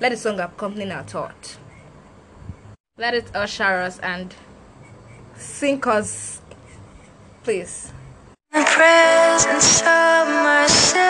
Let 0.00 0.10
the 0.10 0.16
song 0.16 0.40
accompany 0.40 0.90
our 0.90 1.04
thought. 1.04 1.58
Let 2.96 3.14
it 3.14 3.30
usher 3.34 3.64
us 3.80 3.98
and 3.98 4.34
sink 5.36 5.86
us, 5.86 6.40
please. 7.42 7.92
the 8.52 8.64
presence 8.64 9.80
of 9.80 10.28
my 10.28 10.66
Savior. 10.68 11.04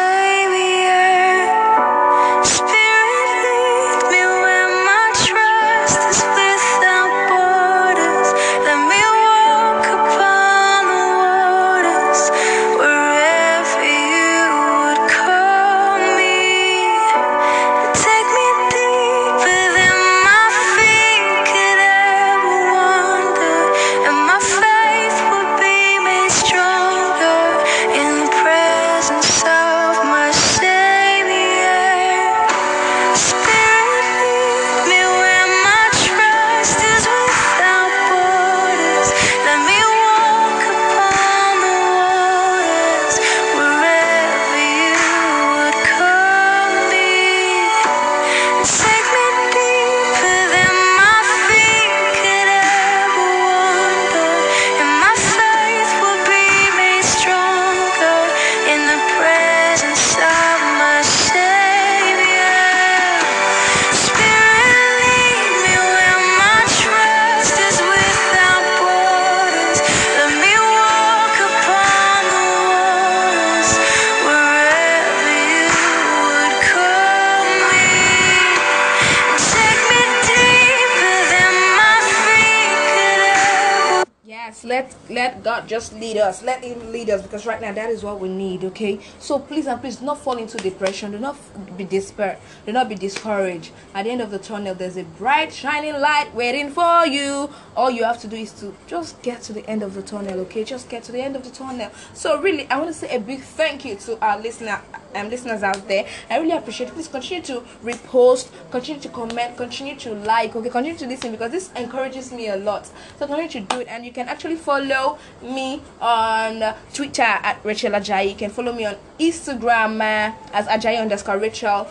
Just 85.67 85.93
lead 85.95 86.17
us. 86.17 86.43
Let 86.43 86.63
Him 86.65 86.93
lead 86.93 87.11
us 87.11 87.23
because 87.23 87.47
right 87.47 87.61
now 87.61 87.73
that 87.73 87.91
is 87.91 88.03
what 88.03 88.21
we 88.21 88.29
need. 88.29 88.65
Okay, 88.65 89.01
so 89.19 89.39
please 89.39 89.67
and 89.67 89.81
please 89.81 89.97
do 89.97 90.07
not 90.07 90.19
fall 90.19 90.39
into 90.39 90.57
depression. 90.59 91.13
Do 91.13 91.19
not 91.19 91.37
be 91.77 91.85
despair. 91.85 92.39
Do 92.67 92.73
not 92.73 92.89
be 92.89 92.95
discouraged. 92.95 93.73
At 93.95 94.05
the 94.05 94.11
end 94.11 94.21
of 94.21 94.31
the 94.31 94.39
tunnel, 94.39 94.75
there's 94.75 94.97
a 94.97 95.05
bright 95.05 95.53
shining 95.53 95.95
light 95.95 96.35
waiting 96.35 96.71
for 96.71 97.07
you. 97.07 97.51
All 97.77 97.91
you 97.91 98.05
have 98.05 98.21
to 98.21 98.29
do 98.29 98.37
is 98.37 98.53
to 98.61 98.75
just 98.87 99.21
get 99.23 99.43
to 99.43 99.53
the 99.53 99.69
end 99.69 99.83
of 99.83 99.95
the 99.95 100.03
tunnel. 100.03 100.41
Okay, 100.41 100.65
just 100.65 100.89
get 100.89 101.03
to 101.05 101.13
the 101.13 101.21
end 101.21 101.37
of 101.37 101.45
the 101.45 101.51
tunnel. 101.51 101.91
So 102.13 102.41
really, 102.41 102.69
I 102.71 102.79
want 102.79 102.89
to 102.89 102.95
say 102.95 103.15
a 103.15 103.21
big 103.21 103.41
thank 103.41 103.85
you 103.85 103.97
to 103.97 104.19
our 104.25 104.41
listener 104.41 104.81
um, 105.15 105.31
listeners 105.31 105.63
out 105.63 105.87
there. 105.89 106.07
I 106.31 106.39
really 106.39 106.57
appreciate. 106.57 106.89
it. 106.89 106.95
Please 106.95 107.09
continue 107.09 107.43
to 107.45 107.61
repost, 107.83 108.51
continue 108.71 109.01
to 109.01 109.09
comment, 109.09 109.57
continue 109.57 109.97
to 109.97 110.15
like. 110.15 110.55
Okay, 110.57 110.69
continue 110.71 110.99
to 110.99 111.07
listen 111.07 111.33
because 111.33 111.51
this 111.51 111.71
encourages 111.77 112.33
me 112.33 112.49
a 112.49 112.57
lot. 112.57 112.87
So 113.19 113.27
continue 113.27 113.49
to 113.51 113.61
do 113.61 113.81
it, 113.81 113.89
and 113.89 114.05
you 114.05 114.13
can 114.13 114.29
actually 114.29 114.57
follow 114.57 115.19
me 115.43 115.83
on 116.01 116.75
Twitter 116.93 117.23
at 117.23 117.61
Rachel 117.65 117.93
Ajayi. 117.93 118.31
You 118.31 118.37
can 118.37 118.51
follow 118.51 118.73
me 118.73 118.87
on 118.87 118.97
Instagram 119.19 120.01
uh, 120.01 120.35
as 120.53 120.67
Ajayi 120.67 121.01
underscore 121.01 121.39
Rachel, 121.39 121.87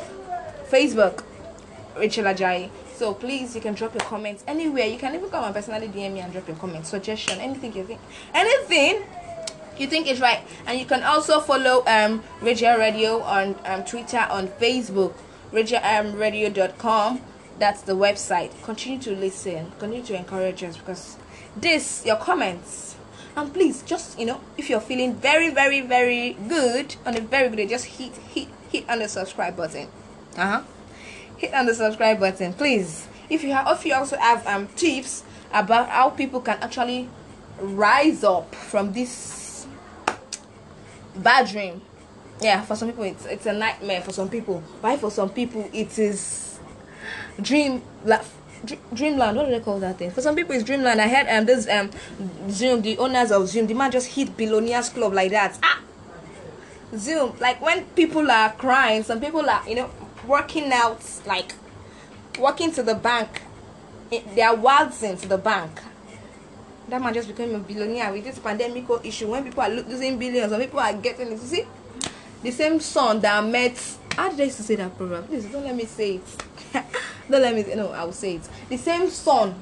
Facebook 0.70 1.24
Rachel 1.98 2.26
Ajayi. 2.26 2.70
So 2.96 3.14
please, 3.14 3.56
you 3.56 3.62
can 3.62 3.74
drop 3.74 3.94
your 3.94 4.04
comments 4.04 4.44
anywhere. 4.48 4.86
You 4.86 4.98
can 4.98 5.16
even 5.16 5.30
come 5.30 5.44
and 5.44 5.54
personally 5.54 5.88
DM 5.88 6.14
me 6.14 6.20
and 6.20 6.32
drop 6.32 6.48
your 6.48 6.58
comments, 6.58 6.90
suggestion, 6.90 7.40
anything 7.40 7.76
you 7.76 7.84
think, 7.84 8.00
anything 8.34 9.04
you 9.80 9.88
think 9.88 10.08
is 10.08 10.20
right. 10.20 10.42
And 10.66 10.80
you 10.80 10.86
can 10.86 11.04
also 11.04 11.40
follow 11.40 11.84
um 11.88 12.24
Radio 12.42 12.78
Radio 12.78 13.22
on 13.22 13.56
um, 13.66 13.84
Twitter, 13.84 14.26
on 14.30 14.48
Facebook, 14.48 15.14
RadioRadio.com. 15.52 17.22
That's 17.60 17.82
the 17.84 17.94
website. 17.94 18.52
Continue 18.64 19.00
to 19.02 19.12
listen. 19.16 19.72
Continue 19.80 20.04
to 20.04 20.16
encourage 20.16 20.64
us 20.64 20.78
because 20.78 21.18
this 21.56 22.06
your 22.06 22.18
comments. 22.18 22.96
And 23.36 23.52
please, 23.52 23.82
just 23.84 24.20
you 24.20 24.26
know, 24.26 24.42
if 24.58 24.70
you're 24.70 24.82
feeling 24.82 25.16
very, 25.16 25.50
very, 25.50 25.82
very 25.82 26.34
good 26.48 26.96
on 27.06 27.18
a 27.18 27.22
very 27.22 27.50
good 27.50 27.56
day, 27.58 27.68
just 27.68 27.86
hit, 27.86 28.14
hit, 28.34 28.48
hit 28.72 28.88
on 28.90 29.00
the 29.00 29.08
subscribe 29.08 29.56
button. 29.58 29.88
Uh 30.38 30.48
huh 30.48 30.64
hit 31.44 31.54
on 31.54 31.66
the 31.66 31.76
subscribe 31.76 32.20
button 32.20 32.54
please 32.54 33.08
if 33.30 33.44
you 33.44 33.52
have 33.52 33.68
if 33.68 33.86
you 33.86 33.94
also 33.94 34.18
have 34.18 34.46
um 34.48 34.68
tips 34.76 35.24
about 35.52 35.90
how 35.90 36.10
people 36.10 36.40
can 36.40 36.58
actually 36.62 37.10
rise 37.60 38.24
up 38.24 38.56
from 38.56 38.94
this 38.94 39.10
bad 41.16 41.48
dream. 41.48 41.82
Yeah 42.42 42.62
for 42.64 42.76
some 42.76 42.90
people 42.90 43.04
it's 43.04 43.26
it's 43.26 43.46
a 43.46 43.54
nightmare 43.54 44.02
for 44.02 44.12
some 44.12 44.30
people. 44.30 44.60
Why 44.82 44.98
for 44.98 45.12
some 45.12 45.30
people 45.30 45.70
it 45.74 45.98
is 46.00 46.60
dream 47.42 47.82
like 48.06 48.24
dreamland 48.94 49.36
what 49.38 49.46
do 49.46 49.52
they 49.52 49.60
call 49.60 49.80
that 49.80 49.98
thing? 49.98 50.12
For 50.12 50.22
some 50.22 50.36
people 50.36 50.56
it's 50.56 50.64
dreamland. 50.64 51.02
I 51.02 51.08
heard 51.08 51.28
um 51.30 51.46
this 51.46 51.68
um 51.70 51.90
zoom 52.50 52.82
the 52.82 52.98
owners 52.98 53.32
of 53.32 53.48
zoom 53.48 53.68
the 53.68 53.74
man 53.74 53.92
just 53.92 54.08
hit 54.08 54.36
billionaires 54.36 54.90
club 54.90 55.14
like 55.14 55.32
that. 55.32 55.58
Ah! 55.64 55.80
Zoom 56.96 57.36
like 57.40 57.62
when 57.62 57.86
people 57.96 58.30
are 58.30 58.52
crying 58.54 59.04
some 59.04 59.20
people 59.20 59.50
are 59.50 59.68
you 59.68 59.76
know 59.76 59.90
working 60.28 60.72
out 60.72 61.02
like 61.26 61.54
walking 62.40 62.72
to 62.72 62.84
the 62.84 62.96
bank 62.96 63.42
eh, 64.12 64.22
they 64.36 64.42
are 64.42 64.56
waltzing 64.56 65.18
to 65.18 65.28
the 65.28 65.38
bank 65.38 65.82
that 66.90 67.02
man 67.02 67.14
just 67.14 67.28
became 67.28 67.56
a 67.56 67.60
billionaire 67.60 68.12
with 68.12 68.24
this 68.24 68.40
pandemic 68.40 68.86
issue. 69.04 69.28
When 69.30 69.44
people 69.44 69.64
are 69.64 69.70
lo- 69.70 69.86
losing 69.88 70.18
billions 70.18 70.52
and 70.52 70.62
people 70.62 70.80
are 70.80 70.94
getting 70.94 71.28
it 71.28 71.32
you 71.32 71.38
see? 71.38 71.66
The 72.42 72.52
same 72.52 72.80
son 72.80 73.20
that 73.22 73.44
met 73.46 73.98
how 74.12 74.30
did 74.30 74.42
I 74.42 74.44
used 74.44 74.58
to 74.58 74.64
say 74.64 74.76
that 74.76 74.96
proverb? 74.96 75.28
Please 75.28 75.46
don't 75.46 75.64
let 75.64 75.76
me 75.76 75.86
say 75.86 76.16
it. 76.16 76.44
Don't 77.30 77.42
let 77.42 77.56
me 77.56 77.66
no 77.76 77.92
I 77.92 78.04
will 78.04 78.12
say 78.12 78.36
it. 78.36 78.48
The 78.70 78.78
same 78.78 79.10
son 79.10 79.56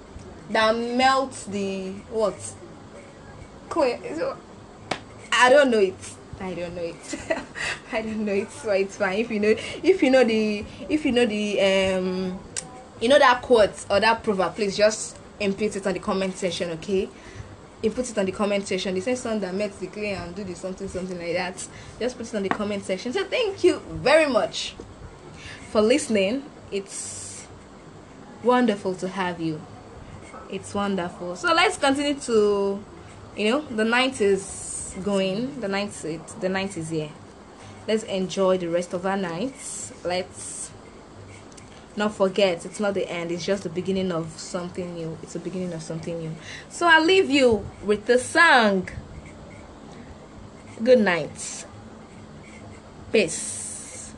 that 0.49 0.75
melts 0.75 1.45
the 1.45 1.91
what? 2.09 2.35
Clear 3.69 3.99
I 5.31 5.49
don't 5.49 5.71
know 5.71 5.79
it. 5.79 5.95
I 6.39 6.53
don't 6.53 6.75
know 6.75 6.81
it. 6.81 7.19
I 7.91 8.01
don't 8.01 8.25
know 8.25 8.33
it, 8.33 8.51
so 8.51 8.71
it's 8.71 8.97
fine. 8.97 9.19
If 9.19 9.31
you 9.31 9.39
know, 9.39 9.55
if 9.83 10.01
you 10.03 10.09
know 10.09 10.23
the, 10.23 10.65
if 10.89 11.05
you 11.05 11.11
know 11.11 11.25
the, 11.25 11.61
um, 11.61 12.39
you 12.99 13.07
know 13.07 13.19
that 13.19 13.41
quote 13.41 13.85
or 13.89 13.99
that 13.99 14.23
proverb, 14.23 14.55
please 14.55 14.75
just 14.75 15.17
input 15.41 15.75
it 15.75 15.87
on 15.87 15.93
the 15.93 15.99
comment 15.99 16.37
section, 16.37 16.69
okay? 16.71 17.09
Input 17.83 18.09
it 18.09 18.17
on 18.17 18.25
the 18.25 18.31
comment 18.31 18.67
section. 18.67 18.93
The 18.93 19.01
same 19.01 19.15
song 19.15 19.39
that 19.39 19.53
met 19.53 19.77
the 19.79 19.87
clay 19.87 20.13
and 20.13 20.35
do 20.35 20.43
the 20.43 20.53
something, 20.53 20.87
something 20.87 21.17
like 21.17 21.33
that. 21.33 21.67
Just 21.99 22.17
put 22.17 22.27
it 22.27 22.35
on 22.35 22.43
the 22.43 22.49
comment 22.49 22.85
section. 22.85 23.11
So 23.11 23.23
thank 23.23 23.63
you 23.63 23.79
very 23.89 24.31
much 24.31 24.75
for 25.71 25.81
listening. 25.81 26.43
It's 26.71 27.47
wonderful 28.43 28.93
to 28.95 29.07
have 29.07 29.41
you. 29.41 29.61
It's 30.49 30.73
wonderful. 30.73 31.35
So 31.35 31.53
let's 31.53 31.77
continue 31.77 32.19
to, 32.21 32.83
you 33.35 33.49
know, 33.49 33.61
the 33.61 33.85
night 33.85 34.21
is 34.21 34.95
going. 35.03 35.59
The 35.59 35.67
night 35.67 35.91
the 36.39 36.49
night 36.49 36.77
is 36.77 36.89
here. 36.89 37.09
Let's 37.87 38.03
enjoy 38.03 38.57
the 38.57 38.69
rest 38.69 38.93
of 38.93 39.05
our 39.05 39.17
nights. 39.17 39.91
Let's 40.03 40.50
not 41.97 42.13
forget 42.15 42.65
it's 42.65 42.79
not 42.79 42.93
the 42.93 43.09
end. 43.09 43.31
It's 43.31 43.45
just 43.45 43.63
the 43.63 43.69
beginning 43.69 44.11
of 44.11 44.31
something 44.37 44.95
new. 44.95 45.17
It's 45.21 45.33
the 45.33 45.39
beginning 45.39 45.73
of 45.73 45.83
something 45.83 46.17
new. 46.19 46.35
So 46.69 46.87
I 46.87 46.99
leave 46.99 47.29
you 47.29 47.67
with 47.83 48.05
the 48.05 48.17
song. 48.17 48.89
Good 50.83 50.99
night. 50.99 51.65
Peace. 53.11 54.13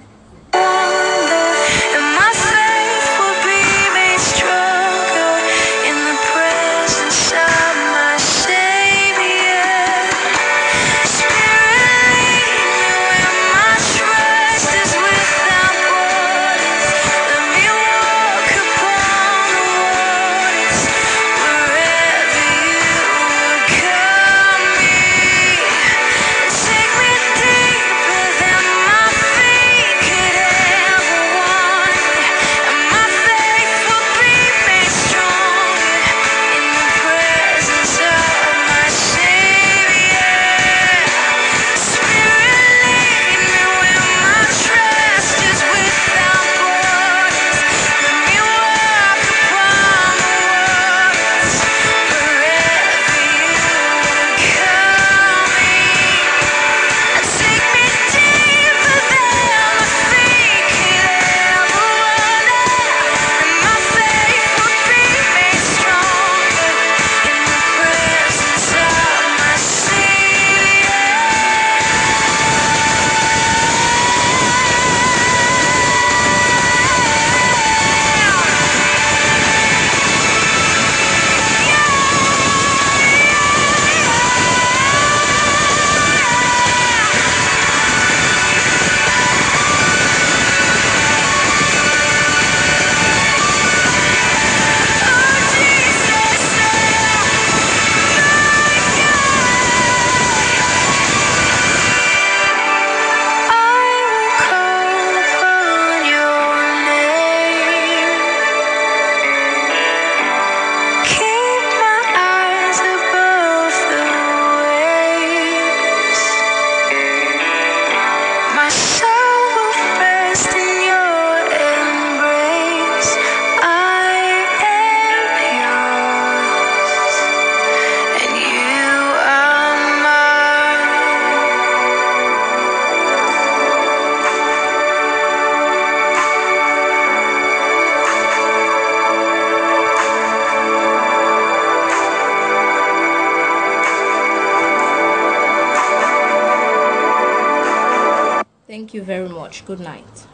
Good 149.74 149.80
night. 149.80 150.33